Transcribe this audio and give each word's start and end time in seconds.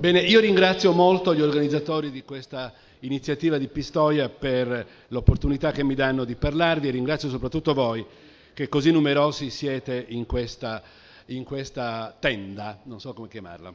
Bene, 0.00 0.20
io 0.20 0.40
ringrazio 0.40 0.92
molto 0.92 1.34
gli 1.34 1.42
organizzatori 1.42 2.10
di 2.10 2.24
questa 2.24 2.72
iniziativa 3.00 3.58
di 3.58 3.68
Pistoia 3.68 4.30
per 4.30 4.86
l'opportunità 5.08 5.72
che 5.72 5.84
mi 5.84 5.94
danno 5.94 6.24
di 6.24 6.36
parlarvi 6.36 6.88
e 6.88 6.92
ringrazio 6.92 7.28
soprattutto 7.28 7.74
voi 7.74 8.06
che 8.54 8.66
così 8.70 8.92
numerosi 8.92 9.50
siete 9.50 10.06
in 10.08 10.24
questa, 10.24 10.82
in 11.26 11.44
questa 11.44 12.16
tenda, 12.18 12.80
non 12.84 12.98
so 12.98 13.12
come 13.12 13.28
chiamarla. 13.28 13.74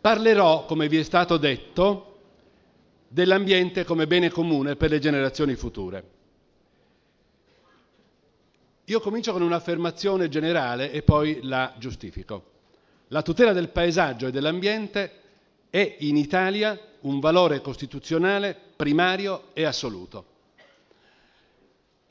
Parlerò, 0.00 0.64
come 0.64 0.88
vi 0.88 0.96
è 0.98 1.04
stato 1.04 1.36
detto, 1.36 2.18
dell'ambiente 3.06 3.84
come 3.84 4.08
bene 4.08 4.28
comune 4.28 4.74
per 4.74 4.90
le 4.90 4.98
generazioni 4.98 5.54
future. 5.54 6.10
Io 8.86 8.98
comincio 8.98 9.30
con 9.30 9.42
un'affermazione 9.42 10.28
generale 10.28 10.90
e 10.90 11.02
poi 11.02 11.38
la 11.42 11.72
giustifico. 11.78 12.53
La 13.08 13.22
tutela 13.22 13.52
del 13.52 13.68
paesaggio 13.68 14.26
e 14.26 14.30
dell'ambiente 14.30 15.12
è 15.70 15.96
in 16.00 16.16
Italia 16.16 16.78
un 17.00 17.20
valore 17.20 17.60
costituzionale 17.60 18.56
primario 18.76 19.48
e 19.52 19.64
assoluto. 19.64 20.24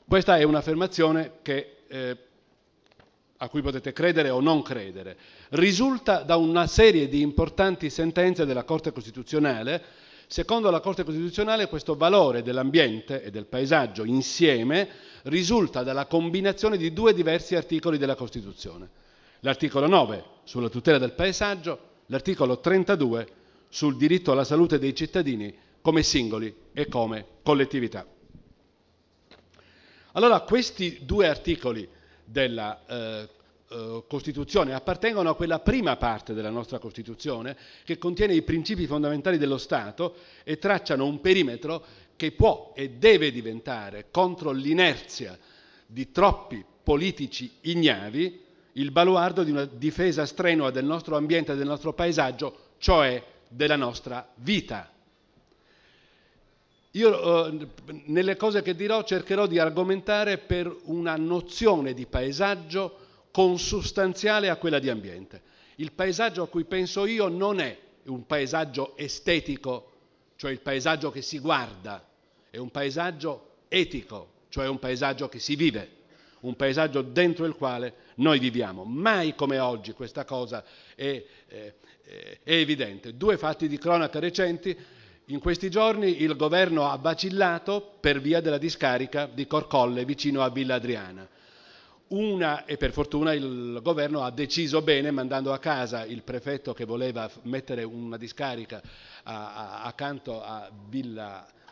Questa 0.06 0.36
è 0.36 0.42
un'affermazione 0.44 1.38
che, 1.42 1.78
eh, 1.88 2.16
a 3.38 3.48
cui 3.48 3.62
potete 3.62 3.92
credere 3.92 4.30
o 4.30 4.40
non 4.40 4.62
credere. 4.62 5.16
Risulta 5.50 6.22
da 6.22 6.36
una 6.36 6.66
serie 6.66 7.08
di 7.08 7.22
importanti 7.22 7.90
sentenze 7.90 8.44
della 8.46 8.64
Corte 8.64 8.92
Costituzionale 8.92 9.82
Secondo 10.26 10.70
la 10.70 10.80
Corte 10.80 11.04
Costituzionale 11.04 11.68
questo 11.68 11.96
valore 11.96 12.42
dell'ambiente 12.42 13.22
e 13.22 13.30
del 13.30 13.44
paesaggio 13.44 14.04
insieme 14.04 14.88
risulta 15.24 15.82
dalla 15.82 16.06
combinazione 16.06 16.76
di 16.76 16.92
due 16.92 17.12
diversi 17.12 17.54
articoli 17.54 17.98
della 17.98 18.14
Costituzione. 18.14 18.88
L'articolo 19.44 19.86
9 19.86 20.24
sulla 20.44 20.70
tutela 20.70 20.96
del 20.96 21.12
paesaggio, 21.12 21.78
l'articolo 22.06 22.60
32 22.60 23.28
sul 23.68 23.98
diritto 23.98 24.32
alla 24.32 24.42
salute 24.42 24.78
dei 24.78 24.94
cittadini 24.94 25.54
come 25.82 26.02
singoli 26.02 26.54
e 26.72 26.88
come 26.88 27.26
collettività. 27.42 28.06
Allora 30.12 30.40
questi 30.40 31.00
due 31.02 31.28
articoli 31.28 31.86
della 32.24 32.86
eh, 32.86 33.28
eh, 33.68 34.04
Costituzione 34.08 34.72
appartengono 34.72 35.28
a 35.28 35.36
quella 35.36 35.58
prima 35.58 35.96
parte 35.98 36.32
della 36.32 36.48
nostra 36.48 36.78
Costituzione 36.78 37.54
che 37.84 37.98
contiene 37.98 38.32
i 38.32 38.40
principi 38.40 38.86
fondamentali 38.86 39.36
dello 39.36 39.58
Stato 39.58 40.14
e 40.42 40.56
tracciano 40.56 41.04
un 41.04 41.20
perimetro 41.20 41.84
che 42.16 42.32
può 42.32 42.72
e 42.74 42.92
deve 42.92 43.30
diventare 43.30 44.06
contro 44.10 44.52
l'inerzia 44.52 45.38
di 45.84 46.10
troppi 46.10 46.64
politici 46.82 47.58
ignavi 47.60 48.43
il 48.74 48.90
baluardo 48.90 49.42
di 49.42 49.50
una 49.50 49.64
difesa 49.64 50.26
strenua 50.26 50.70
del 50.70 50.84
nostro 50.84 51.16
ambiente 51.16 51.52
e 51.52 51.56
del 51.56 51.66
nostro 51.66 51.92
paesaggio, 51.92 52.72
cioè 52.78 53.22
della 53.48 53.76
nostra 53.76 54.26
vita. 54.36 54.90
Io 56.92 57.48
eh, 57.48 57.68
nelle 58.06 58.36
cose 58.36 58.62
che 58.62 58.74
dirò 58.74 59.02
cercherò 59.02 59.46
di 59.46 59.58
argomentare 59.58 60.38
per 60.38 60.74
una 60.84 61.16
nozione 61.16 61.92
di 61.92 62.06
paesaggio 62.06 62.98
consustanziale 63.30 64.48
a 64.48 64.56
quella 64.56 64.78
di 64.78 64.88
ambiente. 64.88 65.42
Il 65.76 65.92
paesaggio 65.92 66.42
a 66.42 66.48
cui 66.48 66.64
penso 66.64 67.04
io 67.04 67.28
non 67.28 67.58
è 67.58 67.76
un 68.04 68.26
paesaggio 68.26 68.96
estetico, 68.96 69.90
cioè 70.36 70.52
il 70.52 70.60
paesaggio 70.60 71.10
che 71.10 71.22
si 71.22 71.38
guarda, 71.38 72.06
è 72.50 72.58
un 72.58 72.70
paesaggio 72.70 73.50
etico, 73.68 74.30
cioè 74.50 74.68
un 74.68 74.78
paesaggio 74.78 75.28
che 75.28 75.40
si 75.40 75.56
vive, 75.56 75.90
un 76.44 76.56
paesaggio 76.56 77.02
dentro 77.02 77.44
il 77.46 77.54
quale 77.54 77.94
noi 78.16 78.38
viviamo. 78.38 78.84
Mai 78.84 79.34
come 79.34 79.58
oggi 79.58 79.92
questa 79.92 80.24
cosa 80.24 80.64
è, 80.94 81.22
è, 81.46 81.74
è 82.42 82.52
evidente. 82.52 83.16
Due 83.16 83.36
fatti 83.36 83.68
di 83.68 83.78
cronaca 83.78 84.18
recenti. 84.18 84.76
In 85.28 85.38
questi 85.38 85.70
giorni 85.70 86.20
il 86.22 86.36
governo 86.36 86.90
ha 86.90 86.96
vacillato 86.96 87.96
per 87.98 88.20
via 88.20 88.40
della 88.40 88.58
discarica 88.58 89.26
di 89.26 89.46
Corcolle 89.46 90.04
vicino 90.04 90.42
a 90.42 90.50
Villa 90.50 90.74
Adriana. 90.74 91.26
Una, 92.08 92.66
e 92.66 92.76
per 92.76 92.92
fortuna 92.92 93.32
il 93.32 93.80
governo 93.82 94.22
ha 94.22 94.30
deciso 94.30 94.82
bene, 94.82 95.10
mandando 95.10 95.54
a 95.54 95.58
casa 95.58 96.04
il 96.04 96.22
prefetto 96.22 96.74
che 96.74 96.84
voleva 96.84 97.28
mettere 97.44 97.82
una 97.82 98.18
discarica 98.18 98.82
a, 99.22 99.54
a, 99.54 99.82
accanto 99.84 100.42
a 100.42 100.70
Villa 100.88 101.46
eh, 101.46 101.63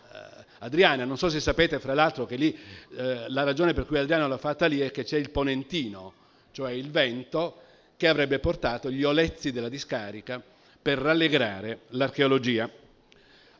Adriana. 0.59 1.05
Non 1.05 1.19
so 1.19 1.29
se 1.29 1.41
sapete, 1.41 1.79
fra 1.81 1.95
l'altro, 1.95 2.27
che 2.27 2.37
lì 2.37 2.57
eh, 2.97 3.25
la 3.29 3.43
ragione 3.43 3.73
per 3.73 3.87
cui 3.87 3.99
Adriana 3.99 4.27
l'ha 4.27 4.39
fatta 4.39 4.67
lì 4.67 4.81
è 4.81 4.91
che 4.91 5.05
c'è 5.05 5.19
il 5.19 5.31
ponentino, 5.31 6.13
cioè 6.53 6.73
il 6.73 6.91
vento, 6.91 7.61
che 7.97 8.09
avrebbe 8.09 8.39
portato 8.39 8.91
gli 8.91 9.05
olezzi 9.05 9.53
della 9.53 9.69
discarica 9.69 10.43
per 10.81 10.99
rallegrare 10.99 11.83
l'archeologia. 11.91 12.69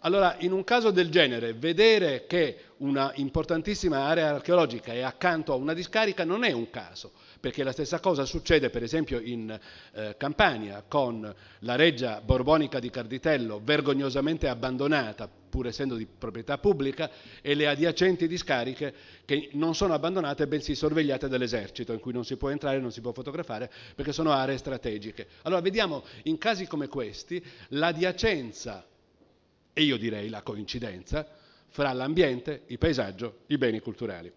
Allora, 0.05 0.35
in 0.39 0.51
un 0.51 0.65
caso 0.65 0.91
del 0.91 1.11
genere, 1.11 1.53
vedere 1.53 2.27
che 2.27 2.59
una 2.79 3.13
importantissima 3.15 4.07
area 4.07 4.31
archeologica 4.31 4.93
è 4.93 5.03
accanto 5.03 5.53
a 5.53 5.57
una 5.57 5.75
discarica 5.75 6.25
non 6.25 6.43
è 6.43 6.51
un 6.51 6.71
caso, 6.71 7.13
perché 7.43 7.65
la 7.65 7.73
stessa 7.73 7.99
cosa 7.99 8.25
succede 8.25 8.71
per 8.71 8.85
esempio 8.85 9.19
in 9.19 9.51
eh, 9.95 10.15
Campania 10.17 10.85
con 10.87 11.35
la 11.59 11.75
reggia 11.75 12.21
borbonica 12.21 12.79
di 12.79 12.89
Carditello, 12.89 13.61
vergognosamente 13.65 14.47
abbandonata, 14.47 15.29
pur 15.29 15.67
essendo 15.67 15.97
di 15.97 16.07
proprietà 16.07 16.59
pubblica, 16.59 17.11
e 17.43 17.55
le 17.55 17.67
adiacenti 17.67 18.29
discariche 18.29 18.95
che 19.25 19.49
non 19.55 19.75
sono 19.75 19.93
abbandonate 19.93 20.47
bensì 20.47 20.77
sorvegliate 20.77 21.27
dall'esercito, 21.27 21.93
in 21.93 21.99
cui 21.99 22.13
non 22.13 22.25
si 22.25 22.37
può 22.37 22.49
entrare, 22.49 22.79
non 22.79 22.93
si 22.93 23.01
può 23.01 23.11
fotografare, 23.11 23.69
perché 23.97 24.13
sono 24.13 24.31
aree 24.31 24.57
strategiche. 24.57 25.27
Allora 25.43 25.61
vediamo 25.61 26.05
in 26.25 26.39
casi 26.39 26.69
come 26.69 26.87
questi 26.87 27.45
l'adiacenza 27.71 28.87
e 29.73 29.83
io 29.83 29.97
direi 29.97 30.29
la 30.29 30.43
coincidenza 30.43 31.27
fra 31.71 31.93
l'ambiente, 31.93 32.63
il 32.67 32.79
paesaggio, 32.79 33.39
i 33.47 33.59
beni 33.59 33.81
culturali. 33.81 34.33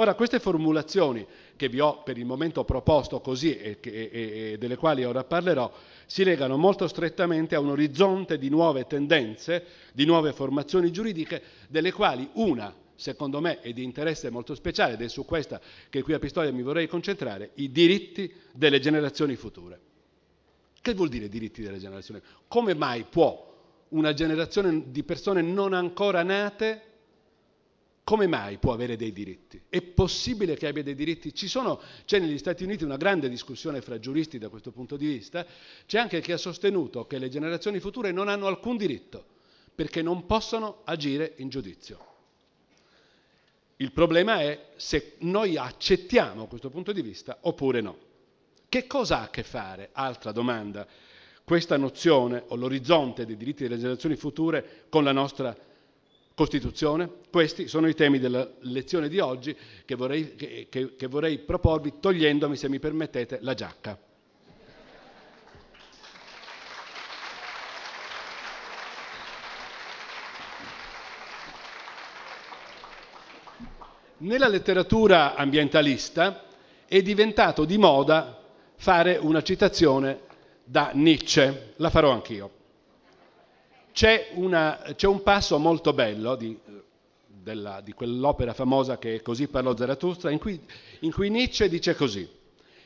Ora, 0.00 0.14
queste 0.14 0.38
formulazioni 0.38 1.26
che 1.56 1.68
vi 1.68 1.80
ho 1.80 2.02
per 2.04 2.18
il 2.18 2.24
momento 2.24 2.64
proposto 2.64 3.20
così 3.20 3.56
e, 3.56 3.78
e, 3.80 4.10
e, 4.52 4.56
delle 4.56 4.76
quali 4.76 5.02
ora 5.02 5.24
parlerò, 5.24 5.72
si 6.06 6.22
legano 6.22 6.56
molto 6.56 6.86
strettamente 6.86 7.56
a 7.56 7.60
un 7.60 7.70
orizzonte 7.70 8.38
di 8.38 8.48
nuove 8.48 8.86
tendenze, 8.86 9.64
di 9.92 10.04
nuove 10.04 10.32
formazioni 10.32 10.92
giuridiche, 10.92 11.42
delle 11.68 11.90
quali 11.90 12.28
una, 12.34 12.72
secondo 12.94 13.40
me, 13.40 13.58
è 13.58 13.72
di 13.72 13.82
interesse 13.82 14.30
molto 14.30 14.54
speciale, 14.54 14.92
ed 14.92 15.02
è 15.02 15.08
su 15.08 15.24
questa 15.24 15.60
che 15.90 16.02
qui 16.02 16.12
a 16.12 16.20
Pistoia 16.20 16.52
mi 16.52 16.62
vorrei 16.62 16.86
concentrare, 16.86 17.50
i 17.54 17.72
diritti 17.72 18.32
delle 18.52 18.78
generazioni 18.78 19.34
future. 19.34 19.80
Che 20.80 20.94
vuol 20.94 21.08
dire 21.08 21.28
diritti 21.28 21.60
delle 21.60 21.78
generazioni? 21.78 22.20
Come 22.46 22.72
mai 22.72 23.02
può 23.02 23.46
una 23.88 24.14
generazione 24.14 24.92
di 24.92 25.02
persone 25.02 25.42
non 25.42 25.72
ancora 25.72 26.22
nate, 26.22 26.82
come 28.08 28.26
mai 28.26 28.56
può 28.56 28.72
avere 28.72 28.96
dei 28.96 29.12
diritti? 29.12 29.60
È 29.68 29.82
possibile 29.82 30.56
che 30.56 30.66
abbia 30.66 30.82
dei 30.82 30.94
diritti? 30.94 31.30
Sono, 31.46 31.78
c'è 32.06 32.18
negli 32.18 32.38
Stati 32.38 32.64
Uniti 32.64 32.82
una 32.82 32.96
grande 32.96 33.28
discussione 33.28 33.82
fra 33.82 33.98
giuristi 33.98 34.38
da 34.38 34.48
questo 34.48 34.70
punto 34.70 34.96
di 34.96 35.06
vista, 35.06 35.44
c'è 35.84 35.98
anche 35.98 36.22
chi 36.22 36.32
ha 36.32 36.38
sostenuto 36.38 37.06
che 37.06 37.18
le 37.18 37.28
generazioni 37.28 37.80
future 37.80 38.10
non 38.10 38.28
hanno 38.28 38.46
alcun 38.46 38.78
diritto 38.78 39.26
perché 39.74 40.00
non 40.00 40.24
possono 40.24 40.80
agire 40.84 41.34
in 41.36 41.50
giudizio. 41.50 42.06
Il 43.76 43.92
problema 43.92 44.40
è 44.40 44.68
se 44.76 45.16
noi 45.18 45.58
accettiamo 45.58 46.46
questo 46.46 46.70
punto 46.70 46.92
di 46.92 47.02
vista 47.02 47.36
oppure 47.42 47.82
no. 47.82 47.98
Che 48.70 48.86
cosa 48.86 49.18
ha 49.18 49.24
a 49.24 49.28
che 49.28 49.42
fare, 49.42 49.90
altra 49.92 50.32
domanda, 50.32 50.88
questa 51.44 51.76
nozione 51.76 52.42
o 52.46 52.56
l'orizzonte 52.56 53.26
dei 53.26 53.36
diritti 53.36 53.64
delle 53.64 53.76
generazioni 53.76 54.16
future 54.16 54.86
con 54.88 55.04
la 55.04 55.12
nostra 55.12 55.54
Costituzione? 56.38 57.10
Questi 57.32 57.66
sono 57.66 57.88
i 57.88 57.94
temi 57.94 58.20
della 58.20 58.48
lezione 58.60 59.08
di 59.08 59.18
oggi 59.18 59.56
che 59.84 59.96
vorrei, 59.96 60.36
che, 60.36 60.68
che, 60.68 61.06
vorrei 61.08 61.38
proporvi 61.38 61.94
togliendomi, 61.98 62.54
se 62.54 62.68
mi 62.68 62.78
permettete, 62.78 63.40
la 63.42 63.54
giacca. 63.54 63.98
Nella 74.18 74.46
letteratura 74.46 75.34
ambientalista 75.34 76.44
è 76.86 77.02
diventato 77.02 77.64
di 77.64 77.78
moda 77.78 78.40
fare 78.76 79.16
una 79.16 79.42
citazione 79.42 80.20
da 80.62 80.92
Nietzsche, 80.94 81.72
la 81.78 81.90
farò 81.90 82.12
anch'io. 82.12 82.57
C'è, 83.98 84.28
un 84.36 85.22
passo 85.24 85.58
molto 85.58 85.92
bello 85.92 86.36
di, 86.36 86.56
della, 87.26 87.80
di, 87.80 87.92
quell'opera 87.92 88.54
famosa 88.54 88.96
che 88.96 89.16
è 89.16 89.22
Così 89.22 89.48
parlò 89.48 89.76
Zarathustra, 89.76 90.30
in 90.30 90.38
cui, 90.38 90.64
in 91.00 91.12
cui 91.12 91.28
Nietzsche 91.30 91.68
dice 91.68 91.96
così, 91.96 92.28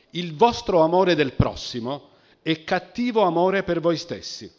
il 0.09 0.33
vostro 0.33 0.81
amore 0.81 1.13
del 1.13 1.33
prossimo 1.33 2.09
è 2.41 2.63
cattivo 2.63 3.21
amore 3.21 3.61
per 3.61 3.79
voi 3.79 3.95
stessi. 3.95 4.51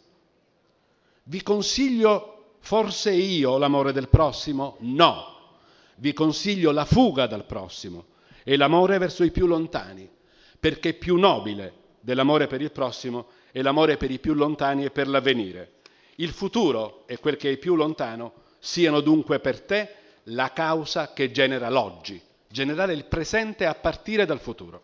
Vi 1.23 1.43
consiglio 1.43 2.53
forse 2.59 3.11
io 3.11 3.57
l'amore 3.57 3.91
del 3.91 4.07
prossimo? 4.07 4.77
No, 4.79 5.57
vi 5.97 6.13
consiglio 6.13 6.71
la 6.71 6.85
fuga 6.85 7.27
dal 7.27 7.43
prossimo 7.43 8.05
e 8.45 8.55
l'amore 8.55 8.97
verso 8.97 9.25
i 9.25 9.31
più 9.31 9.45
lontani, 9.45 10.09
perché 10.57 10.91
è 10.91 10.93
più 10.93 11.17
nobile 11.17 11.73
dell'amore 11.99 12.47
per 12.47 12.61
il 12.61 12.71
prossimo 12.71 13.27
e 13.51 13.61
l'amore 13.61 13.97
per 13.97 14.09
i 14.09 14.19
più 14.19 14.33
lontani 14.33 14.85
e 14.85 14.91
per 14.91 15.09
l'avvenire. 15.09 15.73
Il 16.15 16.31
futuro 16.31 17.03
e 17.07 17.19
quel 17.19 17.35
che 17.35 17.51
è 17.51 17.57
più 17.57 17.75
lontano 17.75 18.43
siano 18.59 19.01
dunque 19.01 19.39
per 19.39 19.61
te 19.61 19.95
la 20.29 20.53
causa 20.53 21.13
che 21.13 21.31
genera 21.31 21.69
l'oggi, 21.69 22.21
generare 22.47 22.93
il 22.93 23.05
presente 23.05 23.65
a 23.65 23.75
partire 23.75 24.25
dal 24.25 24.39
futuro. 24.39 24.83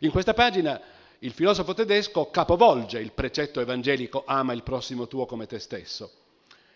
In 0.00 0.10
questa 0.10 0.34
pagina 0.34 0.80
il 1.20 1.32
filosofo 1.32 1.74
tedesco 1.74 2.30
capovolge 2.30 3.00
il 3.00 3.12
precetto 3.12 3.60
evangelico 3.60 4.22
ama 4.26 4.52
il 4.52 4.62
prossimo 4.62 5.08
tuo 5.08 5.26
come 5.26 5.46
te 5.46 5.58
stesso 5.58 6.12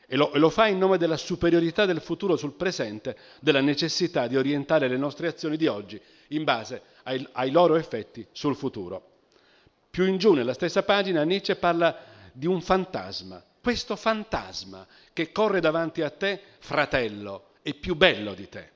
e 0.07 0.17
lo, 0.17 0.33
e 0.33 0.39
lo, 0.39 0.51
fa 0.51 0.67
in 0.67 0.79
nome 0.79 0.99
della 0.99 1.17
superiorità 1.17 1.87
del 1.87 2.01
futuro 2.01 2.37
sul 2.37 2.53
presente, 2.53 3.17
della 3.41 3.61
necessità 3.61 4.27
di 4.27 4.37
orientare 4.37 4.89
le 4.89 4.97
nostre 4.97 5.29
azioni 5.29 5.57
di 5.57 5.67
oggi 5.67 6.01
in 6.29 6.45
base 6.45 6.83
ai, 7.05 7.27
ai 7.33 7.51
loro 7.51 7.77
effetti 7.77 8.27
sul 8.33 8.57
futuro. 8.57 9.11
Più 9.91 10.05
in 10.05 10.19
giù 10.19 10.33
nella 10.33 10.55
stessa 10.55 10.83
pagina 10.83 11.23
Nietzsche 11.23 11.57
parla 11.57 12.12
di 12.33 12.47
un 12.47 12.61
fantasma, 12.61 13.43
questo 13.61 13.95
fantasma 13.97 14.87
che 15.13 15.31
corre 15.31 15.61
davanti 15.61 16.03
a 16.03 16.11
te, 16.11 16.41
fratello, 16.59 17.51
è 17.63 17.75
più 17.75 17.95
bello 17.95 18.35
di 18.35 18.49
te, 18.49 18.71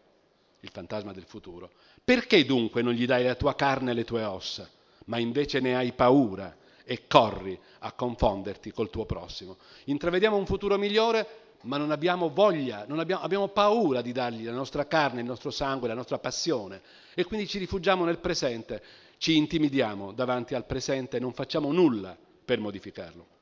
il 0.61 0.71
fantasma 0.71 1.13
del 1.13 1.25
futuro. 1.25 1.71
Perché 2.05 2.45
dunque 2.45 2.83
non 2.83 2.93
gli 2.93 3.07
dai 3.07 3.25
la 3.25 3.35
tua 3.35 3.55
carne 3.55 3.91
e 3.91 3.95
le 3.95 4.05
tue 4.05 4.23
ossa, 4.23 4.71
ma 5.07 5.19
invece 5.19 5.59
ne 5.61 5.75
hai 5.75 5.93
paura 5.93 6.57
e 6.85 7.07
corri 7.09 7.59
a 7.81 7.93
confonderti 7.93 8.71
col 8.71 8.91
tuo 8.91 9.05
prossimo? 9.07 9.57
Intravediamo 9.87 10.37
un 10.37 10.47
futuro 10.47 10.79
migliore, 10.79 11.45
ma 11.63 11.79
non 11.79 11.91
abbiamo 11.91 12.29
voglia, 12.29 12.85
non 12.87 13.01
abbiamo, 13.01 13.23
abbiamo 13.23 13.49
paura 13.49 14.03
di 14.03 14.13
dargli 14.13 14.45
la 14.45 14.53
nostra 14.53 14.87
carne, 14.87 15.21
il 15.21 15.27
nostro 15.27 15.51
sangue, 15.51 15.89
la 15.89 15.95
nostra 15.95 16.19
passione 16.19 16.81
e 17.15 17.25
quindi 17.25 17.49
ci 17.49 17.59
rifugiamo 17.59 18.05
nel 18.05 18.19
presente, 18.19 18.83
ci 19.19 19.37
intimidiamo 19.37 20.13
davanti 20.13 20.55
al 20.55 20.65
presente 20.65 21.17
e 21.17 21.21
non 21.21 21.33
facciamo 21.33 21.73
nulla 21.73 22.17
per 22.45 22.61
modificarlo. 22.61 23.36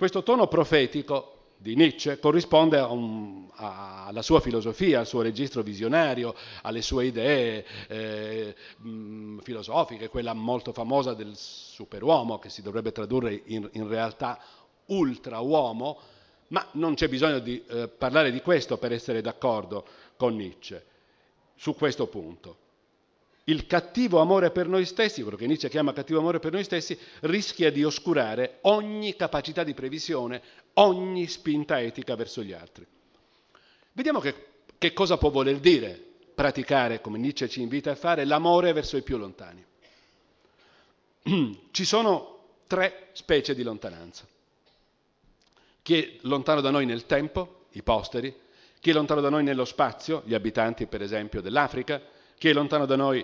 Questo 0.00 0.22
tono 0.22 0.46
profetico 0.46 1.50
di 1.58 1.76
Nietzsche 1.76 2.18
corrisponde 2.18 2.80
un, 2.80 3.46
a, 3.56 4.06
alla 4.06 4.22
sua 4.22 4.40
filosofia, 4.40 5.00
al 5.00 5.06
suo 5.06 5.20
registro 5.20 5.60
visionario, 5.60 6.34
alle 6.62 6.80
sue 6.80 7.04
idee 7.04 7.66
eh, 7.86 8.54
mh, 8.78 9.40
filosofiche, 9.40 10.08
quella 10.08 10.32
molto 10.32 10.72
famosa 10.72 11.12
del 11.12 11.32
superuomo 11.36 12.38
che 12.38 12.48
si 12.48 12.62
dovrebbe 12.62 12.92
tradurre 12.92 13.42
in, 13.44 13.68
in 13.72 13.88
realtà 13.88 14.40
ultrauomo, 14.86 15.98
ma 16.46 16.66
non 16.72 16.94
c'è 16.94 17.06
bisogno 17.06 17.38
di 17.38 17.62
eh, 17.66 17.88
parlare 17.88 18.32
di 18.32 18.40
questo 18.40 18.78
per 18.78 18.92
essere 18.92 19.20
d'accordo 19.20 19.84
con 20.16 20.34
Nietzsche 20.34 20.82
su 21.56 21.74
questo 21.74 22.06
punto 22.06 22.56
il 23.44 23.66
cattivo 23.66 24.20
amore 24.20 24.50
per 24.50 24.68
noi 24.68 24.84
stessi, 24.84 25.22
quello 25.22 25.36
che 25.36 25.46
Nietzsche 25.46 25.68
chiama 25.68 25.92
cattivo 25.92 26.18
amore 26.18 26.38
per 26.38 26.52
noi 26.52 26.64
stessi, 26.64 26.98
rischia 27.20 27.70
di 27.72 27.82
oscurare 27.84 28.58
ogni 28.62 29.16
capacità 29.16 29.64
di 29.64 29.74
previsione, 29.74 30.42
ogni 30.74 31.26
spinta 31.26 31.80
etica 31.80 32.14
verso 32.14 32.42
gli 32.42 32.52
altri. 32.52 32.86
Vediamo 33.92 34.20
che, 34.20 34.46
che 34.78 34.92
cosa 34.92 35.16
può 35.16 35.30
voler 35.30 35.58
dire 35.58 36.00
praticare, 36.34 37.00
come 37.00 37.18
Nietzsche 37.18 37.48
ci 37.48 37.60
invita 37.60 37.90
a 37.90 37.96
fare, 37.96 38.24
l'amore 38.24 38.72
verso 38.72 38.96
i 38.96 39.02
più 39.02 39.16
lontani. 39.18 39.64
Ci 41.70 41.84
sono 41.84 42.38
tre 42.66 43.08
specie 43.12 43.54
di 43.54 43.62
lontananza. 43.62 44.26
Chi 45.82 46.02
è 46.02 46.16
lontano 46.22 46.60
da 46.60 46.70
noi 46.70 46.86
nel 46.86 47.04
tempo, 47.04 47.66
i 47.72 47.82
posteri, 47.82 48.34
chi 48.80 48.90
è 48.90 48.92
lontano 48.94 49.20
da 49.20 49.28
noi 49.28 49.42
nello 49.42 49.66
spazio, 49.66 50.22
gli 50.24 50.32
abitanti 50.34 50.86
per 50.86 51.02
esempio 51.02 51.42
dell'Africa, 51.42 52.00
chi 52.40 52.48
è 52.48 52.54
lontano 52.54 52.86
da 52.86 52.96
noi 52.96 53.22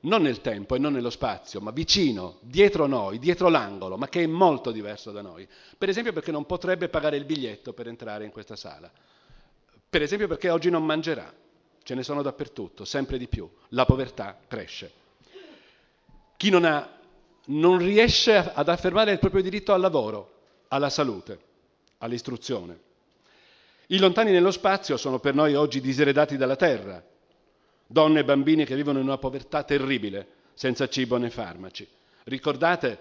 non 0.00 0.22
nel 0.22 0.40
tempo 0.40 0.74
e 0.74 0.78
non 0.78 0.94
nello 0.94 1.10
spazio, 1.10 1.60
ma 1.60 1.72
vicino, 1.72 2.38
dietro 2.40 2.86
noi, 2.86 3.18
dietro 3.18 3.50
l'angolo, 3.50 3.98
ma 3.98 4.08
che 4.08 4.22
è 4.22 4.26
molto 4.26 4.70
diverso 4.70 5.12
da 5.12 5.20
noi. 5.20 5.46
Per 5.76 5.90
esempio 5.90 6.14
perché 6.14 6.30
non 6.30 6.46
potrebbe 6.46 6.88
pagare 6.88 7.18
il 7.18 7.26
biglietto 7.26 7.74
per 7.74 7.86
entrare 7.86 8.24
in 8.24 8.30
questa 8.30 8.56
sala. 8.56 8.90
Per 9.90 10.00
esempio 10.00 10.26
perché 10.26 10.48
oggi 10.48 10.70
non 10.70 10.86
mangerà. 10.86 11.30
Ce 11.82 11.94
ne 11.94 12.02
sono 12.02 12.22
dappertutto, 12.22 12.86
sempre 12.86 13.18
di 13.18 13.28
più. 13.28 13.46
La 13.68 13.84
povertà 13.84 14.38
cresce. 14.48 14.90
Chi 16.38 16.48
non, 16.48 16.64
ha, 16.64 16.98
non 17.48 17.76
riesce 17.76 18.36
ad 18.36 18.70
affermare 18.70 19.12
il 19.12 19.18
proprio 19.18 19.42
diritto 19.42 19.74
al 19.74 19.82
lavoro, 19.82 20.32
alla 20.68 20.88
salute, 20.88 21.40
all'istruzione. 21.98 22.80
I 23.88 23.98
lontani 23.98 24.30
nello 24.30 24.50
spazio 24.50 24.96
sono 24.96 25.18
per 25.18 25.34
noi 25.34 25.54
oggi 25.54 25.82
diseredati 25.82 26.38
dalla 26.38 26.56
terra, 26.56 27.04
donne 27.86 28.20
e 28.20 28.24
bambini 28.24 28.64
che 28.64 28.74
vivono 28.74 28.98
in 28.98 29.06
una 29.06 29.18
povertà 29.18 29.62
terribile, 29.62 30.26
senza 30.54 30.88
cibo 30.88 31.16
né 31.16 31.30
farmaci. 31.30 31.86
Ricordate, 32.24 32.98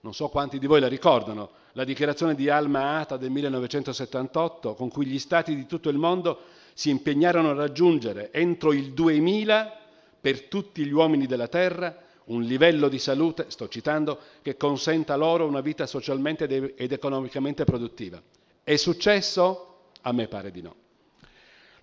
non 0.00 0.14
so 0.14 0.28
quanti 0.28 0.58
di 0.58 0.66
voi 0.66 0.80
la 0.80 0.88
ricordano, 0.88 1.50
la 1.72 1.84
dichiarazione 1.84 2.34
di 2.34 2.48
Alma 2.48 2.98
Ata 2.98 3.16
del 3.16 3.30
1978 3.30 4.74
con 4.74 4.88
cui 4.88 5.06
gli 5.06 5.18
stati 5.18 5.54
di 5.54 5.66
tutto 5.66 5.88
il 5.88 5.96
mondo 5.96 6.40
si 6.74 6.90
impegnarono 6.90 7.50
a 7.50 7.54
raggiungere 7.54 8.30
entro 8.32 8.72
il 8.72 8.92
2000 8.92 9.80
per 10.20 10.42
tutti 10.42 10.84
gli 10.84 10.92
uomini 10.92 11.26
della 11.26 11.48
terra 11.48 12.02
un 12.26 12.42
livello 12.42 12.88
di 12.88 12.98
salute, 12.98 13.46
sto 13.48 13.68
citando, 13.68 14.18
che 14.40 14.56
consenta 14.56 15.16
loro 15.16 15.46
una 15.46 15.60
vita 15.60 15.86
socialmente 15.86 16.74
ed 16.74 16.92
economicamente 16.92 17.64
produttiva. 17.64 18.20
È 18.62 18.76
successo? 18.76 19.90
A 20.02 20.12
me 20.12 20.26
pare 20.26 20.50
di 20.50 20.62
no. 20.62 20.74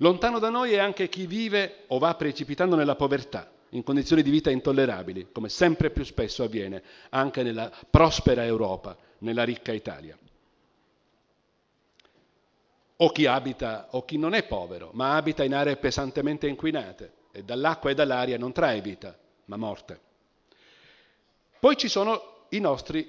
Lontano 0.01 0.39
da 0.39 0.49
noi 0.49 0.73
è 0.73 0.79
anche 0.79 1.09
chi 1.09 1.27
vive 1.27 1.83
o 1.87 1.99
va 1.99 2.15
precipitando 2.15 2.75
nella 2.75 2.95
povertà, 2.95 3.51
in 3.69 3.83
condizioni 3.83 4.23
di 4.23 4.31
vita 4.31 4.49
intollerabili, 4.49 5.27
come 5.31 5.47
sempre 5.47 5.91
più 5.91 6.03
spesso 6.03 6.43
avviene 6.43 6.81
anche 7.09 7.43
nella 7.43 7.71
prospera 7.89 8.43
Europa, 8.43 8.97
nella 9.19 9.43
ricca 9.43 9.71
Italia. 9.71 10.17
O 12.97 13.09
chi 13.11 13.27
abita, 13.27 13.89
o 13.91 14.03
chi 14.03 14.17
non 14.17 14.33
è 14.33 14.43
povero, 14.43 14.89
ma 14.93 15.15
abita 15.15 15.43
in 15.43 15.53
aree 15.53 15.77
pesantemente 15.77 16.47
inquinate 16.47 17.13
e 17.31 17.43
dall'acqua 17.43 17.91
e 17.91 17.93
dall'aria 17.93 18.39
non 18.39 18.51
trae 18.51 18.81
vita, 18.81 19.15
ma 19.45 19.55
morte. 19.55 19.99
Poi 21.59 21.77
ci 21.77 21.87
sono 21.87 22.47
i 22.49 22.59
nostri 22.59 23.07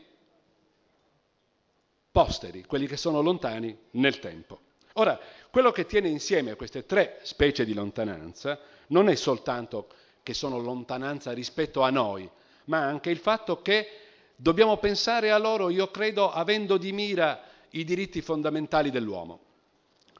posteri, 2.11 2.65
quelli 2.65 2.87
che 2.87 2.99
sono 2.99 3.23
lontani 3.23 3.75
nel 3.93 4.19
tempo. 4.19 4.61
Ora, 4.95 5.19
quello 5.51 5.71
che 5.71 5.87
tiene 5.87 6.09
insieme 6.09 6.55
queste 6.55 6.85
tre 6.85 7.19
specie 7.23 7.65
di 7.65 7.73
lontananza 7.73 8.59
non 8.89 9.09
è 9.09 9.15
soltanto 9.15 9.89
che 10.23 10.35
sono 10.35 10.59
lontananza 10.59 11.33
rispetto 11.33 11.83
a 11.83 11.91
noi, 11.91 12.29
ma 12.65 12.85
anche 12.85 13.11
il 13.11 13.19
fatto 13.19 13.63
che 13.63 13.89
dobbiamo 14.37 14.77
pensare 14.77 15.31
a 15.31 15.39
loro, 15.39 15.71
io 15.71 15.91
credo, 15.91 16.31
avendo 16.31 16.77
di 16.77 16.93
mira 16.93 17.43
i 17.71 17.85
diritti 17.85 18.21
fondamentali 18.21 18.91
dell'uomo, 18.91 19.41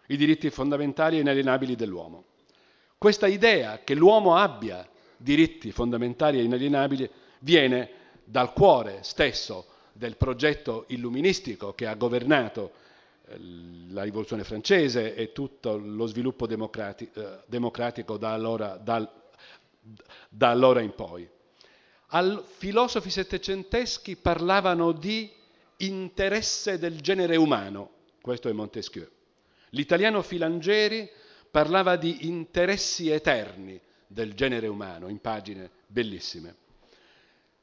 i 0.07 0.17
diritti 0.17 0.49
fondamentali 0.51 1.19
e 1.19 1.21
inalienabili 1.21 1.77
dell'uomo. 1.77 2.25
Questa 2.97 3.27
idea 3.27 3.81
che 3.85 3.95
l'uomo 3.95 4.37
abbia 4.37 4.89
diritti 5.17 5.71
fondamentali 5.71 6.39
e 6.39 6.45
inalienabili 6.45 7.09
viene 7.41 7.91
dal 8.25 8.53
cuore 8.53 9.01
stesso 9.03 9.67
del 9.93 10.17
progetto 10.17 10.85
illuministico 10.89 11.75
che 11.75 11.87
ha 11.87 11.95
governato 11.95 12.73
la 13.89 14.03
rivoluzione 14.03 14.45
francese 14.45 15.15
e 15.15 15.33
tutto 15.33 15.77
lo 15.77 16.07
sviluppo 16.07 16.47
democratico, 16.47 17.21
eh, 17.21 17.39
democratico 17.47 18.17
da, 18.17 18.33
allora, 18.33 18.77
da, 18.77 19.11
da 20.29 20.51
allora 20.51 20.81
in 20.81 20.95
poi. 20.95 21.29
Al, 22.09 22.45
filosofi 22.47 23.11
settecenteschi 23.11 24.17
parlavano 24.17 24.93
di 24.93 25.31
interesse 25.79 26.79
del 26.79 27.01
genere 27.01 27.37
umano, 27.37 27.91
questo 28.21 28.49
è 28.49 28.53
Montesquieu. 28.53 29.09
L'italiano 29.71 30.21
Filangeri 30.23 31.09
parlava 31.51 31.97
di 31.97 32.27
interessi 32.27 33.09
eterni 33.09 33.81
del 34.07 34.35
genere 34.35 34.67
umano, 34.67 35.09
in 35.09 35.21
pagine 35.21 35.71
bellissime. 35.87 36.57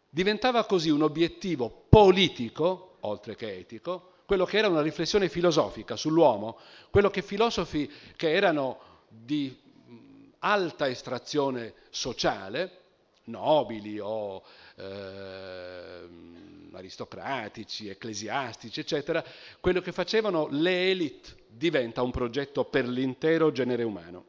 Diventava 0.10 0.66
così 0.66 0.90
un 0.90 1.04
obiettivo 1.04 1.86
politico, 1.88 2.98
oltre 3.02 3.36
che 3.36 3.56
etico, 3.56 4.14
quello 4.30 4.46
che 4.46 4.60
era 4.60 4.68
una 4.68 4.84
riflessione 4.84 5.28
filosofica 5.28 5.96
sull'uomo, 5.96 6.60
quello 6.92 7.10
che 7.10 7.24
filosofi 7.24 7.92
che 8.16 8.32
erano 8.32 8.80
di 9.08 9.58
alta 10.38 10.88
estrazione 10.88 11.74
sociale, 11.90 12.78
nobili 13.24 13.98
o 13.98 14.44
eh, 14.76 16.08
aristocratici, 16.74 17.90
ecclesiastici, 17.90 18.82
eccetera, 18.82 19.26
quello 19.60 19.82
che 19.82 19.92
facevano 19.92 20.48
le 20.52 20.92
elite 20.92 21.46
diventa 21.48 22.04
un 22.04 22.12
progetto 22.12 22.66
per 22.66 22.88
l'intero 22.88 23.52
genere 23.52 23.82
umano. 23.82 24.26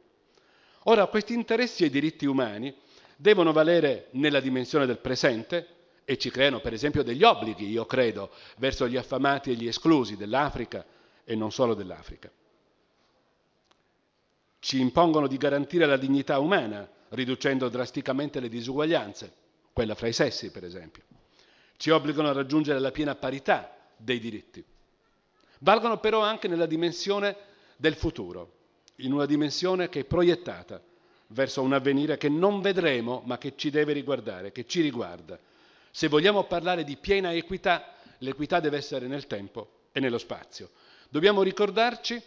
Ora, 0.85 1.05
questi 1.05 1.35
interessi 1.35 1.85
e 1.85 1.91
diritti 1.91 2.25
umani 2.25 2.75
devono 3.17 3.51
valere 3.51 4.07
nella 4.13 4.39
dimensione 4.39 4.87
del 4.87 4.97
presente, 4.97 5.80
e 6.03 6.17
ci 6.17 6.29
creano 6.29 6.59
per 6.59 6.73
esempio 6.73 7.03
degli 7.03 7.23
obblighi, 7.23 7.69
io 7.69 7.85
credo, 7.85 8.31
verso 8.57 8.87
gli 8.87 8.97
affamati 8.97 9.51
e 9.51 9.55
gli 9.55 9.67
esclusi 9.67 10.17
dell'Africa 10.17 10.85
e 11.23 11.35
non 11.35 11.51
solo 11.51 11.73
dell'Africa. 11.73 12.29
Ci 14.59 14.79
impongono 14.79 15.27
di 15.27 15.37
garantire 15.37 15.85
la 15.85 15.97
dignità 15.97 16.39
umana, 16.39 16.87
riducendo 17.09 17.67
drasticamente 17.69 18.39
le 18.39 18.49
disuguaglianze, 18.49 19.33
quella 19.73 19.95
fra 19.95 20.07
i 20.07 20.13
sessi 20.13 20.51
per 20.51 20.63
esempio. 20.63 21.03
Ci 21.77 21.89
obbligano 21.89 22.29
a 22.29 22.33
raggiungere 22.33 22.79
la 22.79 22.91
piena 22.91 23.15
parità 23.15 23.75
dei 23.97 24.19
diritti. 24.19 24.63
Valgono 25.59 25.99
però 25.99 26.21
anche 26.21 26.47
nella 26.47 26.65
dimensione 26.65 27.35
del 27.77 27.95
futuro, 27.95 28.53
in 28.97 29.13
una 29.13 29.25
dimensione 29.25 29.89
che 29.89 30.01
è 30.01 30.03
proiettata 30.05 30.81
verso 31.27 31.61
un 31.61 31.73
avvenire 31.73 32.17
che 32.17 32.29
non 32.29 32.61
vedremo 32.61 33.23
ma 33.25 33.37
che 33.37 33.53
ci 33.55 33.69
deve 33.69 33.93
riguardare, 33.93 34.51
che 34.51 34.65
ci 34.65 34.81
riguarda. 34.81 35.39
Se 35.91 36.07
vogliamo 36.07 36.45
parlare 36.45 36.83
di 36.83 36.95
piena 36.95 37.33
equità, 37.33 37.93
l'equità 38.19 38.59
deve 38.59 38.77
essere 38.77 39.07
nel 39.07 39.27
tempo 39.27 39.87
e 39.91 39.99
nello 39.99 40.17
spazio. 40.17 40.69
Dobbiamo 41.09 41.43
ricordarci, 41.43 42.21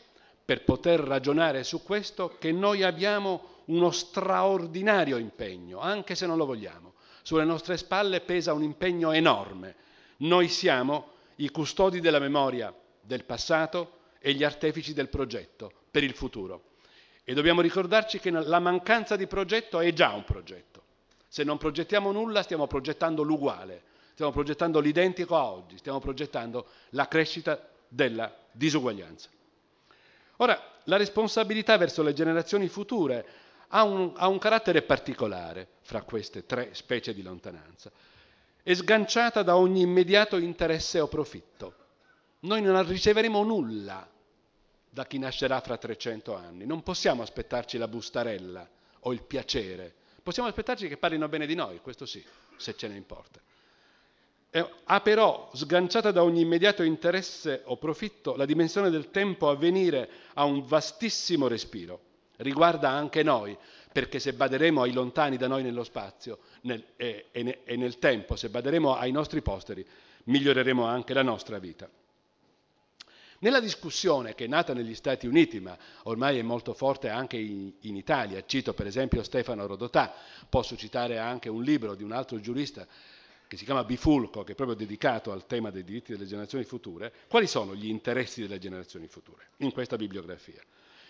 per 0.44 0.64
poter 0.64 1.00
ragionare 1.00 1.64
su 1.64 1.82
questo, 1.82 2.36
che 2.38 2.52
noi 2.52 2.82
abbiamo 2.82 3.62
uno 3.66 3.90
straordinario 3.90 5.16
impegno, 5.16 5.80
anche 5.80 6.14
se 6.14 6.26
non 6.26 6.36
lo 6.36 6.44
vogliamo. 6.44 6.92
Sulle 7.22 7.44
nostre 7.44 7.78
spalle 7.78 8.20
pesa 8.20 8.52
un 8.52 8.62
impegno 8.62 9.12
enorme. 9.12 9.74
Noi 10.18 10.48
siamo 10.48 11.12
i 11.36 11.48
custodi 11.48 12.00
della 12.00 12.18
memoria 12.18 12.74
del 13.00 13.24
passato 13.24 14.00
e 14.18 14.34
gli 14.34 14.44
artefici 14.44 14.92
del 14.92 15.08
progetto 15.08 15.72
per 15.90 16.04
il 16.04 16.12
futuro. 16.12 16.72
E 17.24 17.32
dobbiamo 17.32 17.62
ricordarci 17.62 18.18
che 18.18 18.30
la 18.30 18.58
mancanza 18.58 19.16
di 19.16 19.26
progetto 19.26 19.80
è 19.80 19.90
già 19.94 20.12
un 20.12 20.24
progetto. 20.24 20.73
Se 21.34 21.42
non 21.42 21.58
progettiamo 21.58 22.12
nulla 22.12 22.44
stiamo 22.44 22.68
progettando 22.68 23.24
l'uguale, 23.24 23.82
stiamo 24.12 24.30
progettando 24.30 24.78
l'identico 24.78 25.34
a 25.34 25.50
oggi, 25.50 25.78
stiamo 25.78 25.98
progettando 25.98 26.64
la 26.90 27.08
crescita 27.08 27.60
della 27.88 28.32
disuguaglianza. 28.52 29.28
Ora, 30.36 30.56
la 30.84 30.96
responsabilità 30.96 31.76
verso 31.76 32.04
le 32.04 32.12
generazioni 32.12 32.68
future 32.68 33.26
ha 33.70 33.82
un, 33.82 34.12
ha 34.14 34.28
un 34.28 34.38
carattere 34.38 34.82
particolare 34.82 35.66
fra 35.80 36.02
queste 36.02 36.46
tre 36.46 36.72
specie 36.72 37.12
di 37.12 37.22
lontananza. 37.22 37.90
È 38.62 38.72
sganciata 38.72 39.42
da 39.42 39.56
ogni 39.56 39.80
immediato 39.80 40.36
interesse 40.36 41.00
o 41.00 41.08
profitto. 41.08 41.74
Noi 42.42 42.62
non 42.62 42.80
riceveremo 42.86 43.42
nulla 43.42 44.08
da 44.88 45.04
chi 45.04 45.18
nascerà 45.18 45.60
fra 45.60 45.78
300 45.78 46.36
anni. 46.36 46.64
Non 46.64 46.84
possiamo 46.84 47.22
aspettarci 47.22 47.76
la 47.76 47.88
bustarella 47.88 48.64
o 49.00 49.12
il 49.12 49.24
piacere. 49.24 50.02
Possiamo 50.24 50.48
aspettarci 50.48 50.88
che 50.88 50.96
parlino 50.96 51.28
bene 51.28 51.44
di 51.44 51.54
noi, 51.54 51.80
questo 51.82 52.06
sì, 52.06 52.24
se 52.56 52.74
ce 52.76 52.88
ne 52.88 52.96
importa. 52.96 53.38
Ha 54.84 55.00
però, 55.02 55.50
sganciata 55.52 56.12
da 56.12 56.22
ogni 56.22 56.40
immediato 56.40 56.82
interesse 56.82 57.60
o 57.66 57.76
profitto, 57.76 58.34
la 58.34 58.46
dimensione 58.46 58.88
del 58.88 59.10
tempo 59.10 59.50
a 59.50 59.54
venire 59.54 60.08
ha 60.32 60.44
un 60.44 60.64
vastissimo 60.64 61.46
respiro. 61.46 62.00
Riguarda 62.36 62.88
anche 62.88 63.22
noi, 63.22 63.54
perché 63.92 64.18
se 64.18 64.32
baderemo 64.32 64.80
ai 64.80 64.92
lontani 64.92 65.36
da 65.36 65.46
noi 65.46 65.62
nello 65.62 65.84
spazio 65.84 66.38
nel, 66.62 66.82
e, 66.96 67.26
e, 67.30 67.60
e 67.62 67.76
nel 67.76 67.98
tempo, 67.98 68.34
se 68.34 68.48
baderemo 68.48 68.96
ai 68.96 69.12
nostri 69.12 69.42
posteri, 69.42 69.86
miglioreremo 70.24 70.86
anche 70.86 71.12
la 71.12 71.22
nostra 71.22 71.58
vita. 71.58 71.86
Nella 73.44 73.60
discussione 73.60 74.34
che 74.34 74.46
è 74.46 74.48
nata 74.48 74.72
negli 74.72 74.94
Stati 74.94 75.26
Uniti, 75.26 75.60
ma 75.60 75.76
ormai 76.04 76.38
è 76.38 76.42
molto 76.42 76.72
forte 76.72 77.10
anche 77.10 77.36
in, 77.36 77.74
in, 77.80 77.94
Italia, 77.94 78.42
cito 78.46 78.72
per 78.72 78.86
esempio 78.86 79.22
Stefano 79.22 79.66
Rodotà, 79.66 80.14
posso 80.48 80.78
citare 80.78 81.18
anche 81.18 81.50
un 81.50 81.62
libro 81.62 81.94
di 81.94 82.02
un 82.02 82.12
altro 82.12 82.40
giurista 82.40 82.86
che 83.46 83.58
si 83.58 83.66
chiama 83.66 83.84
Bifulco, 83.84 84.44
che 84.44 84.52
è 84.52 84.54
proprio 84.54 84.74
dedicato 84.74 85.30
al 85.30 85.44
tema 85.46 85.70
dei 85.70 85.84
diritti 85.84 86.12
delle 86.12 86.24
generazioni 86.24 86.64
future, 86.64 87.12
quali 87.28 87.46
sono 87.46 87.74
gli 87.74 87.86
interessi 87.86 88.40
delle 88.40 88.58
generazioni 88.58 89.08
future 89.08 89.48
in 89.58 89.72
questa 89.72 89.96
bibliografia? 89.96 90.62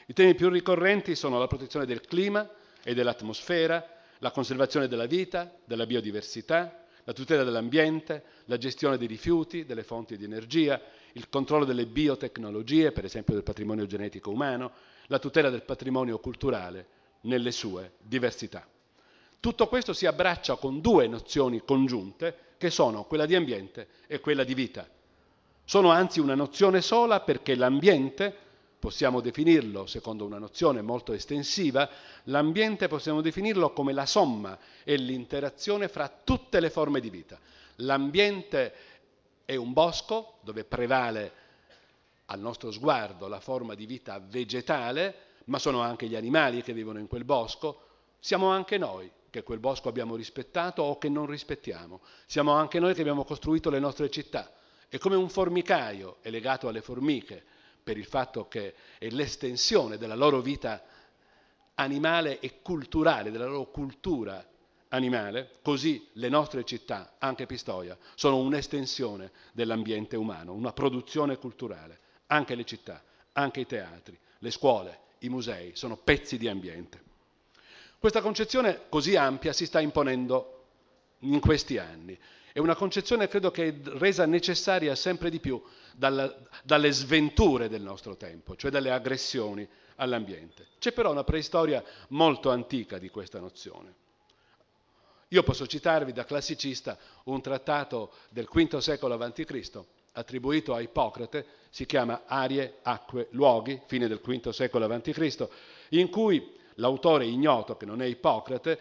I 0.07 0.13
temi 0.13 0.35
più 0.35 0.49
ricorrenti 0.49 1.15
sono 1.15 1.39
la 1.39 1.47
protezione 1.47 1.87
del 1.87 2.01
clima 2.01 2.51
e 2.83 2.95
dell'atmosfera, 2.95 4.01
la 4.19 4.33
conservazione 4.33 4.89
della 4.89 5.07
vita, 5.07 5.55
della 5.65 5.87
biodiversità, 5.87 6.85
la 7.05 7.13
tutela 7.13 7.45
dell'ambiente, 7.45 8.25
la 8.47 8.59
gestione 8.59 8.99
dei 8.99 9.07
rifiuti, 9.07 9.65
delle 9.65 9.85
fonti 9.85 10.17
di 10.17 10.25
energia, 10.25 10.81
il 11.17 11.29
controllo 11.29 11.65
delle 11.65 11.87
biotecnologie, 11.87 12.93
per 12.93 13.05
esempio 13.05 13.35
del 13.35 13.43
patrimonio 13.43 13.87
genetico 13.87 14.31
umano, 14.31 14.73
la 15.07 15.19
tutela 15.19 15.51
del 15.51 15.63
patrimonio 15.63 16.19
culturale 16.19 16.87
nelle 17.23 17.53
sue 17.53 17.95
diversità. 18.01 18.67
Tutto 19.39 19.69
questo 19.69 19.93
si 19.93 20.07
abbraccia 20.07 20.57
con 20.57 20.81
due 20.81 21.07
nozioni 21.07 21.63
congiunte 21.65 22.55
che 22.57 22.71
sono 22.71 23.05
quella 23.05 23.27
di 23.27 23.35
ambiente 23.35 23.89
e 24.07 24.21
quella 24.21 24.43
di 24.43 24.55
vita. 24.55 24.89
Sono 25.65 25.91
anzi 25.91 26.19
una 26.19 26.35
nozione 26.35 26.81
sola 26.81 27.21
perché 27.21 27.55
l'ambiente, 27.55 28.35
possiamo 28.79 29.21
definirlo 29.21 29.87
secondo 29.87 30.25
una 30.25 30.39
nozione 30.39 30.83
molto 30.83 31.13
estensiva, 31.13 31.89
l'ambiente 32.25 32.89
possiamo 32.89 33.21
definirlo 33.21 33.73
come 33.73 33.93
la 33.93 34.07
somma 34.07 34.59
e 34.83 34.97
l'interazione 34.97 35.89
fra 35.89 36.11
tutte 36.25 36.61
le 36.61 36.71
forme 36.71 37.01
di 37.01 37.11
vita. 37.11 37.39
L'ambiente 37.77 38.73
è 39.45 39.57
un 39.57 39.73
bosco 39.73 40.39
dove 40.43 40.65
prevale 40.65 41.43
al 42.27 42.41
nostro 42.41 42.71
sguardo 42.71 43.29
la 43.29 43.41
forma 43.41 43.75
di 43.75 43.87
vita 43.87 44.19
vegetale, 44.19 45.15
ma 45.47 45.59
sono 45.59 45.81
anche 45.81 46.07
gli 46.07 46.17
animali 46.17 46.63
che 46.63 46.73
vivono 46.73 46.99
in 46.99 47.07
quel 47.07 47.25
bosco, 47.25 47.81
siamo 48.19 48.49
anche 48.49 48.79
noi 48.79 49.11
che 49.29 49.43
quel 49.43 49.59
bosco 49.59 49.89
abbiamo 49.89 50.17
rispettato 50.17 50.83
o 50.83 50.97
che 50.97 51.09
non 51.09 51.27
rispettiamo, 51.27 52.01
siamo 52.25 52.53
anche 52.53 52.79
noi 52.79 52.95
che 52.95 53.01
abbiamo 53.01 53.25
costruito 53.25 53.69
le 53.69 53.81
nostre 53.81 54.09
città. 54.11 54.51
E 54.89 54.99
come 54.99 55.17
un 55.17 55.29
formicaio 55.29 56.19
è 56.21 56.31
legato 56.31 56.69
alle 56.69 56.81
formiche 56.81 57.43
per 57.83 57.99
il 57.99 58.07
fatto 58.07 58.49
che 58.49 58.75
è 58.97 59.09
l'estensione 59.09 59.99
della 59.99 60.15
loro 60.15 60.41
vita 60.41 60.83
animale 61.75 62.39
e 62.39 62.63
culturale, 62.63 63.31
della 63.31 63.47
loro 63.47 63.67
cultura 63.71 64.47
animale, 64.95 65.51
così 65.63 66.09
le 66.13 66.29
nostre 66.29 66.65
città, 66.65 67.17
anche 67.19 67.47
Pistoia, 67.47 67.97
sono 68.15 68.39
un'estensione 68.39 69.33
dell'ambiente 69.53 70.17
umano, 70.17 70.53
una 70.53 70.73
produzione 70.73 71.37
culturale. 71.37 71.99
Anche 72.29 72.55
le 72.55 72.65
città, 72.65 73.03
anche 73.33 73.61
i 73.61 73.67
teatri, 73.67 74.19
le 74.39 74.51
scuole, 74.51 74.99
i 75.19 75.29
musei 75.29 75.73
sono 75.75 75.97
pezzi 75.97 76.39
di 76.39 76.49
ambiente. 76.49 77.03
Questa 77.99 78.23
concezione 78.23 78.83
così 78.89 79.17
ampia 79.17 79.53
si 79.53 79.67
sta 79.67 79.81
imponendo 79.81 80.65
in 81.21 81.41
questi 81.41 81.79
anni. 81.79 82.19
È 82.53 82.59
una 82.61 82.77
concezione 82.77 83.29
credo 83.29 83.51
che 83.51 83.69
è 83.69 83.75
resa 83.99 84.27
necessaria 84.27 84.95
sempre 84.95 85.29
di 85.29 85.41
più 85.41 85.61
dalla, 85.93 86.33
dalle 86.63 86.93
sventure 86.93 87.69
del 87.69 87.83
nostro 87.83 88.17
tempo, 88.17 88.55
cioè 88.55 88.71
dalle 88.71 88.91
aggressioni 88.91 89.67
all'ambiente. 89.97 90.69
C'è 90.79 90.93
però 90.93 91.11
una 91.11 91.25
preistoria 91.25 91.83
molto 92.09 92.51
antica 92.51 92.99
di 92.99 93.09
questa 93.09 93.41
nozione. 93.41 94.03
Io 95.35 95.43
posso 95.43 95.67
citarvi 95.67 96.13
da 96.13 96.25
classicista 96.25 96.97
un 97.25 97.43
trattato 97.43 98.13
del 98.29 98.47
V 98.49 98.77
secolo 98.79 99.15
a.C. 99.17 99.83
attribuito 100.13 100.75
a 100.75 100.81
Ippocrate, 100.81 101.45
si 101.71 101.87
chiama 101.87 102.23
Arie, 102.25 102.77
Acque, 102.83 103.27
Luoghi, 103.33 103.81
fine 103.87 104.07
del 104.07 104.21
V 104.21 104.51
secolo 104.51 104.85
a.C., 104.85 105.49
in 105.89 106.09
cui 106.09 106.53
l'autore 106.75 107.27
ignoto, 107.27 107.77
che 107.77 107.85
non 107.85 108.01
è 108.01 108.05
Ippocrate, 108.05 108.79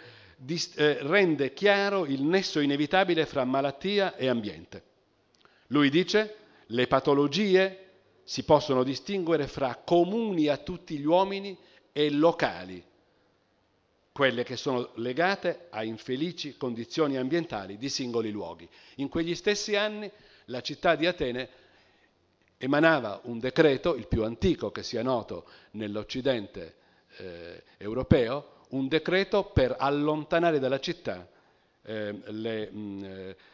eh, 0.76 0.98
rende 1.02 1.54
chiaro 1.54 2.06
il 2.06 2.22
nesso 2.22 2.60
inevitabile 2.60 3.26
fra 3.26 3.46
malattia 3.46 4.16
e 4.16 4.28
ambiente. 4.28 4.84
Lui 5.70 5.90
dice 5.90 6.36
le 6.68 6.86
patologie 6.86 7.80
si 8.24 8.44
possono 8.44 8.84
distinguere 8.84 9.48
fra 9.48 9.82
comuni 9.84 10.50
a 10.50 10.58
tutti 10.58 11.00
gli 11.00 11.06
uomini 11.06 11.58
e 11.92 12.12
locali, 12.12 12.84
quelle 14.14 14.44
che 14.44 14.56
sono 14.56 14.92
legate 14.96 15.68
a 15.72 15.84
infelici 15.84 16.56
condizioni 16.56 17.18
ambientali 17.18 17.78
di 17.78 17.90
singoli 17.90 18.30
luoghi. 18.30 18.70
In 18.98 19.10
quegli 19.10 19.34
stessi 19.34 19.76
anni 19.76 20.10
la 20.46 20.62
città 20.62 20.96
di 20.96 21.08
Atene 21.08 21.50
emanava 22.58 23.20
un 23.24 23.40
decreto, 23.40 23.96
il 23.96 24.08
più 24.08 24.24
antico 24.24 24.72
che 24.72 24.84
sia 24.84 25.02
noto 25.02 25.46
nell'Occidente 25.72 26.76
eh, 27.18 27.64
europeo, 27.78 28.62
un 28.70 28.88
decreto 28.88 29.46
per 29.46 29.76
allontanare 29.80 30.60
dalla 30.60 30.80
città 30.80 31.28
eh, 31.82 32.16
le, 32.26 32.72
mh, 32.72 32.78
mm, 32.78 33.04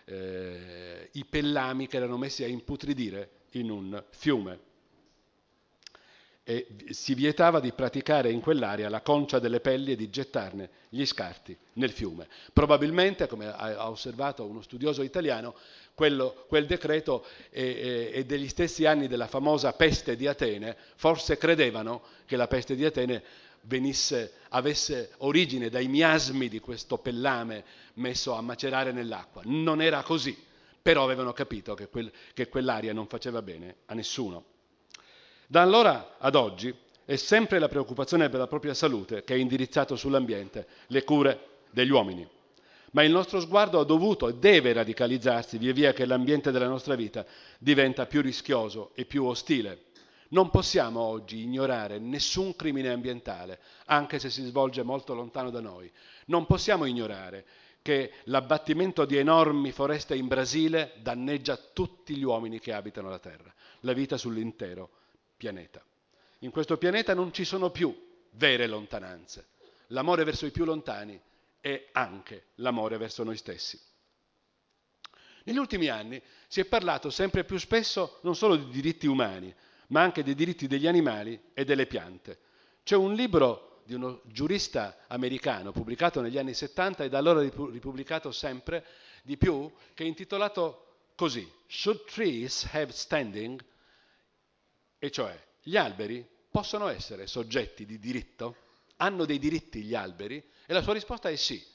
eh, 0.06 1.10
i 1.14 1.26
pellami 1.26 1.88
che 1.88 1.98
erano 1.98 2.18
messi 2.18 2.44
a 2.44 2.48
imputridire 2.48 3.30
in 3.52 3.72
un 3.72 4.04
fiume 4.10 4.68
e 6.50 6.66
si 6.90 7.14
vietava 7.14 7.60
di 7.60 7.72
praticare 7.74 8.32
in 8.32 8.42
quell'area 8.42 8.90
la 8.90 9.02
concia 9.02 9.38
delle 9.38 9.60
pelli 9.60 9.92
e 9.92 9.96
di 9.96 10.10
gettarne 10.10 10.70
gli 10.90 11.06
scarti 11.06 11.56
nel 11.74 11.92
fiume. 11.92 12.28
Probabilmente, 12.52 13.28
come 13.28 13.54
ha 13.54 13.88
osservato 13.88 14.44
uno 14.46 14.64
studioso 14.64 15.04
italiano, 15.04 15.54
quello, 15.94 16.46
quel 16.48 16.66
decreto 16.66 17.24
è, 17.52 18.10
è, 18.14 18.24
degli 18.24 18.48
stessi 18.48 18.88
anni 18.88 19.08
della 19.08 19.28
famosa 19.28 19.74
peste 19.74 20.16
di 20.16 20.26
Atene, 20.26 20.76
forse 20.96 21.38
credevano 21.38 22.02
che 22.26 22.36
la 22.36 22.48
peste 22.48 22.74
di 22.74 22.84
Atene 22.84 23.22
venisse, 23.62 24.32
avesse 24.50 25.12
origine 25.18 25.70
dai 25.70 25.88
miasmi 25.88 26.50
di 26.50 26.60
questo 26.60 26.98
pellame 26.98 27.64
messo 27.96 28.34
a 28.34 28.42
macerare 28.42 28.92
nell'acqua. 28.92 29.44
Non 29.46 29.84
era 29.84 30.02
così, 30.02 30.36
però 30.82 31.04
avevano 31.04 31.32
capito 31.32 31.76
che, 31.76 31.90
quel, 31.90 32.12
che 32.34 32.50
quell'aria 32.50 32.92
non 32.92 33.06
faceva 33.06 33.44
bene 33.44 33.76
a 33.86 33.94
nessuno. 33.94 34.58
Da 35.52 35.64
allora 35.64 36.18
ad 36.20 36.36
oggi 36.36 36.72
è 37.04 37.16
sempre 37.16 37.58
la 37.58 37.68
preoccupazione 37.68 38.30
per 38.30 38.38
la 38.38 38.46
propria 38.46 38.76
salute 38.76 39.24
che 39.24 39.34
è 39.34 39.38
indirizzato 39.38 39.96
sull'ambiente, 39.96 40.68
le 40.90 41.04
cure 41.04 41.64
degli 41.72 41.90
uomini. 41.90 42.28
ma 42.92 43.02
il 43.02 43.10
nostro 43.12 43.40
sguardo 43.40 43.80
ha 43.80 43.84
dovuto 43.84 44.28
e 44.28 44.36
deve 44.36 44.74
radicalizzarsi 44.74 45.58
via 45.58 45.74
via 45.74 45.92
che 45.92 46.06
l'ambiente 46.06 46.52
della 46.52 46.68
nostra 46.68 46.94
vita 46.94 47.26
diventa 47.58 48.06
più 48.06 48.22
rischioso 48.22 48.92
e 48.94 49.06
più 49.06 49.26
ostile. 49.26 49.86
Non 50.30 50.52
possiamo 50.52 51.00
oggi 51.00 51.42
ignorare 51.42 51.98
nessun 51.98 52.56
crimine 52.56 52.90
ambientale, 52.90 53.60
anche 53.86 54.20
se 54.20 54.30
si 54.30 54.44
svolge 54.44 54.84
molto 54.84 55.16
lontano 55.16 55.50
da 55.50 55.62
noi. 55.62 55.92
Non 56.26 56.46
possiamo 56.46 56.86
ignorare 56.86 57.44
che 57.82 58.12
l'abbattimento 58.26 59.04
di 59.06 59.18
enormi 59.18 59.72
foreste 59.72 60.16
in 60.16 60.28
Brasile 60.28 60.94
danneggia 61.02 61.58
tutti 61.74 62.16
gli 62.16 62.24
uomini 62.24 62.60
che 62.60 62.72
abitano 62.72 63.10
la 63.10 63.18
Terra, 63.18 63.52
la 63.80 63.94
vita 63.94 64.16
sull'intero 64.16 64.92
pianeta. 65.40 65.82
In 66.40 66.52
questo 66.52 66.78
pianeta 66.78 67.14
non 67.14 67.34
ci 67.34 67.46
sono 67.46 67.72
più 67.72 67.96
vere 68.32 68.68
lontananze. 68.68 69.48
L'amore 69.88 70.26
verso 70.26 70.46
i 70.46 70.52
più 70.52 70.66
lontani 70.66 71.20
è 71.62 71.90
anche 71.94 72.48
l'amore 72.56 72.98
verso 72.98 73.24
noi 73.24 73.38
stessi. 73.38 73.80
Negli 75.46 75.58
ultimi 75.58 75.88
anni 75.88 76.22
si 76.48 76.60
è 76.60 76.66
parlato 76.66 77.10
sempre 77.10 77.46
più 77.46 77.58
spesso 77.58 78.20
non 78.24 78.36
solo 78.36 78.58
di 78.58 78.70
diritti 78.70 79.08
umani, 79.08 79.54
ma 79.88 80.02
anche 80.02 80.24
dei 80.24 80.36
diritti 80.36 80.68
degli 80.68 80.88
animali 80.88 81.40
e 81.54 81.64
delle 81.64 81.88
piante. 81.88 82.38
C'è 82.84 82.96
un 82.96 83.14
libro 83.14 83.82
di 83.86 83.94
uno 83.94 84.22
giurista 84.26 85.06
americano 85.08 85.72
pubblicato 85.72 86.22
negli 86.22 86.38
anni 86.38 86.54
70 86.54 87.06
e 87.06 87.10
da 87.10 87.18
allora 87.18 87.42
ripubblicato 87.42 88.32
sempre 88.32 88.86
di 89.24 89.38
più, 89.38 89.72
che 89.94 90.04
è 90.04 90.08
intitolato 90.08 91.08
così, 91.16 91.50
Should 91.68 92.04
Trees 92.06 92.68
Have 92.72 92.92
Standing? 92.92 93.64
E 95.00 95.12
cioè, 95.12 95.42
gli 95.62 95.78
alberi 95.78 96.28
possono 96.52 96.90
essere 96.90 97.26
soggetti 97.26 97.86
di 97.86 98.00
diritto? 98.00 98.56
Hanno 98.98 99.24
dei 99.24 99.40
diritti 99.40 99.82
gli 99.82 99.96
alberi? 99.96 100.44
E 100.66 100.74
la 100.74 100.82
sua 100.82 100.94
risposta 100.94 101.30
è 101.30 101.36
sì. 101.38 101.66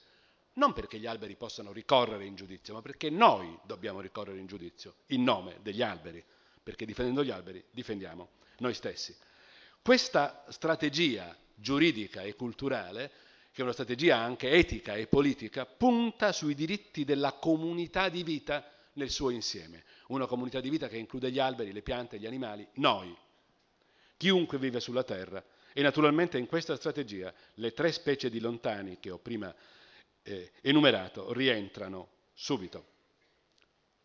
Non 0.55 0.75
perché 0.75 0.99
gli 0.99 1.07
alberi 1.07 1.35
possano 1.35 1.73
ricorrere 1.73 2.27
in 2.27 2.37
giudizio, 2.37 2.75
ma 2.75 2.83
perché 2.83 3.11
noi 3.11 3.59
dobbiamo 3.65 4.01
ricorrere 4.01 4.39
in 4.39 4.47
giudizio 4.47 4.97
in 5.07 5.25
nome 5.25 5.59
degli 5.63 5.83
alberi 5.83 6.23
perché 6.65 6.87
difendendo 6.87 7.23
gli 7.23 7.31
alberi 7.31 7.63
difendiamo 7.71 8.29
noi 8.59 8.75
stessi. 8.75 9.15
Questa 9.83 10.45
strategia 10.49 11.37
giuridica 11.55 12.23
e 12.23 12.35
culturale, 12.35 13.11
che 13.53 13.61
è 13.61 13.63
una 13.63 13.73
strategia 13.73 14.17
anche 14.17 14.51
etica 14.51 14.95
e 14.95 15.07
politica, 15.07 15.67
punta 15.67 16.33
sui 16.33 16.55
diritti 16.55 17.05
della 17.05 17.33
comunità 17.33 18.09
di 18.09 18.23
vita 18.23 18.65
nel 18.95 19.11
suo 19.11 19.31
insieme. 19.31 19.85
Una 20.09 20.27
comunità 20.27 20.61
di 20.61 20.71
vita 20.71 20.89
che 20.89 20.97
include 20.97 21.31
gli 21.31 21.39
alberi, 21.39 21.73
le 21.73 21.83
piante, 21.83 22.19
gli 22.19 22.27
animali, 22.27 22.67
noi, 22.75 23.17
chiunque 24.17 24.59
vive 24.59 24.81
sulla 24.81 25.05
Terra. 25.05 25.45
E 25.73 25.83
naturalmente 25.83 26.39
in 26.39 26.47
questa 26.47 26.77
strategia 26.77 27.33
le 27.55 27.73
tre 27.73 27.91
specie 27.93 28.31
di 28.31 28.41
lontani 28.41 28.99
che 29.01 29.11
ho 29.11 29.19
prima 29.19 29.55
eh, 30.23 30.53
enumerato 30.61 31.33
rientrano 31.33 32.11
subito 32.33 32.93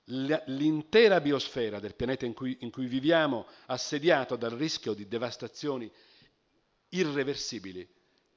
l'intera 0.09 1.21
biosfera 1.21 1.79
del 1.79 1.95
pianeta 1.95 2.25
in 2.25 2.33
cui, 2.33 2.57
in 2.61 2.71
cui 2.71 2.87
viviamo, 2.87 3.45
assediato 3.67 4.35
dal 4.35 4.51
rischio 4.51 4.93
di 4.93 5.07
devastazioni 5.07 5.89
irreversibili, 6.89 7.87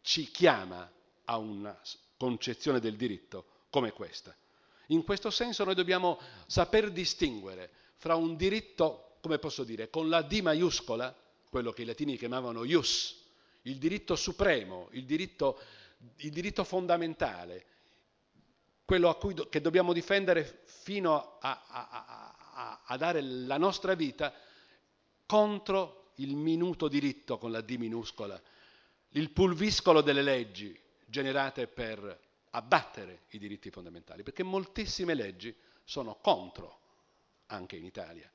ci 0.02 0.24
chiama 0.30 0.90
a 1.24 1.38
una 1.38 1.78
concezione 2.16 2.80
del 2.80 2.96
diritto 2.96 3.46
come 3.70 3.92
questa. 3.92 4.36
In 4.92 5.04
questo 5.04 5.30
senso 5.30 5.64
noi 5.64 5.74
dobbiamo 5.74 6.20
saper 6.46 6.90
distinguere 6.90 7.70
fra 7.96 8.14
un 8.14 8.36
diritto, 8.36 9.16
come 9.22 9.38
posso 9.38 9.64
dire, 9.64 9.88
con 9.88 10.08
la 10.10 10.20
D 10.20 10.40
maiuscola, 10.40 11.14
quello 11.48 11.72
che 11.72 11.82
i 11.82 11.86
latini 11.86 12.16
chiamavano 12.18 12.62
ius, 12.64 13.20
il 13.62 13.78
diritto 13.78 14.16
supremo, 14.16 14.88
il 14.92 15.04
diritto, 15.06 15.58
il 16.16 16.30
diritto 16.30 16.62
fondamentale, 16.62 17.66
quello 18.84 19.08
a 19.08 19.16
cui 19.16 19.32
do, 19.32 19.48
che 19.48 19.62
dobbiamo 19.62 19.94
difendere 19.94 20.62
fino 20.66 21.38
a, 21.40 21.64
a, 21.66 21.88
a, 22.52 22.80
a 22.84 22.96
dare 22.98 23.22
la 23.22 23.56
nostra 23.56 23.94
vita 23.94 24.34
contro 25.24 26.10
il 26.16 26.36
minuto 26.36 26.88
diritto 26.88 27.38
con 27.38 27.50
la 27.50 27.62
D 27.62 27.76
minuscola, 27.76 28.38
il 29.10 29.30
pulviscolo 29.30 30.02
delle 30.02 30.22
leggi 30.22 30.78
generate 31.06 31.66
per 31.66 32.21
abbattere 32.52 33.24
i 33.30 33.38
diritti 33.38 33.70
fondamentali, 33.70 34.22
perché 34.22 34.42
moltissime 34.42 35.14
leggi 35.14 35.54
sono 35.84 36.16
contro, 36.16 36.80
anche 37.46 37.76
in 37.76 37.84
Italia, 37.84 38.30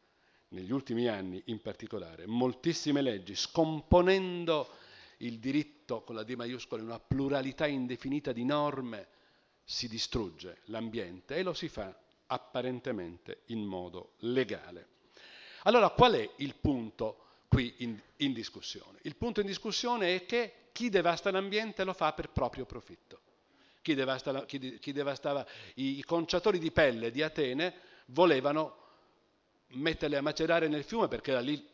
negli 0.49 0.71
ultimi 0.71 1.08
anni 1.08 1.41
in 1.45 1.62
particolare, 1.62 2.25
moltissime 2.25 3.01
leggi 3.01 3.36
scomponendo 3.36 4.69
il 5.17 5.39
diritto 5.39 6.03
con 6.03 6.15
la 6.15 6.23
D 6.23 6.34
maiuscola 6.34 6.82
in 6.82 6.88
una 6.88 6.99
pluralità 6.99 7.65
indefinita 7.65 8.32
di 8.32 8.45
norme 8.45 9.08
si 9.63 9.88
distrugge 9.88 10.62
l'ambiente 10.65 11.36
e 11.36 11.43
lo 11.43 11.53
si 11.53 11.67
fa 11.67 11.93
apparentemente 12.27 13.41
in 13.47 13.63
modo 13.63 14.13
legale. 14.19 14.95
Allora 15.63 15.89
qual 15.89 16.13
è 16.13 16.30
il 16.38 16.56
punto 16.56 17.25
qui 17.47 17.73
in, 17.80 17.99
in, 18.17 18.34
discussione? 18.34 18.99
Il 19.01 19.15
punto 19.15 19.41
in 19.41 19.47
discussione 19.47 20.15
è 20.15 20.25
che 20.25 20.69
chi 20.71 20.89
devasta 20.89 21.32
l'ambiente 21.32 21.84
lo 21.84 21.93
fa 21.93 22.13
per 22.13 22.30
proprio 22.30 22.65
profitto. 22.65 23.21
Chi, 23.88 23.95
devasta, 23.95 24.43
chi, 24.43 24.80
chi 24.80 24.91
devastava 24.91 25.47
i, 25.76 26.00
i 26.00 26.04
conciatori 26.04 26.60
di 26.60 26.71
pelle 26.71 27.10
di 27.10 27.21
Atene 27.21 27.73
volevano 28.08 28.76
metterle 29.69 30.17
a 30.17 30.21
macerare 30.21 30.67
nel 30.67 30.84
fiume 30.84 31.08
perché 31.08 31.32
da 31.32 31.39
lì 31.39 31.65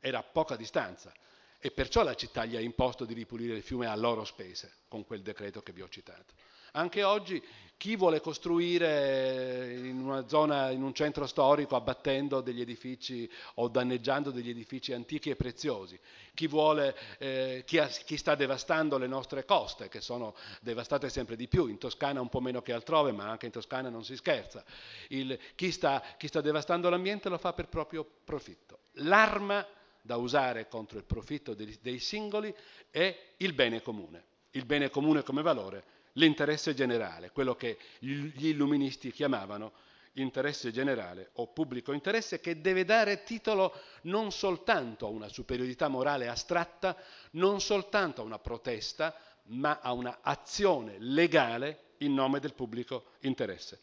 era 0.00 0.20
a 0.20 0.22
poca 0.22 0.56
distanza 0.56 1.12
e 1.60 1.70
perciò 1.70 2.02
la 2.02 2.14
città 2.14 2.46
gli 2.46 2.56
ha 2.56 2.60
imposto 2.60 3.04
di 3.04 3.12
ripulire 3.12 3.54
il 3.54 3.62
fiume 3.62 3.86
a 3.86 3.94
loro 3.96 4.24
spese 4.24 4.76
con 4.88 5.04
quel 5.04 5.20
decreto 5.20 5.60
che 5.60 5.72
vi 5.72 5.82
ho 5.82 5.90
citato. 5.90 6.32
Anche 6.72 7.02
oggi 7.02 7.42
chi 7.78 7.94
vuole 7.94 8.20
costruire 8.20 9.72
in 9.72 10.00
una 10.00 10.26
zona, 10.26 10.70
in 10.70 10.82
un 10.82 10.92
centro 10.92 11.28
storico, 11.28 11.76
abbattendo 11.76 12.40
degli 12.40 12.60
edifici 12.60 13.30
o 13.54 13.68
danneggiando 13.68 14.32
degli 14.32 14.50
edifici 14.50 14.92
antichi 14.92 15.30
e 15.30 15.36
preziosi, 15.36 15.98
chi, 16.34 16.48
vuole, 16.48 16.96
eh, 17.18 17.62
chi, 17.64 17.78
ha, 17.78 17.86
chi 17.86 18.16
sta 18.16 18.34
devastando 18.34 18.98
le 18.98 19.06
nostre 19.06 19.44
coste, 19.44 19.88
che 19.88 20.00
sono 20.00 20.34
devastate 20.60 21.08
sempre 21.08 21.36
di 21.36 21.46
più, 21.46 21.68
in 21.68 21.78
Toscana 21.78 22.20
un 22.20 22.28
po' 22.28 22.40
meno 22.40 22.62
che 22.62 22.72
altrove, 22.72 23.12
ma 23.12 23.30
anche 23.30 23.46
in 23.46 23.52
Toscana 23.52 23.88
non 23.88 24.04
si 24.04 24.16
scherza. 24.16 24.64
Il, 25.10 25.38
chi, 25.54 25.70
sta, 25.70 26.02
chi 26.18 26.26
sta 26.26 26.40
devastando 26.40 26.90
l'ambiente 26.90 27.28
lo 27.28 27.38
fa 27.38 27.52
per 27.52 27.68
proprio 27.68 28.04
profitto. 28.24 28.80
L'arma 28.94 29.64
da 30.02 30.16
usare 30.16 30.66
contro 30.66 30.98
il 30.98 31.04
profitto 31.04 31.54
dei, 31.54 31.78
dei 31.80 32.00
singoli 32.00 32.52
è 32.90 33.34
il 33.36 33.52
bene 33.52 33.82
comune. 33.82 34.24
Il 34.50 34.64
bene 34.64 34.90
comune 34.90 35.22
come 35.22 35.42
valore 35.42 35.84
l'interesse 36.12 36.74
generale, 36.74 37.30
quello 37.30 37.54
che 37.54 37.78
gli 37.98 38.46
illuministi 38.48 39.10
chiamavano 39.12 39.72
interesse 40.14 40.72
generale 40.72 41.30
o 41.34 41.48
pubblico 41.48 41.92
interesse 41.92 42.40
che 42.40 42.60
deve 42.60 42.84
dare 42.84 43.22
titolo 43.22 43.72
non 44.02 44.32
soltanto 44.32 45.06
a 45.06 45.10
una 45.10 45.28
superiorità 45.28 45.88
morale 45.88 46.28
astratta, 46.28 46.96
non 47.32 47.60
soltanto 47.60 48.20
a 48.20 48.24
una 48.24 48.38
protesta, 48.38 49.14
ma 49.50 49.78
a 49.80 49.92
un'azione 49.92 50.96
legale 50.98 51.84
in 51.98 52.14
nome 52.14 52.40
del 52.40 52.54
pubblico 52.54 53.12
interesse, 53.20 53.80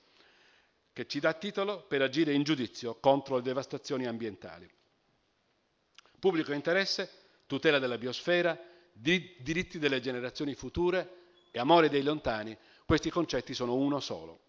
che 0.94 1.08
ci 1.08 1.20
dà 1.20 1.34
titolo 1.34 1.84
per 1.84 2.02
agire 2.02 2.34
in 2.34 2.44
giudizio 2.44 2.96
contro 2.96 3.38
le 3.38 3.42
devastazioni 3.42 4.06
ambientali. 4.06 4.70
Pubblico 6.20 6.54
interesse, 6.54 7.10
tutela 7.48 7.80
della 7.80 7.98
biosfera, 7.98 8.58
diritti 8.92 9.78
delle 9.80 10.00
generazioni 10.00 10.54
future, 10.54 11.24
e 11.56 11.60
amore 11.60 11.88
dei 11.88 12.04
lontani, 12.04 12.56
questi 12.86 13.10
concetti 13.10 13.54
sono 13.54 13.76
uno 13.76 14.02
solo. 14.02 14.40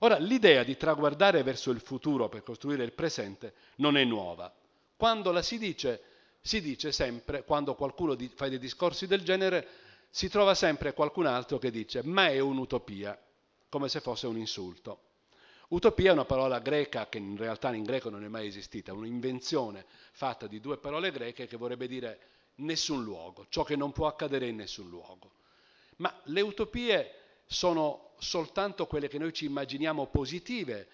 Ora, 0.00 0.18
l'idea 0.18 0.62
di 0.62 0.76
traguardare 0.76 1.42
verso 1.42 1.70
il 1.70 1.80
futuro 1.80 2.28
per 2.28 2.42
costruire 2.42 2.84
il 2.84 2.92
presente 2.92 3.54
non 3.76 3.96
è 3.96 4.04
nuova. 4.04 4.54
Quando 4.94 5.32
la 5.32 5.40
si 5.40 5.56
dice, 5.56 6.02
si 6.42 6.60
dice 6.60 6.92
sempre, 6.92 7.42
quando 7.42 7.74
qualcuno 7.74 8.14
fa 8.34 8.50
dei 8.50 8.58
discorsi 8.58 9.06
del 9.06 9.22
genere, 9.22 9.66
si 10.10 10.28
trova 10.28 10.54
sempre 10.54 10.92
qualcun 10.92 11.24
altro 11.24 11.56
che 11.56 11.70
dice 11.70 12.02
ma 12.02 12.28
è 12.28 12.38
un'utopia, 12.38 13.18
come 13.70 13.88
se 13.88 14.00
fosse 14.00 14.26
un 14.26 14.36
insulto. 14.36 15.04
Utopia 15.68 16.10
è 16.10 16.12
una 16.12 16.26
parola 16.26 16.58
greca 16.58 17.08
che 17.08 17.16
in 17.16 17.38
realtà 17.38 17.72
in 17.72 17.84
greco 17.84 18.10
non 18.10 18.24
è 18.24 18.28
mai 18.28 18.46
esistita, 18.46 18.92
un'invenzione 18.92 19.86
fatta 20.12 20.46
di 20.46 20.60
due 20.60 20.76
parole 20.76 21.10
greche 21.10 21.46
che 21.46 21.56
vorrebbe 21.56 21.88
dire 21.88 22.20
nessun 22.56 23.02
luogo, 23.02 23.46
ciò 23.48 23.64
che 23.64 23.74
non 23.74 23.90
può 23.92 24.06
accadere 24.06 24.48
in 24.48 24.56
nessun 24.56 24.90
luogo. 24.90 25.30
Ma 25.98 26.20
le 26.24 26.40
utopie 26.40 27.14
sono 27.46 28.14
soltanto 28.18 28.86
quelle 28.86 29.08
che 29.08 29.18
noi 29.18 29.32
ci 29.32 29.44
immaginiamo 29.44 30.06
positive. 30.06 30.88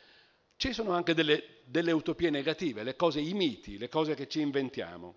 Ci 0.56 0.72
sono 0.72 0.92
anche 0.92 1.14
delle, 1.14 1.60
delle 1.64 1.92
utopie 1.92 2.30
negative, 2.30 2.82
le 2.82 2.96
cose, 2.96 3.20
i 3.20 3.32
miti, 3.32 3.78
le 3.78 3.88
cose 3.88 4.14
che 4.14 4.28
ci 4.28 4.40
inventiamo. 4.40 5.14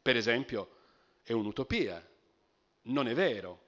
Per 0.00 0.16
esempio, 0.16 0.76
è 1.22 1.32
un'utopia, 1.32 2.04
non 2.82 3.06
è 3.06 3.14
vero, 3.14 3.60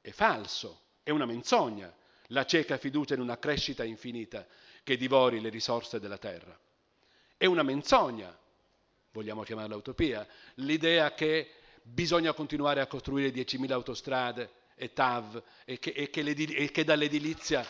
è 0.00 0.10
falso, 0.10 0.80
è 1.02 1.10
una 1.10 1.26
menzogna 1.26 1.94
la 2.28 2.44
cieca 2.44 2.78
fiducia 2.78 3.14
in 3.14 3.20
una 3.20 3.38
crescita 3.38 3.84
infinita 3.84 4.46
che 4.82 4.96
divori 4.96 5.40
le 5.40 5.48
risorse 5.48 6.00
della 6.00 6.18
terra. 6.18 6.58
È 7.36 7.46
una 7.46 7.62
menzogna, 7.62 8.36
vogliamo 9.12 9.42
chiamarla 9.42 9.76
utopia, 9.76 10.26
l'idea 10.54 11.12
che 11.14 11.50
bisogna 11.82 12.32
continuare 12.32 12.80
a 12.80 12.86
costruire 12.86 13.30
10.000 13.30 13.70
autostrade 13.72 14.50
e 14.76 14.92
TAV 14.92 15.42
e 15.64 15.78
che, 15.78 15.90
e 15.90 16.10
che, 16.10 16.20
e 16.20 16.70
che 16.70 16.84
dall'edilizia 16.84 17.66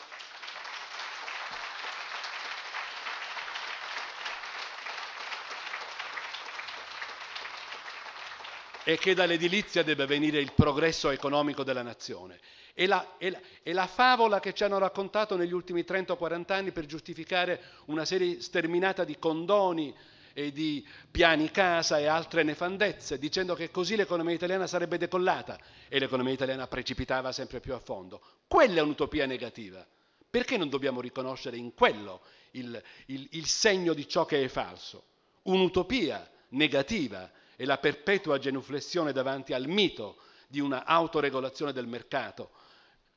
e 8.88 8.98
che 8.98 9.14
dall'edilizia 9.14 9.82
debba 9.82 10.06
venire 10.06 10.38
il 10.38 10.52
progresso 10.52 11.10
economico 11.10 11.64
della 11.64 11.82
nazione. 11.82 12.38
E 12.72 12.86
la, 12.86 13.16
e, 13.18 13.30
la, 13.30 13.40
e 13.62 13.72
la, 13.72 13.86
favola 13.86 14.38
che 14.38 14.52
ci 14.52 14.62
hanno 14.62 14.78
raccontato 14.78 15.36
negli 15.36 15.52
ultimi 15.52 15.82
30 15.84 16.12
o 16.12 16.16
40 16.16 16.54
anni 16.54 16.70
per 16.72 16.86
giustificare 16.86 17.60
una 17.86 18.04
serie 18.04 18.40
sterminata 18.40 19.02
di 19.02 19.18
condoni 19.18 19.92
e 20.38 20.52
di 20.52 20.86
piani 21.10 21.50
casa 21.50 21.96
e 21.98 22.04
altre 22.04 22.42
nefandezze, 22.42 23.18
dicendo 23.18 23.54
che 23.54 23.70
così 23.70 23.96
l'economia 23.96 24.34
italiana 24.34 24.66
sarebbe 24.66 24.98
decollata 24.98 25.58
e 25.88 25.98
l'economia 25.98 26.34
italiana 26.34 26.66
precipitava 26.66 27.32
sempre 27.32 27.58
più 27.60 27.72
a 27.72 27.78
fondo. 27.78 28.20
Quella 28.46 28.80
è 28.80 28.82
un'utopia 28.82 29.24
negativa. 29.24 29.82
Perché 30.28 30.58
non 30.58 30.68
dobbiamo 30.68 31.00
riconoscere 31.00 31.56
in 31.56 31.72
quello 31.72 32.20
il, 32.50 32.82
il, 33.06 33.26
il 33.30 33.46
segno 33.46 33.94
di 33.94 34.06
ciò 34.06 34.26
che 34.26 34.44
è 34.44 34.48
falso? 34.48 35.04
Un'utopia 35.44 36.30
negativa 36.50 37.30
e 37.56 37.64
la 37.64 37.78
perpetua 37.78 38.38
genuflessione 38.38 39.12
davanti 39.12 39.54
al 39.54 39.66
mito 39.66 40.18
di 40.48 40.60
una 40.60 40.84
autoregolazione 40.84 41.72
del 41.72 41.86
mercato, 41.86 42.50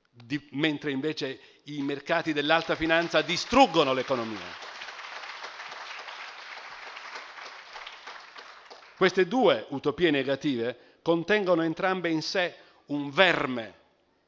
di, 0.09 0.41
mentre 0.51 0.91
invece 0.91 1.37
i 1.63 1.81
mercati 1.81 2.31
dell'alta 2.31 2.77
finanza 2.77 3.21
distruggono 3.21 3.91
l'economia. 3.91 4.77
Queste 8.99 9.29
due 9.29 9.65
utopie 9.69 10.11
negative 10.11 10.97
contengono 11.01 11.61
entrambe 11.61 12.09
in 12.09 12.21
sé 12.21 12.53
un 12.87 13.09
verme 13.11 13.73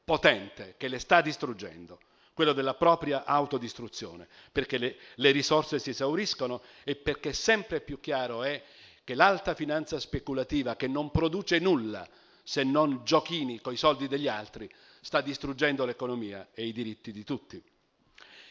potente 0.02 0.76
che 0.78 0.88
le 0.88 0.98
sta 0.98 1.20
distruggendo, 1.20 2.00
quello 2.32 2.54
della 2.54 2.72
propria 2.72 3.26
autodistruzione, 3.26 4.26
perché 4.50 4.78
le, 4.78 4.96
le 5.16 5.30
risorse 5.30 5.78
si 5.78 5.90
esauriscono 5.90 6.62
e 6.84 6.96
perché 6.96 7.34
sempre 7.34 7.82
più 7.82 8.00
chiaro 8.00 8.44
è 8.44 8.62
che 9.04 9.14
l'alta 9.14 9.54
finanza 9.54 10.00
speculativa, 10.00 10.74
che 10.74 10.88
non 10.88 11.10
produce 11.10 11.58
nulla 11.58 12.08
se 12.42 12.64
non 12.64 13.02
giochini 13.04 13.60
coi 13.60 13.76
soldi 13.76 14.08
degli 14.08 14.26
altri, 14.26 14.72
sta 15.02 15.20
distruggendo 15.20 15.84
l'economia 15.84 16.48
e 16.54 16.64
i 16.64 16.72
diritti 16.72 17.12
di 17.12 17.24
tutti. 17.24 17.62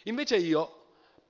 Invece 0.03 0.37
io 0.37 0.80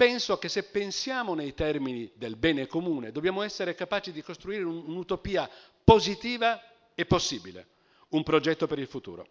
penso 0.01 0.39
che 0.39 0.49
se 0.49 0.63
pensiamo 0.63 1.35
nei 1.35 1.53
termini 1.53 2.11
del 2.15 2.35
bene 2.35 2.65
comune, 2.65 3.11
dobbiamo 3.11 3.43
essere 3.43 3.75
capaci 3.75 4.11
di 4.11 4.23
costruire 4.23 4.63
un'utopia 4.63 5.47
positiva 5.83 6.59
e 6.95 7.05
possibile, 7.05 7.67
un 8.09 8.23
progetto 8.23 8.65
per 8.65 8.79
il 8.79 8.87
futuro, 8.87 9.27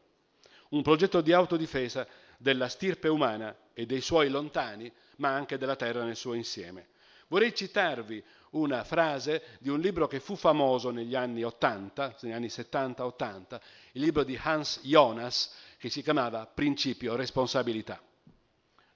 un 0.68 0.82
progetto 0.82 1.22
di 1.22 1.32
autodifesa 1.32 2.06
della 2.38 2.68
stirpe 2.68 3.08
umana 3.08 3.52
e 3.74 3.84
dei 3.84 4.00
suoi 4.00 4.28
lontani, 4.28 4.88
ma 5.16 5.34
anche 5.34 5.58
della 5.58 5.74
terra 5.74 6.04
nel 6.04 6.14
suo 6.14 6.34
insieme. 6.34 6.90
Vorrei 7.26 7.52
citarvi 7.52 8.22
una 8.50 8.84
frase 8.84 9.42
di 9.58 9.70
un 9.70 9.80
libro 9.80 10.06
che 10.06 10.20
fu 10.20 10.36
famoso 10.36 10.92
negli 10.92 11.16
anni 11.16 11.42
80, 11.42 12.18
negli 12.20 12.32
anni 12.32 12.46
70-80, 12.46 13.60
il 13.94 14.02
libro 14.02 14.22
di 14.22 14.38
Hans 14.40 14.78
Jonas, 14.84 15.52
che 15.78 15.90
si 15.90 16.00
chiamava 16.00 16.46
Principio 16.46 17.16
responsabilità. 17.16 18.00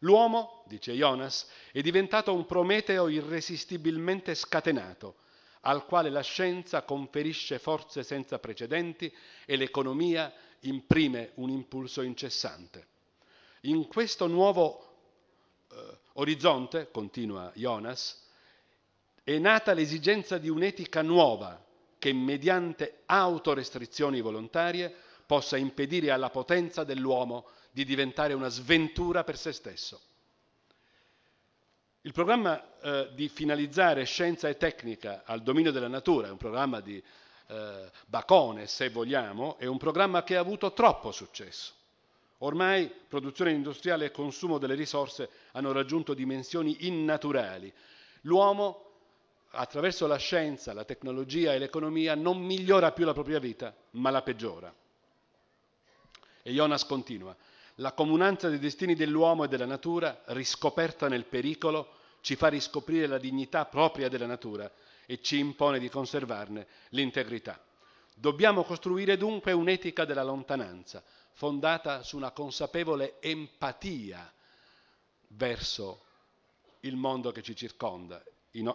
L'uomo, 0.04 0.64
dice 0.66 0.92
Jonas, 0.92 1.48
è 1.72 1.80
diventato 1.80 2.32
un 2.34 2.44
Prometeo 2.44 3.08
irresistibilmente 3.08 4.34
scatenato, 4.34 5.16
al 5.62 5.86
quale 5.86 6.10
la 6.10 6.20
scienza 6.20 6.82
conferisce 6.82 7.58
forze 7.58 8.02
senza 8.02 8.38
precedenti 8.38 9.12
e 9.46 9.56
l'economia 9.56 10.30
imprime 10.60 11.30
un 11.36 11.48
impulso 11.48 12.02
incessante. 12.02 12.86
In 13.62 13.88
questo 13.88 14.26
nuovo 14.26 14.96
eh, 15.70 15.98
orizzonte, 16.14 16.90
continua 16.90 17.50
Jonas, 17.54 18.22
è 19.22 19.38
nata 19.38 19.72
l'esigenza 19.72 20.36
di 20.36 20.50
un'etica 20.50 21.00
nuova 21.00 21.64
che 21.98 22.12
mediante 22.12 23.04
autorestrizioni 23.06 24.20
volontarie 24.20 24.94
possa 25.26 25.56
impedire 25.56 26.10
alla 26.10 26.30
potenza 26.30 26.84
dell'uomo 26.84 27.46
di 27.70 27.84
diventare 27.84 28.32
una 28.34 28.48
sventura 28.48 29.24
per 29.24 29.36
se 29.36 29.52
stesso. 29.52 30.00
Il 32.02 32.12
programma 32.12 32.62
eh, 32.80 33.10
di 33.14 33.28
finalizzare 33.28 34.04
scienza 34.04 34.48
e 34.48 34.56
tecnica 34.56 35.22
al 35.24 35.42
dominio 35.42 35.72
della 35.72 35.88
natura, 35.88 36.28
è 36.28 36.30
un 36.30 36.36
programma 36.36 36.80
di 36.80 37.02
eh, 37.46 37.90
Bacone, 38.06 38.66
se 38.66 38.90
vogliamo, 38.90 39.56
è 39.58 39.66
un 39.66 39.78
programma 39.78 40.22
che 40.22 40.36
ha 40.36 40.40
avuto 40.40 40.72
troppo 40.72 41.12
successo. 41.12 41.72
Ormai 42.38 42.92
produzione 43.08 43.52
industriale 43.52 44.06
e 44.06 44.10
consumo 44.10 44.58
delle 44.58 44.74
risorse 44.74 45.30
hanno 45.52 45.72
raggiunto 45.72 46.12
dimensioni 46.12 46.86
innaturali. 46.86 47.72
L'uomo 48.22 48.84
attraverso 49.50 50.06
la 50.06 50.16
scienza, 50.16 50.72
la 50.74 50.84
tecnologia 50.84 51.54
e 51.54 51.58
l'economia 51.58 52.14
non 52.14 52.38
migliora 52.38 52.92
più 52.92 53.04
la 53.04 53.12
propria 53.12 53.38
vita, 53.38 53.74
ma 53.92 54.10
la 54.10 54.22
peggiora. 54.22 54.74
E 56.46 56.52
Jonas 56.52 56.84
continua, 56.84 57.34
la 57.76 57.92
comunanza 57.92 58.50
dei 58.50 58.58
destini 58.58 58.94
dell'uomo 58.94 59.44
e 59.44 59.48
della 59.48 59.64
natura, 59.64 60.24
riscoperta 60.26 61.08
nel 61.08 61.24
pericolo, 61.24 61.94
ci 62.20 62.36
fa 62.36 62.48
riscoprire 62.48 63.06
la 63.06 63.16
dignità 63.16 63.64
propria 63.64 64.10
della 64.10 64.26
natura 64.26 64.70
e 65.06 65.22
ci 65.22 65.38
impone 65.38 65.78
di 65.78 65.88
conservarne 65.88 66.66
l'integrità. 66.90 67.58
Dobbiamo 68.14 68.62
costruire 68.62 69.16
dunque 69.16 69.52
un'etica 69.52 70.04
della 70.04 70.22
lontananza, 70.22 71.02
fondata 71.32 72.02
su 72.02 72.18
una 72.18 72.30
consapevole 72.32 73.22
empatia 73.22 74.30
verso 75.28 76.04
il 76.80 76.96
mondo 76.96 77.32
che 77.32 77.40
ci 77.40 77.56
circonda 77.56 78.22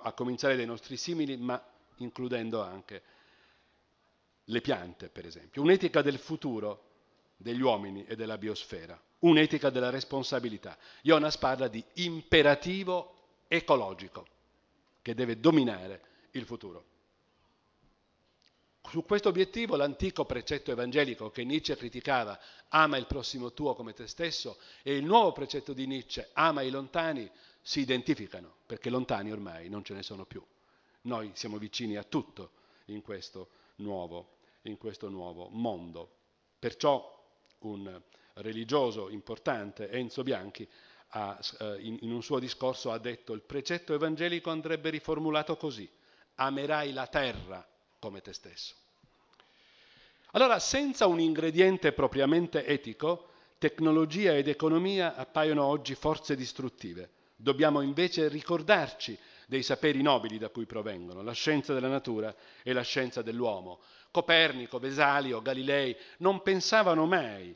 a 0.02 0.14
cominciare 0.14 0.56
dai 0.56 0.66
nostri 0.66 0.98
simili, 0.98 1.38
ma 1.38 1.64
includendo 1.98 2.64
anche 2.64 3.04
le 4.46 4.60
piante, 4.62 5.10
per 5.10 5.28
esempio. 5.28 5.62
Un'etica 5.62 6.02
del 6.02 6.18
futuro 6.18 6.88
degli 7.42 7.62
uomini 7.62 8.06
e 8.06 8.18
della 8.18 8.38
biosfera, 8.38 9.02
un'etica 9.20 9.70
della 9.70 9.90
responsabilità. 9.90 10.78
Jonas 11.02 11.38
parla 11.38 11.70
di 11.70 11.82
imperativo 11.94 13.14
ecologico 13.48 14.28
che 15.02 15.14
deve 15.14 15.40
dominare 15.40 16.02
il 16.32 16.44
futuro. 16.44 16.84
Su 18.90 19.06
questo 19.06 19.30
obiettivo 19.30 19.78
l'antico 19.78 20.26
precetto 20.26 20.72
evangelico 20.72 21.30
che 21.30 21.46
Nietzsche 21.46 21.78
criticava, 21.78 22.38
ama 22.70 22.98
il 22.98 23.06
prossimo 23.06 23.54
tuo 23.54 23.74
come 23.74 23.94
te 23.94 24.08
stesso, 24.08 24.58
e 24.84 24.98
il 24.98 25.06
nuovo 25.06 25.32
precetto 25.32 25.72
di 25.72 25.88
Nietzsche, 25.88 26.32
ama 26.34 26.62
i 26.62 26.70
lontani, 26.70 27.30
si 27.62 27.80
identificano, 27.80 28.54
perché 28.66 28.90
lontani 28.90 29.32
ormai 29.32 29.70
non 29.70 29.84
ce 29.86 29.94
ne 29.94 30.04
sono 30.04 30.26
più. 30.26 30.44
Noi 31.04 31.32
siamo 31.36 31.58
vicini 31.58 31.96
a 31.96 32.04
tutto 32.04 32.52
in 32.86 33.02
questo 33.02 33.50
nuovo, 33.76 34.40
in 34.64 34.78
questo 34.78 35.08
nuovo 35.08 35.48
mondo. 35.50 36.18
Perciò 36.60 37.19
un 37.60 38.02
religioso 38.36 39.10
importante, 39.10 39.90
Enzo 39.90 40.24
Bianchi, 40.24 40.68
ha, 41.10 41.40
eh, 41.60 41.78
in, 41.82 41.98
in 42.02 42.12
un 42.12 42.22
suo 42.22 42.40
discorso 42.40 42.92
ha 42.92 43.00
detto 43.00 43.34
il 43.34 43.42
precetto 43.42 43.94
evangelico 43.94 44.50
andrebbe 44.50 44.90
riformulato 44.90 45.58
così, 45.58 45.90
amerai 46.36 46.94
la 46.94 47.08
terra 47.08 47.68
come 48.00 48.22
te 48.22 48.34
stesso. 48.34 48.76
Allora, 50.32 50.60
senza 50.60 51.08
un 51.08 51.20
ingrediente 51.20 51.92
propriamente 51.92 52.66
etico, 52.66 53.30
tecnologia 53.58 54.36
ed 54.36 54.48
economia 54.48 55.16
appaiono 55.16 55.66
oggi 55.66 55.96
forze 55.96 56.36
distruttive 56.36 57.10
Dobbiamo 57.42 57.80
invece 57.80 58.28
ricordarci 58.28 59.18
dei 59.48 59.64
saperi 59.64 60.02
nobili 60.02 60.38
da 60.38 60.50
cui 60.50 60.66
provengono, 60.66 61.22
la 61.22 61.32
scienza 61.32 61.74
della 61.74 61.88
natura 61.88 62.36
e 62.64 62.74
la 62.74 62.82
scienza 62.82 63.22
dell'uomo. 63.22 63.80
Copernico, 64.12 64.80
Vesalio, 64.80 65.42
Galilei 65.42 65.96
non 66.18 66.42
pensavano 66.42 67.06
mai, 67.06 67.56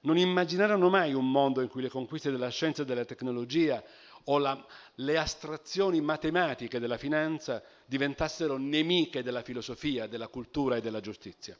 non 0.00 0.16
immaginarono 0.16 0.88
mai 0.88 1.12
un 1.12 1.30
mondo 1.30 1.60
in 1.60 1.68
cui 1.68 1.82
le 1.82 1.90
conquiste 1.90 2.30
della 2.30 2.48
scienza 2.48 2.82
e 2.82 2.84
della 2.86 3.04
tecnologia 3.04 3.82
o 4.24 4.38
la, 4.38 4.66
le 4.96 5.18
astrazioni 5.18 6.00
matematiche 6.00 6.78
della 6.78 6.96
finanza 6.96 7.62
diventassero 7.84 8.56
nemiche 8.56 9.22
della 9.22 9.42
filosofia, 9.42 10.06
della 10.06 10.28
cultura 10.28 10.76
e 10.76 10.80
della 10.80 11.00
giustizia. 11.00 11.58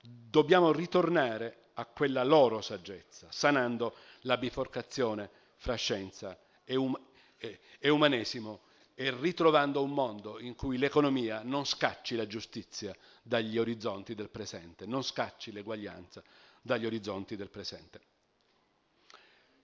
Dobbiamo 0.00 0.72
ritornare 0.72 1.58
a 1.74 1.84
quella 1.86 2.24
loro 2.24 2.60
saggezza, 2.60 3.28
sanando 3.30 3.96
la 4.22 4.36
biforcazione 4.36 5.30
fra 5.56 5.74
scienza 5.74 6.38
e, 6.64 6.76
um- 6.76 6.98
e, 7.36 7.60
e 7.78 7.88
umanesimo 7.88 8.60
e 8.94 9.10
ritrovando 9.10 9.82
un 9.82 9.90
mondo 9.90 10.38
in 10.38 10.54
cui 10.54 10.78
l'economia 10.78 11.42
non 11.42 11.64
scacci 11.66 12.14
la 12.14 12.26
giustizia 12.26 12.94
dagli 13.22 13.58
orizzonti 13.58 14.14
del 14.14 14.30
presente, 14.30 14.86
non 14.86 15.02
scacci 15.02 15.50
l'eguaglianza 15.50 16.22
dagli 16.62 16.86
orizzonti 16.86 17.34
del 17.34 17.50
presente. 17.50 18.00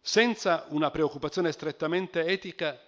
Senza 0.00 0.66
una 0.70 0.90
preoccupazione 0.90 1.52
strettamente 1.52 2.24
etica, 2.24 2.80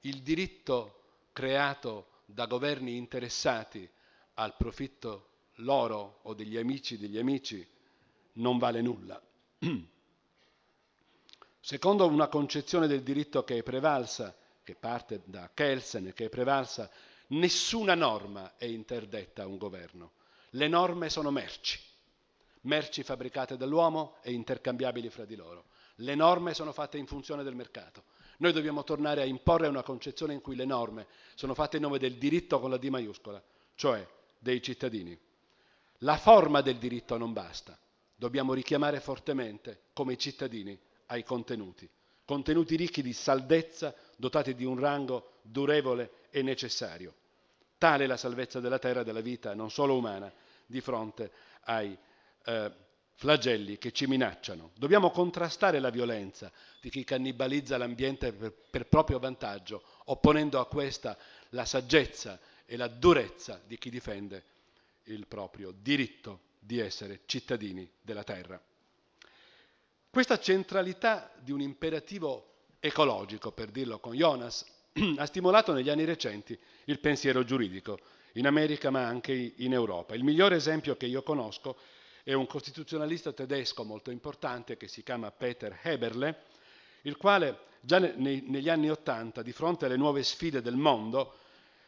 il 0.00 0.22
diritto 0.22 1.02
creato 1.32 2.22
da 2.24 2.46
governi 2.46 2.96
interessati 2.96 3.88
al 4.34 4.56
profitto 4.56 5.28
loro 5.56 6.20
o 6.22 6.32
degli 6.32 6.56
amici 6.56 6.96
degli 6.96 7.18
amici 7.18 7.66
non 8.34 8.56
vale 8.58 8.80
nulla. 8.80 9.20
Secondo 11.60 12.06
una 12.06 12.28
concezione 12.28 12.86
del 12.86 13.02
diritto 13.02 13.44
che 13.44 13.58
è 13.58 13.62
prevalsa, 13.62 14.34
che 14.70 14.76
parte 14.76 15.22
da 15.24 15.50
Kelsen 15.52 16.12
che 16.14 16.26
è 16.26 16.28
prevalsa, 16.28 16.88
nessuna 17.28 17.94
norma 17.96 18.56
è 18.56 18.66
interdetta 18.66 19.42
a 19.42 19.46
un 19.46 19.58
governo. 19.58 20.12
Le 20.50 20.68
norme 20.68 21.10
sono 21.10 21.32
merci, 21.32 21.78
merci 22.62 23.02
fabbricate 23.02 23.56
dall'uomo 23.56 24.16
e 24.22 24.32
intercambiabili 24.32 25.10
fra 25.10 25.24
di 25.24 25.34
loro. 25.34 25.64
Le 25.96 26.14
norme 26.14 26.54
sono 26.54 26.72
fatte 26.72 26.98
in 26.98 27.06
funzione 27.06 27.42
del 27.42 27.56
mercato. 27.56 28.04
Noi 28.38 28.52
dobbiamo 28.52 28.84
tornare 28.84 29.22
a 29.22 29.26
imporre 29.26 29.66
una 29.66 29.82
concezione 29.82 30.34
in 30.34 30.40
cui 30.40 30.54
le 30.54 30.64
norme 30.64 31.06
sono 31.34 31.52
fatte 31.52 31.76
in 31.76 31.82
nome 31.82 31.98
del 31.98 32.16
diritto 32.16 32.60
con 32.60 32.70
la 32.70 32.78
D 32.78 32.84
maiuscola, 32.86 33.42
cioè 33.74 34.06
dei 34.38 34.62
cittadini. 34.62 35.18
La 35.98 36.16
forma 36.16 36.62
del 36.62 36.78
diritto 36.78 37.18
non 37.18 37.32
basta, 37.32 37.78
dobbiamo 38.14 38.54
richiamare 38.54 39.00
fortemente, 39.00 39.82
come 39.92 40.16
cittadini, 40.16 40.78
ai 41.06 41.24
contenuti. 41.24 41.88
Contenuti 42.24 42.76
ricchi 42.76 43.02
di 43.02 43.12
saldezza, 43.12 43.92
dotati 44.20 44.54
di 44.54 44.64
un 44.64 44.78
rango 44.78 45.38
durevole 45.42 46.26
e 46.30 46.42
necessario. 46.42 47.14
Tale 47.78 48.04
è 48.04 48.06
la 48.06 48.18
salvezza 48.18 48.60
della 48.60 48.78
terra 48.78 49.00
e 49.00 49.04
della 49.04 49.22
vita, 49.22 49.54
non 49.54 49.70
solo 49.70 49.96
umana, 49.96 50.30
di 50.66 50.80
fronte 50.82 51.32
ai 51.62 51.96
eh, 52.44 52.72
flagelli 53.14 53.78
che 53.78 53.90
ci 53.90 54.06
minacciano. 54.06 54.72
Dobbiamo 54.76 55.10
contrastare 55.10 55.80
la 55.80 55.90
violenza 55.90 56.52
di 56.80 56.90
chi 56.90 57.02
cannibalizza 57.02 57.78
l'ambiente 57.78 58.32
per, 58.32 58.52
per 58.52 58.86
proprio 58.86 59.18
vantaggio, 59.18 59.82
opponendo 60.04 60.60
a 60.60 60.66
questa 60.66 61.16
la 61.50 61.64
saggezza 61.64 62.38
e 62.66 62.76
la 62.76 62.88
durezza 62.88 63.60
di 63.66 63.78
chi 63.78 63.88
difende 63.88 64.44
il 65.04 65.26
proprio 65.26 65.72
diritto 65.72 66.48
di 66.58 66.78
essere 66.78 67.22
cittadini 67.24 67.90
della 68.02 68.22
terra. 68.22 68.62
Questa 70.10 70.38
centralità 70.38 71.32
di 71.40 71.52
un 71.52 71.60
imperativo 71.60 72.49
ecologico, 72.80 73.52
per 73.52 73.70
dirlo 73.70 73.98
con 74.00 74.14
Jonas, 74.14 74.64
ha 75.16 75.26
stimolato 75.26 75.72
negli 75.72 75.90
anni 75.90 76.04
recenti 76.04 76.58
il 76.84 76.98
pensiero 76.98 77.44
giuridico, 77.44 77.98
in 78.34 78.46
America 78.46 78.90
ma 78.90 79.06
anche 79.06 79.54
in 79.56 79.72
Europa. 79.72 80.14
Il 80.14 80.24
migliore 80.24 80.56
esempio 80.56 80.96
che 80.96 81.06
io 81.06 81.22
conosco 81.22 81.76
è 82.24 82.32
un 82.32 82.46
costituzionalista 82.46 83.32
tedesco 83.32 83.84
molto 83.84 84.10
importante 84.10 84.76
che 84.76 84.88
si 84.88 85.02
chiama 85.02 85.30
Peter 85.30 85.78
Heberle, 85.82 86.42
il 87.02 87.16
quale 87.16 87.68
già 87.80 87.98
negli 87.98 88.68
anni 88.68 88.90
Ottanta, 88.90 89.42
di 89.42 89.52
fronte 89.52 89.86
alle 89.86 89.96
nuove 89.96 90.22
sfide 90.22 90.60
del 90.60 90.76
mondo, 90.76 91.34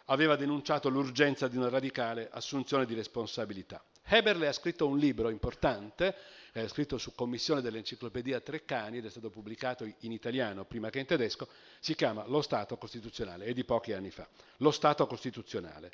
aveva 0.07 0.37
denunciato 0.37 0.89
l'urgenza 0.89 1.49
di 1.49 1.57
una 1.57 1.69
radicale 1.69 2.29
assunzione 2.31 2.87
di 2.87 2.95
responsabilità. 2.95 3.83
Heberle 4.05 4.49
ha 4.49 4.53
scritto 4.53 4.87
un 4.87 4.99
libro 4.99 5.29
importante, 5.29 6.15
è 6.61 6.69
scritto 6.69 6.99
su 6.99 7.15
commissione 7.15 7.63
dell'enciclopedia 7.63 8.39
Treccani 8.41 8.99
ed 8.99 9.07
è 9.07 9.11
stato 9.11 9.31
pubblicato 9.31 9.91
in 10.01 10.13
italiano 10.13 10.67
prima 10.67 10.91
che 10.91 10.99
in 10.99 11.07
tedesco, 11.07 11.49
si 11.81 11.95
chiama 11.95 12.27
Lo 12.27 12.43
Stato 12.43 12.77
Costituzionale, 12.77 13.47
è 13.47 13.53
di 13.55 13.65
pochi 13.65 13.95
anni 13.95 14.11
fa. 14.11 14.29
Lo 14.59 14.71
Stato 14.71 15.07
Costituzionale. 15.07 15.91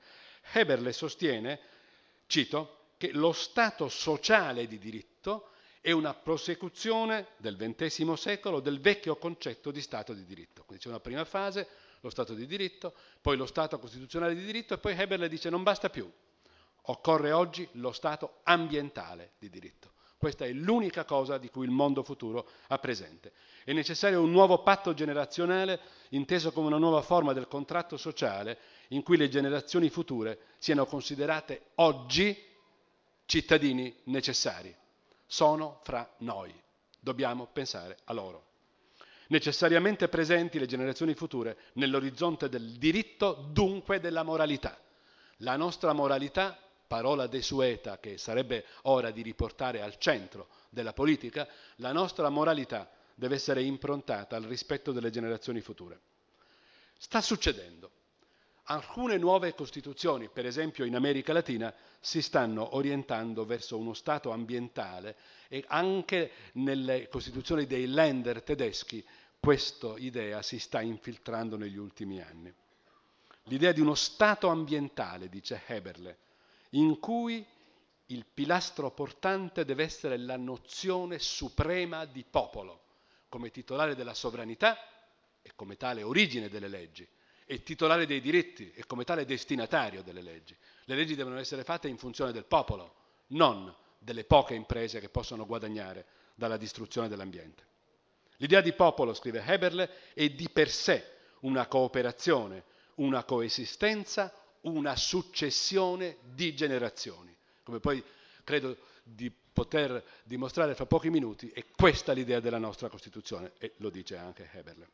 Heberle 0.52 0.92
sostiene, 0.92 1.60
cito, 2.26 2.86
che 2.96 3.12
lo 3.12 3.32
Stato 3.32 3.88
sociale 3.88 4.66
di 4.66 4.78
diritto 4.78 5.50
è 5.80 5.92
una 5.92 6.12
prosecuzione 6.12 7.28
del 7.36 7.56
XX 7.56 8.12
secolo 8.14 8.58
del 8.58 8.80
vecchio 8.80 9.16
concetto 9.16 9.70
di 9.70 9.80
Stato 9.80 10.12
di 10.12 10.24
diritto. 10.24 10.64
Quindi 10.64 10.82
c'è 10.82 10.90
una 10.90 10.98
prima 10.98 11.24
fase, 11.24 11.68
lo 12.00 12.10
Stato 12.10 12.34
di 12.34 12.46
diritto, 12.46 12.94
poi 13.20 13.36
lo 13.36 13.46
Stato 13.46 13.78
costituzionale 13.78 14.34
di 14.34 14.44
diritto 14.44 14.74
e 14.74 14.78
poi 14.78 14.98
Heberle 14.98 15.28
dice 15.28 15.50
non 15.50 15.62
basta 15.62 15.88
più, 15.88 16.10
occorre 16.82 17.30
oggi 17.30 17.68
lo 17.74 17.92
Stato 17.92 18.40
ambientale 18.42 19.34
di 19.38 19.48
diritto. 19.48 19.92
Questa 20.18 20.44
è 20.44 20.52
l'unica 20.52 21.04
cosa 21.04 21.38
di 21.38 21.48
cui 21.48 21.64
il 21.64 21.70
mondo 21.70 22.02
futuro 22.02 22.48
ha 22.66 22.78
presente. 22.78 23.32
È 23.62 23.72
necessario 23.72 24.20
un 24.20 24.32
nuovo 24.32 24.62
patto 24.62 24.92
generazionale 24.92 25.80
inteso 26.10 26.50
come 26.50 26.66
una 26.66 26.76
nuova 26.78 27.02
forma 27.02 27.32
del 27.32 27.46
contratto 27.46 27.96
sociale 27.96 28.58
in 28.88 29.04
cui 29.04 29.16
le 29.16 29.28
generazioni 29.28 29.88
future 29.90 30.40
siano 30.58 30.86
considerate 30.86 31.66
oggi 31.76 32.36
cittadini 33.26 33.94
necessari. 34.04 34.74
Sono 35.24 35.80
fra 35.84 36.08
noi. 36.18 36.52
Dobbiamo 36.98 37.46
pensare 37.52 37.98
a 38.04 38.12
loro 38.12 38.46
necessariamente 39.28 40.08
presenti 40.08 40.58
le 40.58 40.66
generazioni 40.66 41.14
future 41.14 41.56
nell'orizzonte 41.74 42.48
del 42.48 42.78
diritto, 42.78 43.48
dunque 43.52 44.00
della 44.00 44.22
moralità. 44.22 44.78
La 45.38 45.56
nostra 45.56 45.92
moralità, 45.92 46.58
parola 46.88 47.28
desueta 47.28 47.98
che 47.98 48.18
sarebbe 48.18 48.64
ora 48.82 49.12
di 49.12 49.22
riportare 49.22 49.82
al 49.82 49.98
centro 49.98 50.48
della 50.70 50.92
politica, 50.92 51.46
la 51.76 51.92
nostra 51.92 52.28
moralità 52.30 52.90
deve 53.14 53.36
essere 53.36 53.62
improntata 53.62 54.34
al 54.34 54.44
rispetto 54.44 54.90
delle 54.90 55.10
generazioni 55.10 55.60
future. 55.60 56.00
Sta 56.96 57.20
succedendo. 57.20 57.90
Alcune 58.70 59.16
nuove 59.16 59.54
costituzioni, 59.54 60.28
per 60.28 60.44
esempio 60.44 60.84
in 60.84 60.94
America 60.94 61.32
Latina, 61.32 61.72
si 62.00 62.20
stanno 62.20 62.76
orientando 62.76 63.46
verso 63.46 63.78
uno 63.78 63.94
Stato 63.94 64.30
ambientale 64.30 65.16
e 65.48 65.64
anche 65.68 66.30
nelle 66.54 67.08
costituzioni 67.08 67.66
dei 67.66 67.86
Länder 67.86 68.42
tedeschi 68.42 69.04
questa 69.40 69.94
idea 69.96 70.42
si 70.42 70.58
sta 70.58 70.80
infiltrando 70.80 71.56
negli 71.56 71.78
ultimi 71.78 72.20
anni. 72.20 72.52
L'idea 73.44 73.72
di 73.72 73.80
uno 73.80 73.94
Stato 73.94 74.48
ambientale, 74.48 75.28
dice 75.28 75.62
Heberle, 75.66 76.18
in 76.70 76.98
cui 76.98 77.44
il 78.06 78.24
pilastro 78.26 78.90
portante 78.90 79.64
deve 79.64 79.84
essere 79.84 80.16
la 80.16 80.36
nozione 80.36 81.18
suprema 81.18 82.04
di 82.04 82.24
popolo, 82.28 82.82
come 83.28 83.50
titolare 83.50 83.94
della 83.94 84.14
sovranità 84.14 84.78
e 85.42 85.52
come 85.54 85.76
tale 85.76 86.02
origine 86.02 86.48
delle 86.48 86.68
leggi, 86.68 87.06
è 87.44 87.62
titolare 87.62 88.06
dei 88.06 88.20
diritti 88.20 88.72
e 88.74 88.84
come 88.86 89.04
tale 89.04 89.24
destinatario 89.24 90.02
delle 90.02 90.22
leggi. 90.22 90.56
Le 90.84 90.94
leggi 90.94 91.14
devono 91.14 91.38
essere 91.38 91.64
fatte 91.64 91.88
in 91.88 91.98
funzione 91.98 92.32
del 92.32 92.44
popolo, 92.44 92.94
non 93.28 93.74
delle 93.98 94.24
poche 94.24 94.54
imprese 94.54 95.00
che 95.00 95.08
possono 95.08 95.46
guadagnare 95.46 96.06
dalla 96.34 96.56
distruzione 96.56 97.08
dell'ambiente. 97.08 97.66
L'idea 98.36 98.60
di 98.60 98.72
popolo, 98.72 99.14
scrive 99.14 99.42
Heberle, 99.44 100.12
è 100.14 100.28
di 100.28 100.48
per 100.50 100.70
sé 100.70 101.16
una 101.40 101.66
cooperazione, 101.66 102.64
una 102.96 103.24
coesistenza, 103.24 104.32
una 104.68 104.96
successione 104.96 106.18
di 106.34 106.54
generazioni. 106.54 107.34
Come 107.62 107.80
poi 107.80 108.02
credo 108.44 108.76
di 109.02 109.30
poter 109.52 110.04
dimostrare 110.22 110.74
fra 110.74 110.86
pochi 110.86 111.10
minuti, 111.10 111.48
è 111.48 111.64
questa 111.76 112.12
l'idea 112.12 112.40
della 112.40 112.58
nostra 112.58 112.88
Costituzione 112.88 113.52
e 113.58 113.74
lo 113.78 113.90
dice 113.90 114.16
anche 114.16 114.48
Heberle. 114.52 114.88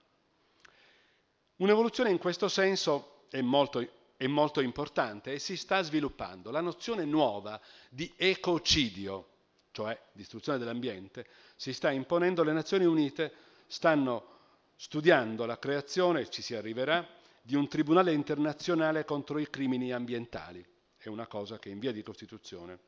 Un'evoluzione 1.56 2.10
in 2.10 2.18
questo 2.18 2.48
senso 2.48 3.26
è 3.30 3.40
molto, 3.40 3.86
è 4.16 4.26
molto 4.26 4.60
importante 4.60 5.32
e 5.32 5.38
si 5.38 5.56
sta 5.56 5.82
sviluppando. 5.82 6.50
La 6.50 6.60
nozione 6.60 7.04
nuova 7.04 7.60
di 7.90 8.12
ecocidio, 8.16 9.28
cioè 9.70 10.00
distruzione 10.12 10.58
dell'ambiente, 10.58 11.26
si 11.56 11.72
sta 11.72 11.90
imponendo. 11.90 12.42
Le 12.42 12.52
Nazioni 12.52 12.84
Unite 12.84 13.32
stanno 13.66 14.32
studiando 14.76 15.46
la 15.46 15.58
creazione, 15.58 16.28
ci 16.30 16.42
si 16.42 16.54
arriverà, 16.54 17.06
di 17.46 17.56
un 17.56 17.68
tribunale 17.68 18.14
internazionale 18.14 19.04
contro 19.04 19.38
i 19.38 19.50
crimini 19.50 19.92
ambientali. 19.92 20.64
È 20.96 21.08
una 21.08 21.26
cosa 21.26 21.58
che 21.58 21.68
è 21.68 21.72
in 21.72 21.78
via 21.78 21.92
di 21.92 22.02
costituzione. 22.02 22.78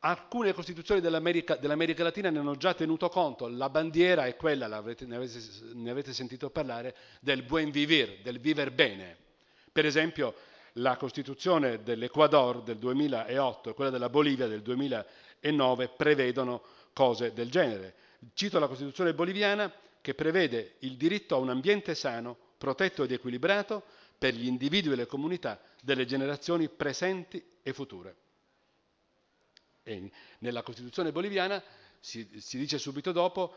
Alcune 0.00 0.52
costituzioni 0.52 1.00
dell'America, 1.00 1.54
dell'America, 1.54 2.02
Latina 2.02 2.30
ne 2.30 2.40
hanno 2.40 2.56
già 2.56 2.74
tenuto 2.74 3.08
conto, 3.08 3.46
la 3.46 3.68
bandiera 3.68 4.26
è 4.26 4.34
quella, 4.34 4.66
ne 4.66 4.74
avete, 4.74 5.06
ne 5.06 5.90
avete 5.90 6.12
sentito 6.12 6.50
parlare, 6.50 6.96
del 7.20 7.44
buen 7.44 7.70
vivir, 7.70 8.22
del 8.22 8.40
viver 8.40 8.72
bene. 8.72 9.16
Per 9.70 9.86
esempio 9.86 10.34
la 10.74 10.96
Costituzione 10.96 11.84
dell'Ecuador 11.84 12.60
del 12.64 12.78
2008 12.78 13.70
e 13.70 13.74
quella 13.74 13.90
della 13.90 14.08
Bolivia 14.08 14.48
del 14.48 14.62
2009 14.62 15.88
prevedono 15.90 16.60
cose 16.92 17.32
del 17.32 17.50
genere. 17.50 17.94
Cito 18.34 18.58
la 18.58 18.66
Costituzione 18.66 19.14
boliviana 19.14 19.72
che 20.00 20.14
prevede 20.14 20.74
il 20.80 20.96
diritto 20.96 21.36
a 21.36 21.38
un 21.38 21.50
ambiente 21.50 21.94
sano, 21.94 22.48
protetto 22.60 23.04
ed 23.04 23.12
equilibrato 23.12 23.82
per 24.18 24.34
gli 24.34 24.46
individui 24.46 24.92
e 24.92 24.96
le 24.96 25.06
comunità 25.06 25.58
delle 25.82 26.04
generazioni 26.04 26.68
presenti 26.68 27.42
e 27.62 27.72
future. 27.72 28.16
E 29.82 30.10
nella 30.40 30.62
Costituzione 30.62 31.10
boliviana 31.10 31.62
si, 32.00 32.28
si 32.38 32.58
dice 32.58 32.76
subito 32.76 33.12
dopo 33.12 33.54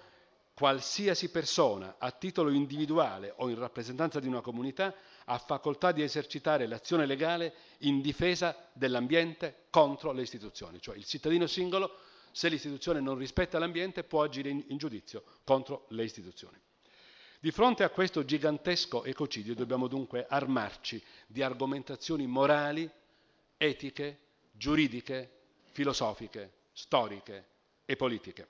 qualsiasi 0.54 1.30
persona 1.32 1.96
a 1.98 2.12
titolo 2.12 2.50
individuale 2.50 3.34
o 3.38 3.50
in 3.50 3.60
rappresentanza 3.60 4.22
di 4.22 4.28
una 4.28 4.39
comunità 4.39 4.96
ha 5.26 5.38
facoltà 5.38 5.92
di 5.92 6.02
esercitare 6.02 6.66
l'azione 6.66 7.06
legale 7.06 7.54
in 7.80 8.00
difesa 8.00 8.56
dell'ambiente 8.72 9.66
contro 9.70 10.13
le 10.13 10.22
istituzioni, 10.22 10.80
cioè 10.80 10.96
il 10.96 11.04
cittadino 11.04 11.46
singolo, 11.46 11.98
se 12.32 12.48
l'istituzione 12.48 13.02
non 13.02 13.18
rispetta 13.18 13.60
l'ambiente, 13.60 14.06
può 14.06 14.24
agire 14.24 14.50
in, 14.50 14.63
in 14.68 14.78
giudizio 14.78 15.24
contro 15.44 15.88
le 15.89 16.06
istituzioni. 16.06 16.58
Di 17.44 17.52
fronte 17.52 17.84
a 17.84 17.90
questo 17.90 18.24
gigantesco 18.24 19.04
ecocidio 19.04 19.54
dobbiamo 19.54 19.90
dunque 19.90 20.26
armarci 20.30 21.04
di 21.28 21.44
argomentazioni 21.44 22.26
morali, 22.26 22.90
etiche, 23.58 24.20
giuridiche, 24.50 25.30
filosofiche, 25.72 26.54
storiche 26.72 27.46
e 27.84 27.98
politiche. 27.98 28.48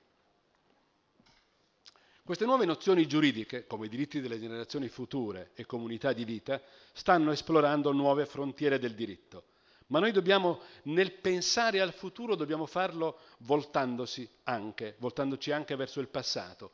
Queste 2.22 2.44
nuove 2.44 2.66
nozioni 2.66 3.08
giuridiche, 3.08 3.66
come 3.66 3.88
diritti 3.88 4.20
delle 4.20 4.38
generazioni 4.38 4.86
future 4.86 5.50
e 5.54 5.66
comunità 5.66 6.12
di 6.12 6.24
vita, 6.24 6.62
stanno 6.92 7.32
esplorando 7.32 7.90
nuove 7.90 8.26
frontiere 8.26 8.78
del 8.78 8.94
diritto. 8.94 9.46
Ma 9.88 9.98
noi 9.98 10.12
dobbiamo, 10.12 10.60
nel 10.84 11.14
pensare 11.14 11.80
al 11.80 11.92
futuro, 11.92 12.36
dobbiamo 12.36 12.64
farlo 12.64 13.18
voltandosi 13.38 14.30
anche, 14.44 14.94
voltandoci 14.98 15.50
anche 15.50 15.74
verso 15.74 15.98
il 15.98 16.06
passato, 16.06 16.70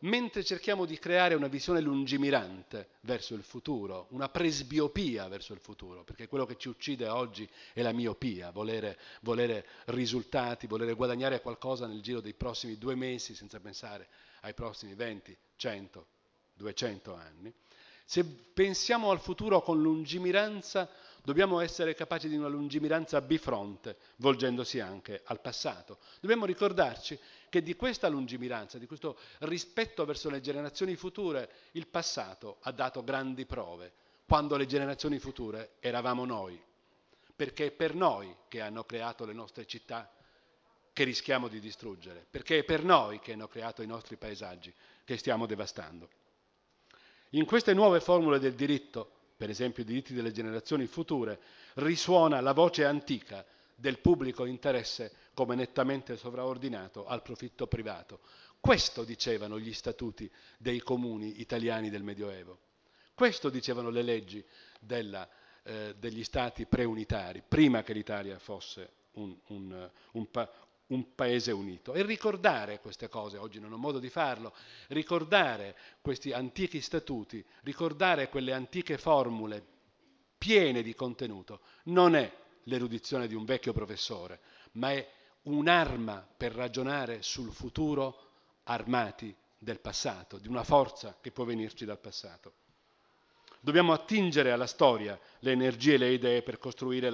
mentre 0.00 0.44
cerchiamo 0.44 0.84
di 0.84 0.98
creare 0.98 1.34
una 1.34 1.48
visione 1.48 1.80
lungimirante 1.80 2.90
verso 3.00 3.34
il 3.34 3.42
futuro, 3.42 4.06
una 4.10 4.28
presbiopia 4.28 5.28
verso 5.28 5.52
il 5.52 5.60
futuro, 5.60 6.04
perché 6.04 6.28
quello 6.28 6.46
che 6.46 6.56
ci 6.56 6.68
uccide 6.68 7.08
oggi 7.08 7.48
è 7.72 7.82
la 7.82 7.92
miopia, 7.92 8.50
volere, 8.50 8.98
volere 9.22 9.66
risultati, 9.86 10.66
volere 10.66 10.94
guadagnare 10.94 11.40
qualcosa 11.40 11.86
nel 11.86 12.00
giro 12.00 12.20
dei 12.20 12.34
prossimi 12.34 12.78
due 12.78 12.94
mesi 12.94 13.34
senza 13.34 13.60
pensare 13.60 14.08
ai 14.42 14.54
prossimi 14.54 14.94
20, 14.94 15.36
100, 15.56 16.06
200 16.54 17.14
anni. 17.14 17.52
Se 18.04 18.24
pensiamo 18.24 19.10
al 19.10 19.20
futuro 19.20 19.62
con 19.62 19.80
lungimiranza, 19.80 20.90
dobbiamo 21.22 21.60
essere 21.60 21.94
capaci 21.94 22.28
di 22.28 22.36
una 22.36 22.48
lungimiranza 22.48 23.20
bifronte, 23.20 23.98
volgendosi 24.16 24.80
anche 24.80 25.20
al 25.24 25.40
passato. 25.40 25.98
Dobbiamo 26.20 26.44
ricordarci 26.44 27.16
che 27.50 27.62
di 27.62 27.74
questa 27.74 28.08
lungimiranza, 28.08 28.78
di 28.78 28.86
questo 28.86 29.18
rispetto 29.40 30.04
verso 30.06 30.30
le 30.30 30.40
generazioni 30.40 30.94
future, 30.96 31.50
il 31.72 31.88
passato 31.88 32.58
ha 32.62 32.70
dato 32.70 33.04
grandi 33.04 33.44
prove, 33.44 33.92
quando 34.24 34.56
le 34.56 34.66
generazioni 34.66 35.18
future 35.18 35.72
eravamo 35.80 36.24
noi, 36.24 36.58
perché 37.34 37.66
è 37.66 37.70
per 37.72 37.94
noi 37.94 38.34
che 38.48 38.60
hanno 38.60 38.84
creato 38.84 39.26
le 39.26 39.32
nostre 39.32 39.66
città 39.66 40.10
che 40.92 41.04
rischiamo 41.04 41.48
di 41.48 41.58
distruggere, 41.58 42.24
perché 42.30 42.58
è 42.58 42.64
per 42.64 42.84
noi 42.84 43.18
che 43.18 43.32
hanno 43.32 43.48
creato 43.48 43.82
i 43.82 43.86
nostri 43.86 44.16
paesaggi 44.16 44.72
che 45.04 45.16
stiamo 45.16 45.46
devastando. 45.46 46.08
In 47.30 47.44
queste 47.46 47.74
nuove 47.74 48.00
formule 48.00 48.38
del 48.38 48.54
diritto, 48.54 49.10
per 49.36 49.50
esempio 49.50 49.82
i 49.82 49.86
diritti 49.86 50.14
delle 50.14 50.32
generazioni 50.32 50.86
future, 50.86 51.40
risuona 51.74 52.40
la 52.40 52.52
voce 52.52 52.84
antica 52.84 53.44
del 53.74 53.98
pubblico 53.98 54.44
interesse 54.44 55.29
come 55.40 55.54
nettamente 55.54 56.18
sovraordinato 56.18 57.06
al 57.06 57.22
profitto 57.22 57.66
privato. 57.66 58.20
Questo 58.60 59.04
dicevano 59.04 59.58
gli 59.58 59.72
statuti 59.72 60.30
dei 60.58 60.80
comuni 60.80 61.40
italiani 61.40 61.88
del 61.88 62.02
Medioevo. 62.02 62.58
Questo 63.14 63.48
dicevano 63.48 63.88
le 63.88 64.02
leggi 64.02 64.44
della, 64.78 65.26
eh, 65.62 65.94
degli 65.98 66.24
stati 66.24 66.66
preunitari, 66.66 67.42
prima 67.48 67.82
che 67.82 67.94
l'Italia 67.94 68.38
fosse 68.38 68.90
un, 69.12 69.34
un, 69.46 69.90
un, 70.12 70.28
un 70.88 71.14
paese 71.14 71.52
unito. 71.52 71.94
E 71.94 72.02
ricordare 72.02 72.78
queste 72.80 73.08
cose, 73.08 73.38
oggi 73.38 73.60
non 73.60 73.72
ho 73.72 73.78
modo 73.78 73.98
di 73.98 74.10
farlo, 74.10 74.54
ricordare 74.88 75.74
questi 76.02 76.32
antichi 76.32 76.82
statuti, 76.82 77.42
ricordare 77.62 78.28
quelle 78.28 78.52
antiche 78.52 78.98
formule 78.98 79.64
piene 80.36 80.82
di 80.82 80.94
contenuto, 80.94 81.60
non 81.84 82.14
è 82.14 82.30
l'erudizione 82.64 83.26
di 83.26 83.34
un 83.34 83.46
vecchio 83.46 83.72
professore, 83.72 84.40
ma 84.72 84.92
è 84.92 85.18
un'arma 85.42 86.26
per 86.36 86.52
ragionare 86.52 87.22
sul 87.22 87.52
futuro 87.52 88.28
armati 88.64 89.34
del 89.56 89.80
passato, 89.80 90.38
di 90.38 90.48
una 90.48 90.64
forza 90.64 91.16
che 91.20 91.30
può 91.30 91.44
venirci 91.44 91.84
dal 91.84 91.98
passato. 91.98 92.54
Dobbiamo 93.60 93.92
attingere 93.92 94.52
alla 94.52 94.66
storia 94.66 95.18
le 95.40 95.52
energie 95.52 95.94
e 95.94 95.98
le 95.98 96.12
idee 96.12 96.42
per 96.42 96.58
costruire 96.58 97.10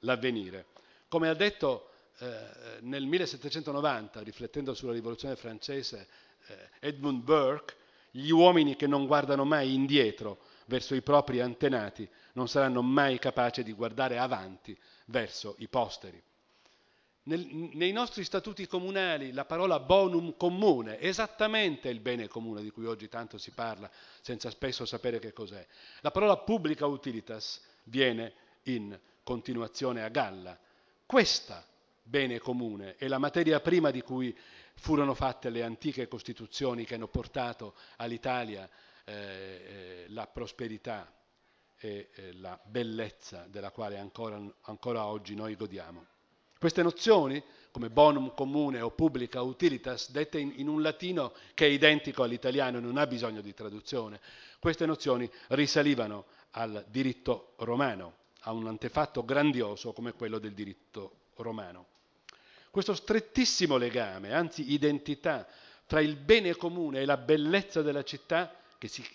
l'avvenire. 0.00 0.66
Come 1.08 1.28
ha 1.28 1.34
detto 1.34 1.88
eh, 2.18 2.78
nel 2.80 3.06
1790, 3.06 4.20
riflettendo 4.20 4.74
sulla 4.74 4.92
rivoluzione 4.92 5.36
francese, 5.36 6.08
eh, 6.46 6.88
Edmund 6.88 7.22
Burke, 7.22 7.74
gli 8.10 8.30
uomini 8.30 8.76
che 8.76 8.86
non 8.86 9.06
guardano 9.06 9.44
mai 9.44 9.72
indietro 9.74 10.40
verso 10.66 10.94
i 10.94 11.02
propri 11.02 11.40
antenati 11.40 12.08
non 12.32 12.48
saranno 12.48 12.82
mai 12.82 13.18
capaci 13.18 13.62
di 13.62 13.72
guardare 13.72 14.18
avanti 14.18 14.78
verso 15.06 15.54
i 15.58 15.68
posteri. 15.68 16.22
Nei 17.28 17.92
nostri 17.92 18.24
statuti 18.24 18.66
comunali 18.66 19.32
la 19.32 19.44
parola 19.44 19.80
bonum 19.80 20.34
comune 20.38 20.98
esattamente 20.98 21.90
il 21.90 22.00
bene 22.00 22.26
comune 22.26 22.62
di 22.62 22.70
cui 22.70 22.86
oggi 22.86 23.10
tanto 23.10 23.36
si 23.36 23.50
parla, 23.50 23.90
senza 24.22 24.48
spesso 24.48 24.86
sapere 24.86 25.18
che 25.18 25.34
cos'è. 25.34 25.66
La 26.00 26.10
parola 26.10 26.38
publica 26.38 26.86
utilitas 26.86 27.60
viene 27.84 28.32
in 28.62 28.98
continuazione 29.22 30.02
a 30.02 30.08
galla. 30.08 30.58
Questa 31.04 31.62
bene 32.02 32.38
comune 32.38 32.96
è 32.96 33.06
la 33.08 33.18
materia 33.18 33.60
prima 33.60 33.90
di 33.90 34.00
cui 34.00 34.34
furono 34.72 35.12
fatte 35.12 35.50
le 35.50 35.62
antiche 35.62 36.08
costituzioni 36.08 36.86
che 36.86 36.94
hanno 36.94 37.08
portato 37.08 37.74
all'Italia 37.96 38.66
eh, 39.04 39.12
eh 39.12 40.04
la 40.08 40.26
prosperità 40.26 41.12
e 41.76 42.08
eh, 42.14 42.32
la 42.36 42.58
bellezza 42.64 43.44
della 43.48 43.70
quale 43.70 43.98
ancora, 43.98 44.42
ancora 44.62 45.04
oggi 45.04 45.34
noi 45.34 45.56
godiamo. 45.56 46.16
Queste 46.58 46.82
nozioni, 46.82 47.40
come 47.70 47.88
bonum 47.88 48.34
comune 48.34 48.80
o 48.80 48.90
publica 48.90 49.42
utilitas, 49.42 50.10
dette 50.10 50.40
in, 50.40 50.54
in, 50.56 50.66
un 50.66 50.82
latino 50.82 51.32
che 51.54 51.66
è 51.66 51.68
identico 51.68 52.24
all'italiano 52.24 52.78
e 52.78 52.80
non 52.80 52.96
ha 52.96 53.06
bisogno 53.06 53.40
di 53.40 53.54
traduzione, 53.54 54.20
queste 54.58 54.84
nozioni 54.84 55.30
risalivano 55.48 56.24
al 56.52 56.84
diritto 56.88 57.52
romano, 57.58 58.14
a 58.40 58.52
un 58.52 58.66
antefatto 58.66 59.24
grandioso 59.24 59.92
come 59.92 60.14
quello 60.14 60.40
del 60.40 60.52
diritto 60.52 61.12
romano. 61.36 61.86
Questo 62.72 62.94
strettissimo 62.94 63.76
legame, 63.76 64.32
anzi 64.32 64.72
identità, 64.72 65.46
tra 65.86 66.00
il 66.00 66.16
bene 66.16 66.56
comune 66.56 67.00
e 67.00 67.04
la 67.04 67.16
bellezza 67.16 67.82
della 67.82 68.02
città, 68.02 68.52
che 68.78 68.88
si, 68.88 69.06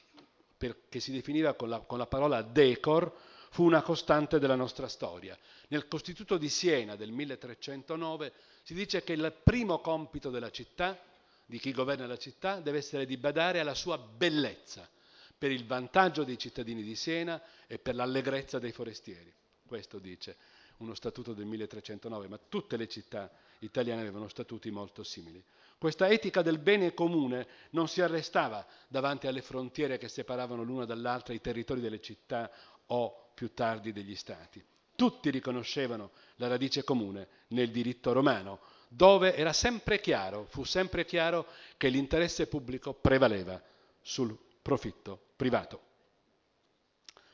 per, 0.58 0.77
che 0.88 1.01
si 1.01 1.12
definiva 1.12 1.56
con 1.56 1.67
la, 1.67 1.79
con 1.79 1.97
la 1.97 2.08
parola 2.08 2.41
decor, 2.41 3.13
fu 3.54 3.63
una 3.66 3.84
costante 3.84 4.39
della 4.39 4.56
nostra 4.56 4.88
storia. 4.88 5.38
Nel 5.68 5.88
Costituto 5.88 6.38
di 6.39 6.50
Siena 6.50 6.96
del 6.96 7.12
1309 7.12 8.34
si 8.63 8.74
dice 8.74 9.04
che 9.04 9.13
il 9.13 9.32
primo 9.44 9.78
compito 9.80 10.32
della 10.32 10.50
città, 10.50 11.00
di 11.46 11.60
chi 11.60 11.72
governa 11.72 12.08
la 12.08 12.18
città, 12.18 12.60
deve 12.60 12.80
essere 12.80 13.06
di 13.06 13.16
badare 13.16 13.60
alla 13.60 13.76
sua 13.76 14.00
bellezza, 14.00 14.89
per 15.38 15.52
il 15.52 15.68
vantaggio 15.68 16.24
dei 16.24 16.39
cittadini 16.39 16.82
di 16.82 16.96
Siena 16.96 17.39
e 17.68 17.78
per 17.78 17.94
l'allegrezza 17.94 18.58
dei 18.58 18.72
forestieri. 18.72 19.32
Questo 19.68 20.00
dice 20.00 20.36
uno 20.78 20.96
statuto 20.96 21.34
del 21.34 21.46
1309, 21.46 22.28
ma 22.28 22.39
tutte 22.50 22.76
le 22.76 22.88
città 22.88 23.30
italiane 23.60 24.02
avevano 24.02 24.30
statuti 24.30 24.72
molto 24.72 25.04
simili. 25.04 25.44
Questa 25.78 26.10
etica 26.10 26.42
del 26.42 26.58
bene 26.58 26.96
comune 26.96 27.46
non 27.72 27.88
si 27.88 28.02
arrestava 28.02 28.66
davanti 28.88 29.28
alle 29.28 29.44
frontiere 29.44 30.00
che 30.00 30.08
separavano 30.08 30.63
l'una 30.63 30.86
dall'altra 30.86 31.36
i 31.36 31.42
territori 31.42 31.82
delle 31.82 32.02
città 32.02 32.50
o 32.88 33.23
più 33.34 33.54
tardi 33.54 33.91
degli 33.91 34.15
stati. 34.15 34.63
Tutti 34.96 35.30
riconoscevano 35.30 36.12
la 36.36 36.48
radice 36.48 36.84
comune 36.84 37.28
nel 37.48 37.72
diritto 37.72 38.13
romano, 38.13 38.60
dove 38.88 39.36
era 39.36 39.54
sempre 39.54 40.00
chiaro, 40.00 40.46
fu 40.46 40.63
sempre 40.63 41.04
chiaro 41.06 41.48
che 41.78 41.89
l'interesse 41.89 42.48
pubblico 42.48 42.93
prevaleva 42.93 43.62
sul 44.02 44.38
profitto 44.62 45.19
privato. 45.36 45.91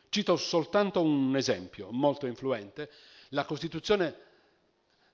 Cito 0.10 0.38
soltanto 0.38 1.02
un 1.02 1.36
esempio 1.36 1.92
molto 1.92 2.26
influente, 2.26 2.90
la 3.30 3.46
Costituzione 3.46 4.16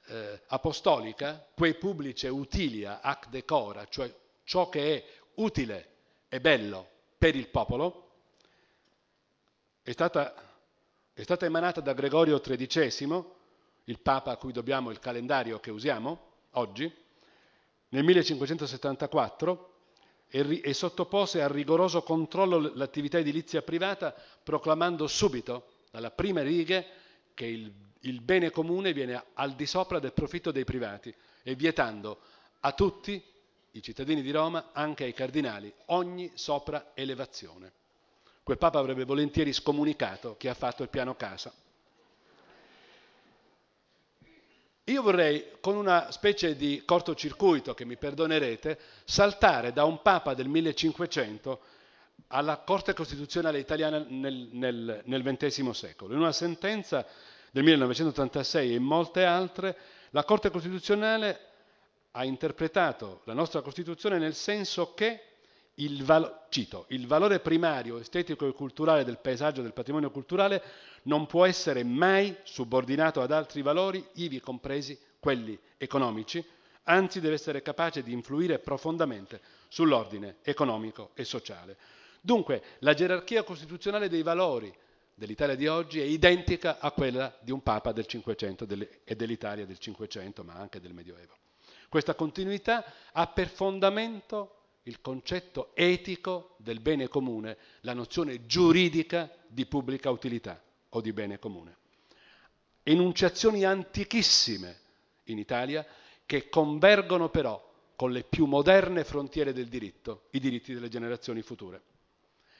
eh, 0.05 0.41
apostolica, 0.47 1.45
quei 1.53 1.75
publice 1.75 2.29
utilia 2.29 3.01
ac 3.01 3.27
decora, 3.29 3.85
cioè 3.87 4.13
ciò 4.43 4.69
che 4.69 4.95
è 4.95 5.05
utile 5.35 5.89
e 6.29 6.39
bello 6.39 6.89
per 7.17 7.35
il 7.35 7.49
popolo, 7.49 8.03
è 9.81 9.91
stata 9.91 10.54
è 11.15 11.23
stata 11.23 11.45
emanata 11.45 11.79
da 11.79 11.93
Gregorio 11.93 12.41
XIII, 12.41 13.23
il 13.85 13.99
Papa 14.01 14.31
a 14.31 14.35
cui 14.35 14.51
dobbiamo 14.51 14.91
il 14.91 14.99
calendario 14.99 15.61
che 15.61 15.71
usiamo 15.71 16.31
oggi, 16.51 16.93
nel 17.89 18.03
1574 18.03 19.73
e, 20.27 20.73
sottopose 20.73 21.41
a 21.41 21.47
rigoroso 21.47 22.01
controllo 22.03 22.73
l'attività 22.75 23.17
edilizia 23.17 23.61
privata, 23.61 24.13
proclamando 24.43 25.07
subito, 25.07 25.67
dalla 25.89 26.11
prima 26.11 26.41
righe, 26.41 26.85
che 27.33 27.45
il, 27.45 27.71
il 28.01 28.19
bene 28.19 28.49
comune 28.49 28.91
viene 28.91 29.23
al 29.35 29.55
di 29.55 29.65
sopra 29.65 29.99
del 29.99 30.11
profitto 30.11 30.51
dei 30.51 30.65
privati 30.65 31.15
e 31.43 31.55
vietando 31.55 32.19
a 32.59 32.73
tutti 32.73 33.23
i 33.71 33.81
cittadini 33.81 34.21
di 34.21 34.31
Roma, 34.31 34.71
anche 34.73 35.05
ai 35.05 35.13
cardinali, 35.13 35.73
ogni 35.85 36.29
sopraelevazione 36.33 37.71
quel 38.45 38.59
Papa 38.59 38.77
avrebbe 38.77 39.05
volentieri 39.05 39.51
scomunicato 39.51 40.37
chi 40.37 40.47
ha 40.47 40.53
fatto 40.53 40.83
il 40.83 40.89
piano 40.89 41.15
casa. 41.15 41.51
Io 44.83 45.01
vorrei, 45.01 45.53
con 45.59 45.75
una 45.75 46.11
specie 46.11 46.55
di 46.55 46.83
cortocircuito, 46.85 47.73
che 47.73 47.85
mi 47.85 47.97
perdonerete, 47.97 48.77
saltare 49.03 49.73
da 49.73 49.85
un 49.85 49.99
Papa 50.03 50.35
del 50.35 50.47
1500 50.47 51.59
alla 52.27 52.57
Corte 52.59 52.93
Costituzionale 52.93 53.57
italiana 53.57 54.05
nel, 54.07 54.49
nel, 54.51 55.01
nel 55.05 55.23
XX 55.23 55.67
secolo, 55.71 56.13
in 56.13 56.19
una 56.19 56.31
sentenza 56.31 57.03
del 57.49 57.63
1986 57.63 58.73
e 58.73 58.75
in 58.75 58.83
molte 58.83 59.23
altre, 59.25 59.75
la 60.11 60.23
Corte 60.23 60.51
Costituzionale 60.51 61.39
ha 62.11 62.23
interpretato 62.23 63.21
la 63.23 63.33
nostra 63.33 63.61
Costituzione 63.61 64.19
nel 64.19 64.35
senso 64.35 64.93
che 64.93 65.19
il, 65.75 66.03
val- 66.03 66.45
cito, 66.49 66.85
il 66.89 67.07
valore 67.07 67.39
primario, 67.39 67.97
estetico 67.97 68.47
e 68.47 68.53
culturale 68.53 69.03
del 69.03 69.19
paesaggio 69.19 69.61
del 69.61 69.73
patrimonio 69.73 70.11
culturale 70.11 70.61
non 71.03 71.25
può 71.25 71.45
essere 71.45 71.83
mai 71.83 72.35
subordinato 72.43 73.21
ad 73.21 73.31
altri 73.31 73.61
valori, 73.61 74.05
ivi 74.13 74.39
compresi 74.39 74.97
quelli 75.19 75.57
economici, 75.77 76.43
anzi 76.83 77.19
deve 77.19 77.35
essere 77.35 77.61
capace 77.61 78.03
di 78.03 78.13
influire 78.13 78.59
profondamente 78.59 79.41
sull'ordine 79.67 80.37
economico 80.43 81.11
e 81.13 81.25
sociale. 81.25 81.77
Dunque 82.21 82.63
la 82.79 82.93
gerarchia 82.93 83.43
costituzionale 83.43 84.07
dei 84.07 84.23
valori 84.23 84.73
dell'Italia 85.13 85.55
di 85.55 85.67
oggi 85.67 85.99
è 85.99 86.03
identica 86.03 86.79
a 86.79 86.91
quella 86.91 87.35
di 87.41 87.51
un 87.51 87.61
Papa 87.61 87.91
del 87.91 88.05
Cinquecento 88.05 88.67
e 89.03 89.15
dell'Italia 89.15 89.65
del 89.65 89.77
Cinquecento, 89.77 90.43
ma 90.43 90.53
anche 90.53 90.79
del 90.79 90.93
Medioevo. 90.93 91.35
Questa 91.87 92.15
continuità 92.15 92.83
ha 93.11 93.27
per 93.27 93.47
fondamento 93.47 94.54
il 94.87 95.01
concetto 95.01 95.71
etico 95.73 96.55
del 96.57 96.79
bene 96.79 97.07
comune, 97.07 97.57
la 97.81 97.93
nozione 97.93 98.45
giuridica 98.45 99.31
di 99.47 99.65
pubblica 99.65 100.09
utilità 100.09 100.61
o 100.89 101.01
di 101.01 101.11
bene 101.11 101.39
comune. 101.39 101.77
Enunciazioni 102.83 103.63
antichissime 103.63 104.79
in 105.25 105.39
Italia 105.39 105.85
che 106.25 106.49
convergono 106.49 107.29
però 107.29 107.73
con 107.95 108.11
le 108.11 108.23
più 108.23 108.45
moderne 108.45 109.03
frontiere 109.03 109.53
del 109.53 109.67
diritto, 109.67 110.27
i 110.31 110.39
diritti 110.39 110.73
delle 110.73 110.89
generazioni 110.89 111.41
future. 111.41 111.81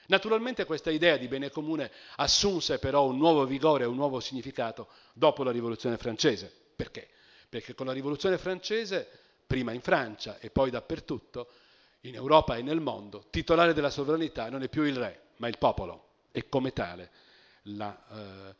Naturalmente 0.08 0.64
questa 0.64 0.90
idea 0.90 1.16
di 1.16 1.28
bene 1.28 1.50
comune 1.50 1.90
assunse 2.16 2.78
però 2.78 3.06
un 3.06 3.18
nuovo 3.18 3.44
vigore 3.44 3.84
un 3.84 3.96
nuovo 3.96 4.18
significato 4.18 4.88
dopo 5.12 5.44
la 5.44 5.50
rivoluzione 5.52 5.96
francese. 5.96 6.52
Perché? 6.74 7.08
Perché 7.48 7.74
con 7.74 7.86
la 7.86 7.92
rivoluzione 7.92 8.38
francese, 8.38 9.08
prima 9.46 9.72
in 9.72 9.80
Francia 9.80 10.38
e 10.40 10.50
poi 10.50 10.70
dappertutto, 10.70 11.48
in 12.08 12.14
Europa 12.14 12.56
e 12.56 12.62
nel 12.62 12.80
mondo, 12.80 13.24
titolare 13.30 13.72
della 13.72 13.90
sovranità 13.90 14.48
non 14.48 14.62
è 14.62 14.68
più 14.68 14.82
il 14.82 14.96
re, 14.96 15.28
ma 15.36 15.48
il 15.48 15.58
popolo. 15.58 16.04
E 16.32 16.48
come 16.48 16.72
tale 16.72 17.10
la, 17.62 17.98
eh, 18.10 18.54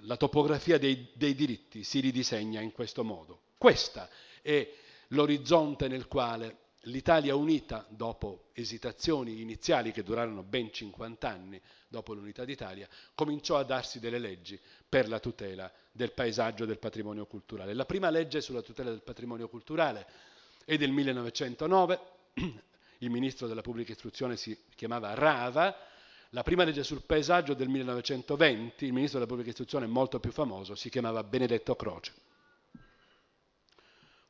la 0.00 0.16
topografia 0.16 0.78
dei, 0.78 1.10
dei 1.14 1.34
diritti 1.34 1.84
si 1.84 2.00
ridisegna 2.00 2.60
in 2.60 2.72
questo 2.72 3.04
modo. 3.04 3.42
Questa 3.56 4.08
è 4.42 4.68
l'orizzonte 5.08 5.88
nel 5.88 6.08
quale 6.08 6.58
l'Italia 6.84 7.34
unita, 7.34 7.86
dopo 7.88 8.50
esitazioni 8.52 9.40
iniziali 9.40 9.92
che 9.92 10.02
durarono 10.02 10.42
ben 10.42 10.72
50 10.72 11.28
anni 11.28 11.60
dopo 11.88 12.12
l'unità 12.12 12.44
d'Italia, 12.44 12.88
cominciò 13.14 13.56
a 13.56 13.64
darsi 13.64 14.00
delle 14.00 14.18
leggi 14.18 14.60
per 14.86 15.08
la 15.08 15.20
tutela 15.20 15.70
del 15.92 16.12
paesaggio 16.12 16.64
e 16.64 16.66
del 16.66 16.78
patrimonio 16.78 17.26
culturale. 17.26 17.74
La 17.74 17.86
prima 17.86 18.10
legge 18.10 18.40
sulla 18.40 18.62
tutela 18.62 18.90
del 18.90 19.02
patrimonio 19.02 19.48
culturale 19.48 20.06
è 20.64 20.76
del 20.76 20.90
1909, 20.90 22.00
il 23.04 23.10
ministro 23.10 23.46
della 23.46 23.60
pubblica 23.60 23.92
istruzione 23.92 24.36
si 24.36 24.56
chiamava 24.74 25.14
Rava, 25.14 25.76
la 26.30 26.42
prima 26.42 26.64
legge 26.64 26.82
sul 26.82 27.02
paesaggio 27.02 27.54
del 27.54 27.68
1920, 27.68 28.86
il 28.86 28.92
ministro 28.92 29.18
della 29.18 29.30
pubblica 29.30 29.50
istruzione 29.50 29.86
molto 29.86 30.18
più 30.18 30.32
famoso, 30.32 30.74
si 30.74 30.88
chiamava 30.88 31.22
Benedetto 31.22 31.76
Croce. 31.76 32.12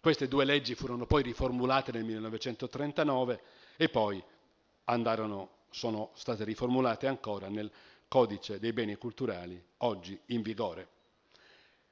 Queste 0.00 0.28
due 0.28 0.44
leggi 0.44 0.74
furono 0.74 1.06
poi 1.06 1.22
riformulate 1.22 1.92
nel 1.92 2.04
1939 2.04 3.40
e 3.76 3.88
poi 3.88 4.22
andarono, 4.84 5.50
sono 5.70 6.10
state 6.14 6.44
riformulate 6.44 7.06
ancora 7.06 7.48
nel 7.48 7.70
Codice 8.06 8.58
dei 8.58 8.72
beni 8.72 8.96
culturali, 8.96 9.60
oggi 9.78 10.18
in 10.26 10.42
vigore. 10.42 10.88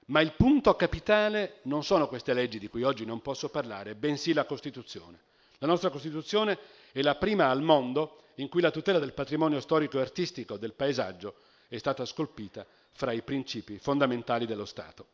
Ma 0.06 0.20
il 0.20 0.34
punto 0.34 0.76
capitale 0.76 1.60
non 1.62 1.82
sono 1.84 2.06
queste 2.06 2.34
leggi 2.34 2.58
di 2.58 2.68
cui 2.68 2.82
oggi 2.82 3.06
non 3.06 3.22
posso 3.22 3.48
parlare, 3.48 3.94
bensì 3.94 4.34
la 4.34 4.44
Costituzione. 4.44 5.30
La 5.62 5.68
nostra 5.68 5.90
Costituzione 5.90 6.58
è 6.90 7.02
la 7.02 7.14
prima 7.14 7.48
al 7.48 7.62
mondo 7.62 8.24
in 8.36 8.48
cui 8.48 8.60
la 8.60 8.72
tutela 8.72 8.98
del 8.98 9.12
patrimonio 9.12 9.60
storico 9.60 9.98
e 9.98 10.00
artistico 10.00 10.56
del 10.56 10.72
paesaggio 10.72 11.36
è 11.68 11.78
stata 11.78 12.04
scolpita 12.04 12.66
fra 12.90 13.12
i 13.12 13.22
principi 13.22 13.78
fondamentali 13.78 14.44
dello 14.44 14.64
Stato. 14.64 15.06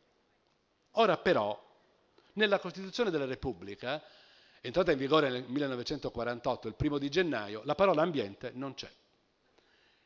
Ora 0.92 1.18
però 1.18 1.62
nella 2.32 2.60
Costituzione 2.60 3.10
della 3.10 3.26
Repubblica, 3.26 4.02
entrata 4.62 4.90
in 4.90 4.96
vigore 4.96 5.28
nel 5.28 5.44
1948, 5.46 6.66
il 6.66 6.74
primo 6.76 6.96
di 6.96 7.10
gennaio, 7.10 7.60
la 7.64 7.74
parola 7.74 8.00
ambiente 8.00 8.50
non 8.54 8.72
c'è. 8.72 8.90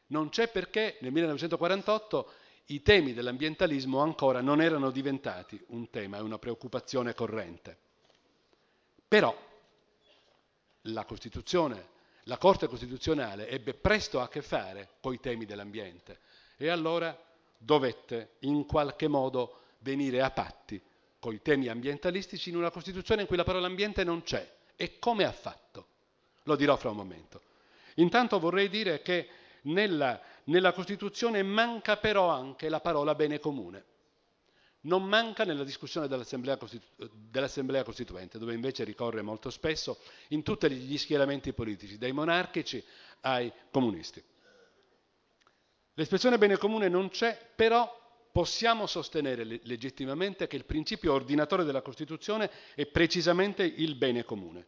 Non 0.09 0.29
c'è 0.29 0.49
perché 0.49 0.99
nel 1.03 1.13
1948 1.13 2.33
i 2.67 2.83
temi 2.83 3.13
dell'ambientalismo 3.13 4.01
ancora 4.01 4.41
non 4.41 4.61
erano 4.61 4.91
diventati 4.91 5.63
un 5.69 5.89
tema 5.89 6.17
e 6.17 6.23
una 6.23 6.39
preoccupazione 6.39 7.15
corrente. 7.15 7.79
Però 9.07 9.51
la 10.87 11.05
Costituzione, 11.05 11.89
la 12.25 12.39
Corte 12.39 12.67
Costituzionale 12.67 13.49
ebbe 13.49 13.75
presto 13.75 14.21
a 14.21 14.29
che 14.29 14.43
fare 14.43 14.91
con 15.01 15.13
i 15.13 15.21
temi 15.21 15.45
dell'ambiente 15.45 16.21
e 16.57 16.69
allora 16.69 17.17
dovette 17.57 18.37
in 18.41 18.67
qualche 18.67 19.09
modo 19.09 19.61
venire 19.79 20.21
a 20.23 20.31
patti 20.31 20.81
con 21.19 21.35
i 21.35 21.43
temi 21.43 21.69
ambientalistici 21.69 22.51
in 22.51 22.57
una 22.57 22.71
Costituzione 22.71 23.23
in 23.23 23.27
cui 23.29 23.37
la 23.37 23.45
parola 23.45 23.67
ambiente 23.67 24.03
non 24.03 24.23
c'è. 24.23 24.51
E 24.75 24.99
come 24.99 25.25
ha 25.25 25.31
fatto? 25.31 25.87
Lo 26.45 26.57
dirò 26.57 26.77
fra 26.77 26.91
un 26.91 26.97
momento. 26.97 27.43
Intanto 27.97 28.41
vorrei 28.41 28.69
dire 28.69 29.03
che 29.03 29.29
nella, 29.63 30.21
nella 30.45 30.73
Costituzione 30.73 31.45
manca 31.45 31.97
però 31.99 32.29
anche 32.29 32.69
la 32.69 32.81
parola 32.81 33.15
bene 33.15 33.39
comune. 33.39 33.85
Non 34.85 35.05
manca 35.05 35.45
nella 35.45 35.63
discussione 35.63 36.09
dell'Assemblea, 36.09 36.57
Costitu- 36.57 37.09
dell'Assemblea 37.13 37.85
Costituente, 37.85 38.39
dove 38.39 38.55
invece 38.55 38.83
ricorre 38.83 39.23
molto 39.23 39.49
spesso 39.51 39.99
in 40.29 40.43
tutti 40.43 40.69
gli 40.71 40.99
schieramenti 40.99 41.53
politici, 41.53 41.99
dai 41.99 42.11
monarchici 42.13 42.83
ai 43.21 43.53
comunisti. 43.71 44.23
L'espressione 45.95 46.39
bene 46.39 46.57
comune 46.57 46.89
non 46.89 47.11
c'è, 47.11 47.39
però 47.55 48.01
possiamo 48.33 48.87
sostenere 48.87 49.45
legittimamente 49.45 50.49
che 50.49 50.57
il 50.57 50.65
principio 50.65 51.13
ordinatore 51.13 51.63
della 51.65 51.83
Costituzione 51.83 52.51
è 52.75 52.87
precisamente 52.87 53.63
il 53.63 53.95
bene 53.95 54.25
comune, 54.25 54.67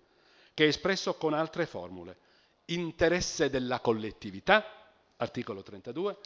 che 0.55 0.65
è 0.65 0.69
espresso 0.69 1.15
con 1.15 1.33
altre 1.35 1.67
formule. 1.67 2.19
Interesse 2.67 3.51
della 3.51 3.81
collettività, 3.81 4.93
articolo 5.17 5.63
32, 5.63 6.19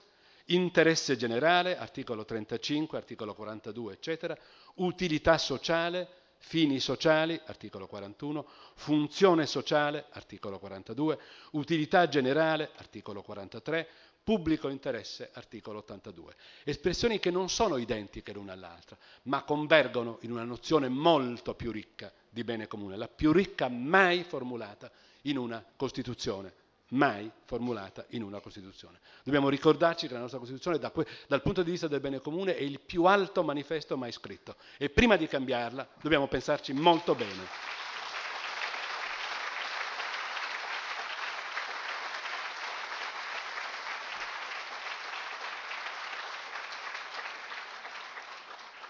interesse 0.50 1.16
generale, 1.16 1.76
articolo 1.76 2.24
35, 2.24 2.96
articolo 2.98 3.34
42, 3.34 3.92
eccetera, 3.92 4.36
utilità 4.76 5.36
sociale, 5.38 6.08
fini 6.38 6.78
sociali, 6.78 7.38
articolo 7.46 7.86
41, 7.86 8.46
funzione 8.74 9.46
sociale, 9.46 10.06
articolo 10.10 10.58
42, 10.58 11.18
utilità 11.52 12.08
generale, 12.08 12.70
articolo 12.76 13.22
43, 13.22 13.86
pubblico 14.22 14.68
interesse, 14.68 15.30
articolo 15.32 15.78
82. 15.78 16.34
Espressioni 16.64 17.18
che 17.18 17.30
non 17.30 17.48
sono 17.48 17.76
identiche 17.76 18.32
l'una 18.32 18.52
all'altra, 18.52 18.96
ma 19.24 19.42
convergono 19.42 20.18
in 20.22 20.30
una 20.32 20.44
nozione 20.44 20.88
molto 20.88 21.54
più 21.54 21.70
ricca 21.72 22.12
di 22.28 22.44
bene 22.44 22.66
comune, 22.66 22.96
la 22.96 23.08
più 23.08 23.32
ricca 23.32 23.68
mai 23.68 24.24
formulata 24.24 24.90
in 25.22 25.38
una 25.38 25.64
Costituzione, 25.76 26.52
mai 26.90 27.30
formulata 27.44 28.04
in 28.10 28.22
una 28.22 28.40
Costituzione. 28.40 28.98
Dobbiamo 29.22 29.48
ricordarci 29.48 30.06
che 30.06 30.14
la 30.14 30.20
nostra 30.20 30.38
Costituzione 30.38 30.78
da 30.78 30.92
dal 31.26 31.42
punto 31.42 31.62
di 31.62 31.70
vista 31.70 31.88
del 31.88 32.00
bene 32.00 32.20
comune 32.20 32.56
è 32.56 32.62
il 32.62 32.80
più 32.80 33.04
alto 33.04 33.42
manifesto 33.42 33.96
mai 33.96 34.12
scritto 34.12 34.56
e 34.78 34.88
prima 34.88 35.16
di 35.16 35.26
cambiarla 35.26 35.86
dobbiamo 36.00 36.26
pensarci 36.28 36.72
molto 36.72 37.14
bene. 37.14 37.76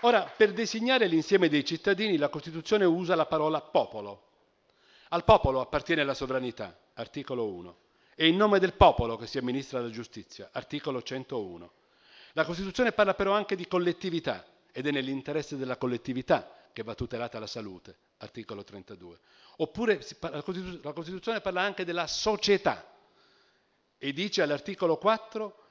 Ora, 0.02 0.22
per 0.22 0.52
designare 0.52 1.08
l'insieme 1.08 1.48
dei 1.48 1.64
cittadini, 1.64 2.16
la 2.16 2.28
Costituzione 2.28 2.84
usa 2.84 3.16
la 3.16 3.26
parola 3.26 3.60
popolo. 3.60 4.26
Al 5.08 5.24
popolo 5.24 5.60
appartiene 5.60 6.04
la 6.04 6.14
sovranità, 6.14 6.78
articolo 6.94 7.48
1. 7.48 7.76
È 8.18 8.24
in 8.24 8.34
nome 8.34 8.58
del 8.58 8.72
popolo 8.72 9.14
che 9.16 9.28
si 9.28 9.38
amministra 9.38 9.80
la 9.80 9.90
giustizia, 9.90 10.48
articolo 10.50 11.00
101. 11.00 11.72
La 12.32 12.44
Costituzione 12.44 12.90
parla 12.90 13.14
però 13.14 13.30
anche 13.30 13.54
di 13.54 13.68
collettività 13.68 14.44
ed 14.72 14.88
è 14.88 14.90
nell'interesse 14.90 15.56
della 15.56 15.76
collettività 15.76 16.66
che 16.72 16.82
va 16.82 16.96
tutelata 16.96 17.38
la 17.38 17.46
salute, 17.46 17.96
articolo 18.16 18.64
32. 18.64 19.20
Oppure 19.58 20.04
la 20.32 20.42
Costituzione 20.42 21.40
parla 21.40 21.60
anche 21.60 21.84
della 21.84 22.08
società 22.08 22.92
e 23.96 24.12
dice 24.12 24.42
all'articolo 24.42 24.96
4 24.96 25.62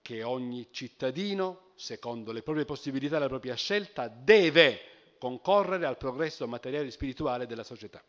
che 0.00 0.22
ogni 0.22 0.68
cittadino, 0.70 1.72
secondo 1.74 2.32
le 2.32 2.40
proprie 2.40 2.64
possibilità 2.64 3.16
e 3.16 3.20
la 3.20 3.28
propria 3.28 3.56
scelta, 3.56 4.08
deve 4.08 5.16
concorrere 5.18 5.84
al 5.84 5.98
progresso 5.98 6.48
materiale 6.48 6.86
e 6.86 6.92
spirituale 6.92 7.44
della 7.44 7.62
società. 7.62 8.02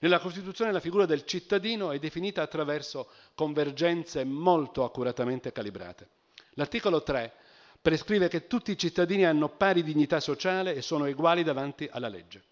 Nella 0.00 0.20
Costituzione 0.20 0.70
la 0.70 0.78
figura 0.78 1.06
del 1.06 1.24
cittadino 1.24 1.90
è 1.90 1.98
definita 1.98 2.40
attraverso 2.40 3.08
convergenze 3.34 4.22
molto 4.22 4.84
accuratamente 4.84 5.50
calibrate. 5.50 6.08
L'articolo 6.50 7.02
3 7.02 7.32
prescrive 7.82 8.28
che 8.28 8.46
tutti 8.46 8.70
i 8.70 8.78
cittadini 8.78 9.24
hanno 9.24 9.48
pari 9.48 9.82
dignità 9.82 10.20
sociale 10.20 10.74
e 10.74 10.82
sono 10.82 11.06
uguali 11.08 11.42
davanti 11.42 11.88
alla 11.90 12.08
legge. 12.08 12.42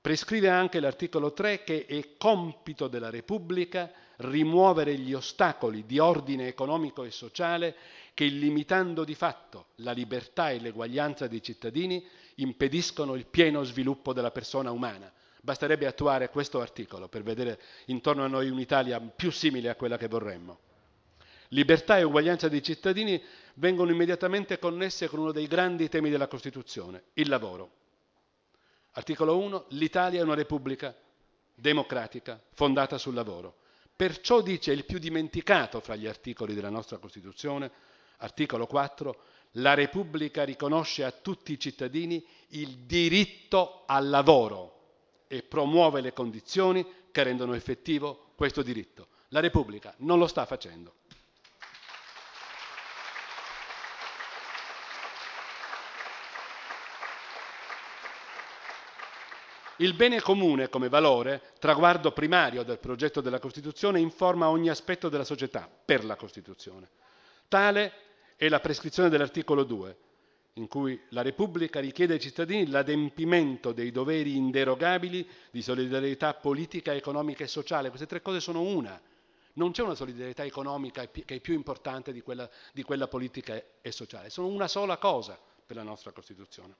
Prescrive 0.00 0.48
anche 0.48 0.80
l'articolo 0.80 1.32
3 1.32 1.62
che 1.62 1.86
è 1.86 2.16
compito 2.16 2.88
della 2.88 3.10
Repubblica 3.10 3.92
rimuovere 4.18 4.96
gli 4.96 5.12
ostacoli 5.12 5.84
di 5.86 6.00
ordine 6.00 6.48
economico 6.48 7.04
e 7.04 7.10
sociale 7.12 7.76
che, 8.14 8.24
limitando 8.24 9.04
di 9.04 9.14
fatto 9.14 9.66
la 9.76 9.92
libertà 9.92 10.50
e 10.50 10.58
l'eguaglianza 10.58 11.28
dei 11.28 11.42
cittadini, 11.42 12.04
impediscono 12.36 13.14
il 13.14 13.26
pieno 13.26 13.62
sviluppo 13.62 14.12
della 14.12 14.30
persona 14.32 14.72
umana. 14.72 15.12
Basterebbe 15.46 15.86
attuare 15.86 16.28
questo 16.28 16.60
articolo 16.60 17.06
per 17.06 17.22
vedere 17.22 17.60
intorno 17.84 18.24
a 18.24 18.26
noi 18.26 18.50
un'Italia 18.50 18.98
più 18.98 19.30
simile 19.30 19.68
a 19.68 19.76
quella 19.76 19.96
che 19.96 20.08
vorremmo. 20.08 20.58
Libertà 21.50 21.98
e 21.98 22.02
uguaglianza 22.02 22.48
dei 22.48 22.64
cittadini 22.64 23.22
vengono 23.54 23.92
immediatamente 23.92 24.58
connesse 24.58 25.06
con 25.06 25.20
uno 25.20 25.30
dei 25.30 25.46
grandi 25.46 25.88
temi 25.88 26.10
della 26.10 26.26
Costituzione, 26.26 27.04
il 27.12 27.28
lavoro. 27.28 27.70
Articolo 28.94 29.38
1. 29.38 29.66
L'Italia 29.68 30.18
è 30.18 30.24
una 30.24 30.34
repubblica 30.34 30.92
democratica 31.54 32.42
fondata 32.52 32.98
sul 32.98 33.14
lavoro. 33.14 33.58
Perciò 33.94 34.42
dice 34.42 34.72
il 34.72 34.84
più 34.84 34.98
dimenticato 34.98 35.78
fra 35.78 35.94
gli 35.94 36.08
articoli 36.08 36.54
della 36.54 36.70
nostra 36.70 36.98
Costituzione, 36.98 37.70
articolo 38.16 38.66
4, 38.66 39.16
la 39.52 39.74
Repubblica 39.74 40.42
riconosce 40.42 41.04
a 41.04 41.12
tutti 41.12 41.52
i 41.52 41.60
cittadini 41.60 42.26
il 42.48 42.78
diritto 42.78 43.84
al 43.86 44.08
lavoro 44.08 44.75
e 45.28 45.42
promuove 45.42 46.00
le 46.00 46.12
condizioni 46.12 46.86
che 47.10 47.22
rendono 47.22 47.54
effettivo 47.54 48.32
questo 48.36 48.62
diritto. 48.62 49.08
La 49.28 49.40
Repubblica 49.40 49.94
non 49.98 50.18
lo 50.18 50.26
sta 50.26 50.44
facendo. 50.46 50.94
Il 59.78 59.92
bene 59.92 60.22
comune 60.22 60.70
come 60.70 60.88
valore, 60.88 61.52
traguardo 61.58 62.10
primario 62.12 62.62
del 62.62 62.78
progetto 62.78 63.20
della 63.20 63.38
Costituzione, 63.38 64.00
informa 64.00 64.48
ogni 64.48 64.70
aspetto 64.70 65.10
della 65.10 65.24
società 65.24 65.68
per 65.84 66.02
la 66.02 66.16
Costituzione. 66.16 66.88
Tale 67.46 67.92
è 68.36 68.48
la 68.48 68.60
prescrizione 68.60 69.10
dell'articolo 69.10 69.64
2, 69.64 69.96
in 70.56 70.68
cui 70.68 70.98
la 71.10 71.22
Repubblica 71.22 71.80
richiede 71.80 72.14
ai 72.14 72.20
cittadini 72.20 72.68
l'adempimento 72.68 73.72
dei 73.72 73.90
doveri 73.90 74.36
inderogabili 74.36 75.26
di 75.50 75.60
solidarietà 75.60 76.34
politica, 76.34 76.94
economica 76.94 77.44
e 77.44 77.48
sociale. 77.48 77.88
Queste 77.88 78.06
tre 78.06 78.22
cose 78.22 78.40
sono 78.40 78.62
una. 78.62 78.98
Non 79.54 79.72
c'è 79.72 79.82
una 79.82 79.94
solidarietà 79.94 80.44
economica 80.44 81.08
che 81.08 81.24
è 81.26 81.40
più 81.40 81.54
importante 81.54 82.12
di 82.12 82.20
quella, 82.20 82.48
di 82.72 82.82
quella 82.82 83.06
politica 83.06 83.62
e 83.80 83.92
sociale, 83.92 84.28
sono 84.28 84.48
una 84.48 84.68
sola 84.68 84.98
cosa 84.98 85.38
per 85.64 85.76
la 85.76 85.82
nostra 85.82 86.12
Costituzione. 86.12 86.76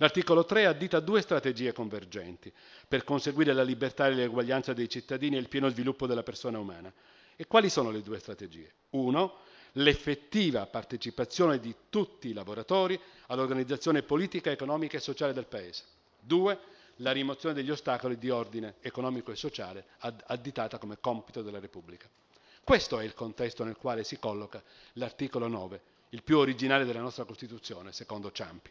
L'articolo 0.00 0.44
3 0.44 0.66
addita 0.66 1.00
due 1.00 1.20
strategie 1.20 1.72
convergenti 1.72 2.52
per 2.86 3.02
conseguire 3.02 3.52
la 3.52 3.64
libertà 3.64 4.06
e 4.06 4.14
l'eguaglianza 4.14 4.72
dei 4.72 4.88
cittadini 4.88 5.36
e 5.36 5.40
il 5.40 5.48
pieno 5.48 5.68
sviluppo 5.68 6.06
della 6.06 6.22
persona 6.22 6.60
umana. 6.60 6.92
E 7.34 7.46
quali 7.48 7.68
sono 7.68 7.90
le 7.90 8.00
due 8.00 8.20
strategie? 8.20 8.72
Uno, 8.90 9.38
l'effettiva 9.72 10.66
partecipazione 10.66 11.58
di 11.58 11.74
tutti 11.90 12.28
i 12.28 12.32
lavoratori 12.32 12.98
all'organizzazione 13.26 14.02
politica, 14.02 14.50
economica 14.50 14.96
e 14.96 15.00
sociale 15.00 15.32
del 15.32 15.46
Paese. 15.46 15.84
Due, 16.20 16.58
la 16.96 17.12
rimozione 17.12 17.54
degli 17.54 17.70
ostacoli 17.70 18.18
di 18.18 18.30
ordine 18.30 18.76
economico 18.80 19.30
e 19.30 19.36
sociale 19.36 19.84
additata 19.98 20.78
come 20.78 20.98
compito 21.00 21.42
della 21.42 21.60
Repubblica. 21.60 22.08
Questo 22.64 22.98
è 22.98 23.04
il 23.04 23.14
contesto 23.14 23.64
nel 23.64 23.76
quale 23.76 24.04
si 24.04 24.18
colloca 24.18 24.62
l'articolo 24.94 25.46
9, 25.46 25.80
il 26.10 26.22
più 26.22 26.38
originale 26.38 26.84
della 26.84 27.00
nostra 27.00 27.24
Costituzione, 27.24 27.92
secondo 27.92 28.32
Ciampi. 28.32 28.70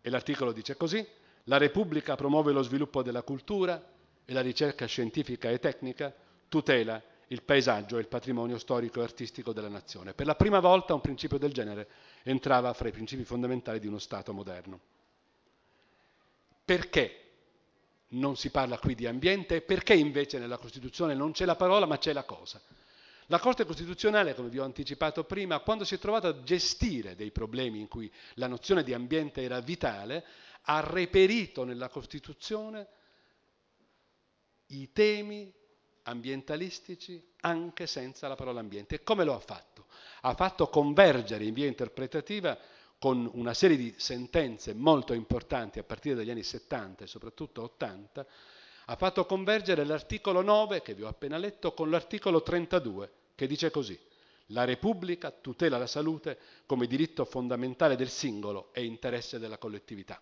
E 0.00 0.10
l'articolo 0.10 0.52
dice 0.52 0.76
così, 0.76 1.04
la 1.44 1.56
Repubblica 1.56 2.14
promuove 2.14 2.52
lo 2.52 2.62
sviluppo 2.62 3.02
della 3.02 3.22
cultura 3.22 3.82
e 4.24 4.32
la 4.32 4.42
ricerca 4.42 4.86
scientifica 4.86 5.48
e 5.48 5.58
tecnica, 5.58 6.14
tutela 6.48 7.02
il 7.28 7.42
paesaggio 7.42 7.96
e 7.96 8.00
il 8.00 8.08
patrimonio 8.08 8.58
storico 8.58 9.00
e 9.00 9.04
artistico 9.04 9.52
della 9.52 9.68
nazione. 9.68 10.14
Per 10.14 10.26
la 10.26 10.34
prima 10.34 10.60
volta 10.60 10.94
un 10.94 11.00
principio 11.00 11.38
del 11.38 11.52
genere 11.52 11.88
entrava 12.22 12.72
fra 12.72 12.88
i 12.88 12.92
principi 12.92 13.24
fondamentali 13.24 13.80
di 13.80 13.86
uno 13.86 13.98
Stato 13.98 14.32
moderno. 14.32 14.80
Perché 16.64 17.22
non 18.08 18.36
si 18.36 18.50
parla 18.50 18.78
qui 18.78 18.94
di 18.94 19.06
ambiente 19.06 19.56
e 19.56 19.60
perché 19.60 19.94
invece 19.94 20.38
nella 20.38 20.56
Costituzione 20.56 21.14
non 21.14 21.32
c'è 21.32 21.44
la 21.44 21.56
parola 21.56 21.86
ma 21.86 21.98
c'è 21.98 22.12
la 22.12 22.24
cosa? 22.24 22.60
La 23.30 23.38
Corte 23.38 23.66
Costituzionale, 23.66 24.34
come 24.34 24.48
vi 24.48 24.58
ho 24.58 24.64
anticipato 24.64 25.24
prima, 25.24 25.58
quando 25.60 25.84
si 25.84 25.94
è 25.94 25.98
trovata 25.98 26.28
a 26.28 26.42
gestire 26.42 27.14
dei 27.14 27.30
problemi 27.30 27.78
in 27.78 27.86
cui 27.86 28.10
la 28.34 28.46
nozione 28.46 28.82
di 28.82 28.94
ambiente 28.94 29.42
era 29.42 29.60
vitale, 29.60 30.24
ha 30.62 30.80
reperito 30.80 31.64
nella 31.64 31.90
Costituzione 31.90 32.86
i 34.68 34.92
temi 34.92 35.52
ambientalistici 36.08 37.22
anche 37.40 37.86
senza 37.86 38.28
la 38.28 38.34
parola 38.34 38.60
ambiente. 38.60 38.96
E 38.96 39.02
come 39.02 39.24
lo 39.24 39.34
ha 39.34 39.38
fatto? 39.38 39.86
Ha 40.22 40.34
fatto 40.34 40.68
convergere 40.68 41.44
in 41.44 41.54
via 41.54 41.66
interpretativa 41.66 42.58
con 42.98 43.30
una 43.34 43.54
serie 43.54 43.76
di 43.76 43.94
sentenze 43.96 44.74
molto 44.74 45.12
importanti 45.12 45.78
a 45.78 45.84
partire 45.84 46.16
dagli 46.16 46.30
anni 46.30 46.42
70 46.42 47.04
e 47.04 47.06
soprattutto 47.06 47.62
80, 47.62 48.26
ha 48.86 48.96
fatto 48.96 49.24
convergere 49.26 49.84
l'articolo 49.84 50.42
9 50.42 50.82
che 50.82 50.94
vi 50.94 51.02
ho 51.02 51.08
appena 51.08 51.36
letto 51.36 51.74
con 51.74 51.90
l'articolo 51.90 52.42
32 52.42 53.10
che 53.34 53.46
dice 53.46 53.70
così. 53.70 53.96
La 54.52 54.64
Repubblica 54.64 55.30
tutela 55.30 55.78
la 55.78 55.86
salute 55.86 56.38
come 56.66 56.86
diritto 56.86 57.24
fondamentale 57.24 57.96
del 57.96 58.08
singolo 58.08 58.70
e 58.72 58.84
interesse 58.84 59.38
della 59.38 59.58
collettività. 59.58 60.20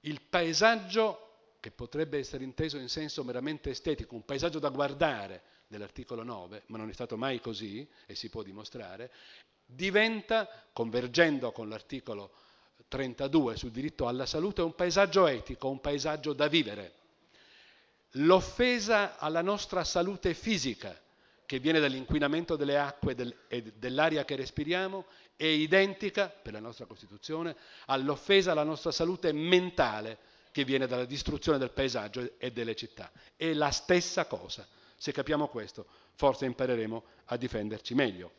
Il 0.00 0.20
paesaggio 0.22 1.33
che 1.64 1.70
potrebbe 1.70 2.18
essere 2.18 2.44
inteso 2.44 2.76
in 2.76 2.90
senso 2.90 3.24
meramente 3.24 3.70
estetico, 3.70 4.14
un 4.14 4.26
paesaggio 4.26 4.58
da 4.58 4.68
guardare 4.68 5.44
dell'articolo 5.66 6.22
9, 6.22 6.64
ma 6.66 6.76
non 6.76 6.90
è 6.90 6.92
stato 6.92 7.16
mai 7.16 7.40
così 7.40 7.88
e 8.04 8.14
si 8.14 8.28
può 8.28 8.42
dimostrare, 8.42 9.10
diventa, 9.64 10.46
convergendo 10.74 11.52
con 11.52 11.70
l'articolo 11.70 12.32
32 12.86 13.56
sul 13.56 13.70
diritto 13.70 14.06
alla 14.06 14.26
salute, 14.26 14.60
un 14.60 14.74
paesaggio 14.74 15.26
etico, 15.26 15.70
un 15.70 15.80
paesaggio 15.80 16.34
da 16.34 16.48
vivere. 16.48 16.96
L'offesa 18.16 19.16
alla 19.16 19.40
nostra 19.40 19.84
salute 19.84 20.34
fisica, 20.34 20.94
che 21.46 21.58
viene 21.60 21.80
dall'inquinamento 21.80 22.56
delle 22.56 22.76
acque 22.76 23.16
e 23.48 23.62
dell'aria 23.78 24.26
che 24.26 24.36
respiriamo, 24.36 25.06
è 25.34 25.46
identica, 25.46 26.28
per 26.28 26.52
la 26.52 26.60
nostra 26.60 26.84
Costituzione, 26.84 27.56
all'offesa 27.86 28.52
alla 28.52 28.64
nostra 28.64 28.92
salute 28.92 29.32
mentale, 29.32 30.32
che 30.54 30.64
viene 30.64 30.86
dalla 30.86 31.04
distruzione 31.04 31.58
del 31.58 31.72
paesaggio 31.72 32.34
e 32.38 32.52
delle 32.52 32.76
città. 32.76 33.10
È 33.34 33.52
la 33.54 33.72
stessa 33.72 34.26
cosa. 34.26 34.64
Se 34.96 35.10
capiamo 35.10 35.48
questo, 35.48 35.84
forse 36.14 36.44
impareremo 36.44 37.02
a 37.24 37.36
difenderci 37.36 37.92
meglio. 37.96 38.30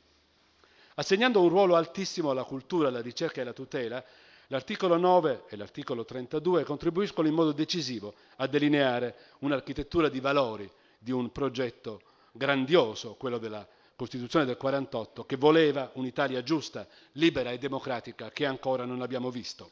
Assegnando 0.93 1.41
un 1.41 1.49
ruolo 1.49 1.75
altissimo 1.75 2.29
alla 2.29 2.45
cultura, 2.45 2.87
alla 2.87 3.01
ricerca 3.01 3.39
e 3.39 3.41
alla 3.41 3.51
tutela, 3.51 4.01
l'articolo 4.47 4.95
9 4.95 5.43
e 5.49 5.57
l'articolo 5.57 6.05
32 6.05 6.63
contribuiscono 6.63 7.27
in 7.27 7.33
modo 7.33 7.51
decisivo 7.51 8.13
a 8.37 8.47
delineare 8.47 9.15
un'architettura 9.39 10.07
di 10.07 10.21
valori 10.21 10.71
di 10.97 11.11
un 11.11 11.33
progetto 11.33 12.01
grandioso, 12.31 13.15
quello 13.15 13.39
della 13.39 13.67
Costituzione 13.93 14.45
del 14.45 14.55
48, 14.55 15.25
che 15.25 15.35
voleva 15.35 15.91
un'Italia 15.95 16.41
giusta, 16.43 16.87
libera 17.13 17.51
e 17.51 17.57
democratica 17.57 18.31
che 18.31 18.45
ancora 18.45 18.85
non 18.85 19.01
abbiamo 19.01 19.29
visto. 19.29 19.71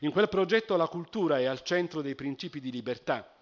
In 0.00 0.10
quel 0.10 0.28
progetto 0.28 0.76
la 0.76 0.88
cultura 0.88 1.38
è 1.38 1.44
al 1.44 1.62
centro 1.62 2.02
dei 2.02 2.14
principi 2.14 2.60
di 2.60 2.70
libertà, 2.70 3.32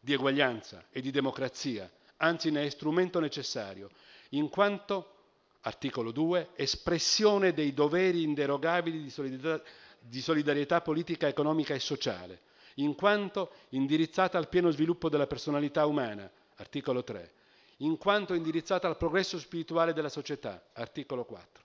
di 0.00 0.12
eguaglianza 0.12 0.86
e 0.90 1.00
di 1.00 1.12
democrazia, 1.12 1.88
anzi 2.16 2.50
ne 2.50 2.64
è 2.64 2.68
strumento 2.70 3.20
necessario, 3.20 3.88
in 4.30 4.48
quanto, 4.48 5.14
articolo 5.60 6.10
2, 6.10 6.50
espressione 6.56 7.52
dei 7.52 7.72
doveri 7.72 8.24
inderogabili 8.24 9.00
di 9.00 9.10
solidarietà, 9.10 9.62
di 10.00 10.20
solidarietà 10.20 10.80
politica, 10.80 11.28
economica 11.28 11.74
e 11.74 11.78
sociale, 11.78 12.40
in 12.76 12.96
quanto 12.96 13.52
indirizzata 13.68 14.38
al 14.38 14.48
pieno 14.48 14.70
sviluppo 14.70 15.08
della 15.08 15.28
personalità 15.28 15.86
umana, 15.86 16.28
articolo 16.56 17.04
3, 17.04 17.32
in 17.78 17.96
quanto 17.96 18.34
indirizzata 18.34 18.88
al 18.88 18.96
progresso 18.96 19.38
spirituale 19.38 19.92
della 19.92 20.08
società, 20.08 20.64
articolo 20.72 21.24
4. 21.24 21.62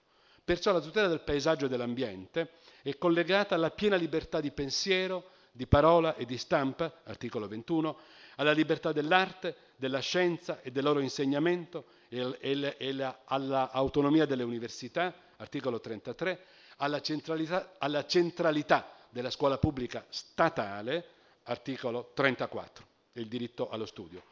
Perciò 0.48 0.72
la 0.72 0.80
tutela 0.80 1.10
del 1.10 1.20
paesaggio 1.20 1.66
e 1.66 1.68
dell'ambiente 1.68 2.52
è 2.82 2.98
collegata 2.98 3.54
alla 3.54 3.70
piena 3.70 3.98
libertà 3.98 4.40
di 4.40 4.50
pensiero, 4.52 5.32
di 5.52 5.68
parola 5.68 6.16
e 6.16 6.24
di 6.24 6.38
stampa, 6.38 7.02
articolo 7.04 7.50
21, 7.50 7.98
alla 8.38 8.54
libertà 8.54 8.94
dell'arte, 8.94 9.58
della 9.76 10.00
scienza 10.00 10.62
e 10.62 10.72
del 10.72 10.86
loro 10.86 11.02
insegnamento 11.02 11.84
e, 12.08 13.14
all'autonomia 13.26 14.26
delle 14.26 14.44
università, 14.44 15.14
articolo 15.36 15.82
33, 15.82 16.40
alla 16.78 17.02
centralità, 17.02 17.74
alla 17.78 18.06
centralità 18.06 18.90
della 19.10 19.30
scuola 19.30 19.58
pubblica 19.58 20.06
statale, 20.08 21.08
articolo 21.44 22.12
34, 22.14 22.86
il 23.16 23.28
diritto 23.28 23.68
allo 23.68 23.86
studio. 23.86 24.24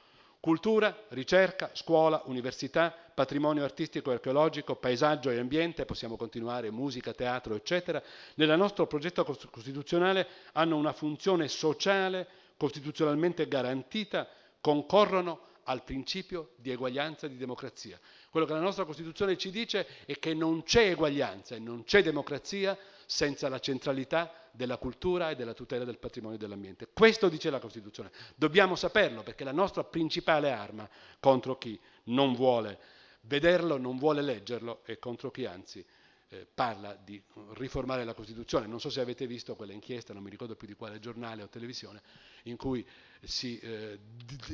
Cultura, 0.46 0.96
ricerca, 1.08 1.72
scuola, 1.74 2.22
università, 2.26 2.96
patrimonio 3.16 3.64
artistico 3.64 4.12
e 4.12 4.14
archeologico, 4.14 4.76
paesaggio 4.76 5.32
e 5.32 5.40
ambiente, 5.40 5.86
possiamo 5.86 6.18
continuare, 6.18 6.70
musica, 6.70 7.14
teatro, 7.14 7.56
eccetera, 7.56 8.00
nel 8.36 8.56
nostro 8.56 8.86
progetto 8.86 9.26
costituzionale 9.50 10.28
hanno 10.52 10.78
una 10.78 10.94
funzione 10.94 11.48
sociale 11.48 12.28
costituzionalmente 12.58 13.48
garantita, 13.48 14.28
concorrono 14.62 15.40
al 15.64 15.82
principio 15.84 16.52
di 16.58 16.70
eguaglianza 16.70 17.26
e 17.26 17.30
di 17.30 17.38
democrazia. 17.38 18.00
Quello 18.30 18.46
che 18.46 18.54
la 18.54 18.60
nostra 18.60 18.86
Costituzione 18.86 19.38
ci 19.38 19.50
dice 19.50 19.88
è 20.06 20.20
che 20.20 20.36
non 20.36 20.62
c'è 20.62 20.90
eguaglianza 20.90 21.56
e 21.56 21.60
non 21.60 21.86
c'è 21.86 22.04
democrazia 22.04 22.78
senza 23.06 23.50
la 23.50 23.60
centralità 23.60 24.32
della 24.52 24.78
cultura 24.78 25.30
e 25.30 25.36
della 25.36 25.54
tutela 25.54 25.86
del 25.86 25.98
patrimonio 25.98 26.38
dell'ambiente. 26.38 26.88
Questo 26.94 27.30
dice 27.30 27.50
la 27.50 27.60
Costituzione. 27.60 28.12
Dobbiamo 28.36 28.76
saperlo 28.76 29.24
perché 29.24 29.44
è 29.44 29.46
la 29.46 29.52
nostra 29.52 29.84
principale 29.84 30.52
arma 30.52 30.90
contro 31.20 31.58
chi 31.58 31.80
non 32.06 32.34
vuole 32.34 32.80
vederlo, 33.22 33.78
non 33.78 33.98
vuole 33.98 34.22
leggerlo 34.22 34.82
e 34.86 35.00
contro 35.00 35.32
chi 35.32 35.46
anzi 35.46 35.86
eh, 36.30 36.48
parla 36.52 36.96
di 36.96 37.22
riformare 37.54 38.04
la 38.04 38.14
Costituzione. 38.14 38.68
Non 38.68 38.80
so 38.80 38.90
se 38.90 39.02
avete 39.02 39.28
visto 39.28 39.56
quella 39.56 39.74
inchiesta, 39.74 40.14
non 40.14 40.24
mi 40.24 40.30
ricordo 40.30 40.56
più 40.56 40.68
di 40.68 40.76
quale 40.76 41.00
giornale 41.00 41.44
o 41.44 41.50
televisione, 41.50 42.02
in 42.44 42.58
cui 42.58 42.86
si, 43.22 43.60
eh, 43.60 44.00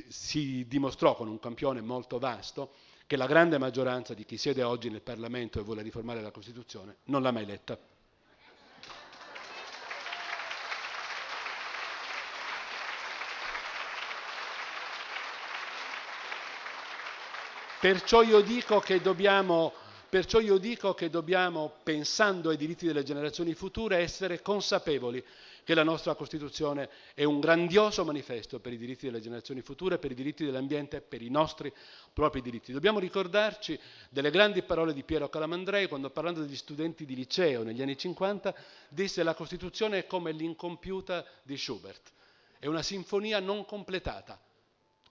si 0.07 0.65
dimostrò 0.67 1.15
con 1.15 1.27
un 1.27 1.39
campione 1.39 1.81
molto 1.81 2.19
vasto 2.19 2.73
che 3.07 3.17
la 3.17 3.27
grande 3.27 3.57
maggioranza 3.57 4.13
di 4.13 4.23
chi 4.23 4.37
siede 4.37 4.63
oggi 4.63 4.89
nel 4.89 5.01
Parlamento 5.01 5.59
e 5.59 5.63
vuole 5.63 5.81
riformare 5.81 6.21
la 6.21 6.31
Costituzione 6.31 6.97
non 7.05 7.21
l'ha 7.21 7.31
mai 7.31 7.45
letta. 7.45 7.77
Perciò 7.77 7.87
io 7.87 7.87
dico 7.87 8.79
che 17.11 17.19
dobbiamo, 17.19 17.70
perciò 17.81 18.21
io 18.21 18.41
dico 18.41 18.79
che 18.79 19.01
dobbiamo 19.01 19.73
pensando 21.83 22.49
ai 22.49 22.57
diritti 22.57 22.85
delle 22.85 23.01
generazioni 23.01 23.55
future, 23.55 23.97
essere 23.97 24.43
consapevoli 24.43 25.25
che 25.63 25.73
la 25.73 25.81
nostra 25.81 26.13
Costituzione 26.13 26.89
è 27.15 27.23
un 27.23 27.39
grandioso 27.39 28.05
manifesto 28.05 28.59
per 28.59 28.71
i 28.73 28.77
diritti 28.77 29.07
delle 29.07 29.19
generazioni 29.19 29.61
future, 29.61 29.97
per 29.97 30.11
i 30.11 30.15
diritti 30.15 30.45
dell'ambiente, 30.45 31.01
per 31.01 31.23
i 31.23 31.29
nostri 31.29 31.73
propri 32.13 32.41
diritti. 32.41 32.71
Dobbiamo 32.71 32.99
ricordarci 32.99 33.79
delle 34.09 34.29
grandi 34.29 34.61
parole 34.61 34.93
di 34.93 35.01
Piero 35.03 35.27
Calamandrei 35.27 35.87
quando 35.87 36.11
parlando 36.11 36.41
degli 36.41 36.55
studenti 36.55 37.03
di 37.03 37.15
liceo 37.15 37.63
negli 37.63 37.81
anni 37.81 37.97
50 37.97 38.53
disse 38.89 39.23
la 39.23 39.33
Costituzione 39.33 39.99
è 39.99 40.05
come 40.05 40.31
l'incompiuta 40.31 41.25
di 41.41 41.57
Schubert, 41.57 42.11
è 42.59 42.67
una 42.67 42.83
sinfonia 42.83 43.39
non 43.39 43.65
completata, 43.65 44.39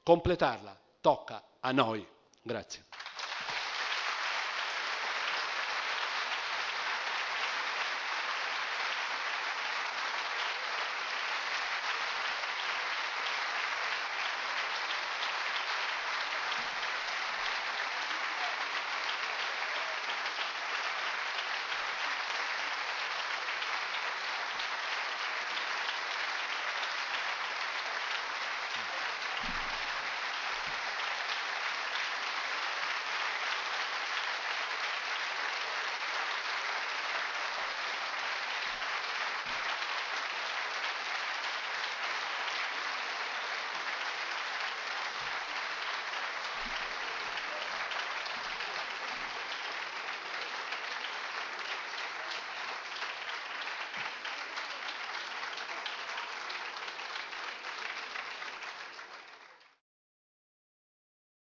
completarla 0.04 0.78
tocca 1.00 1.42
a 1.58 1.72
noi. 1.72 2.06
Grazie. 2.42 2.84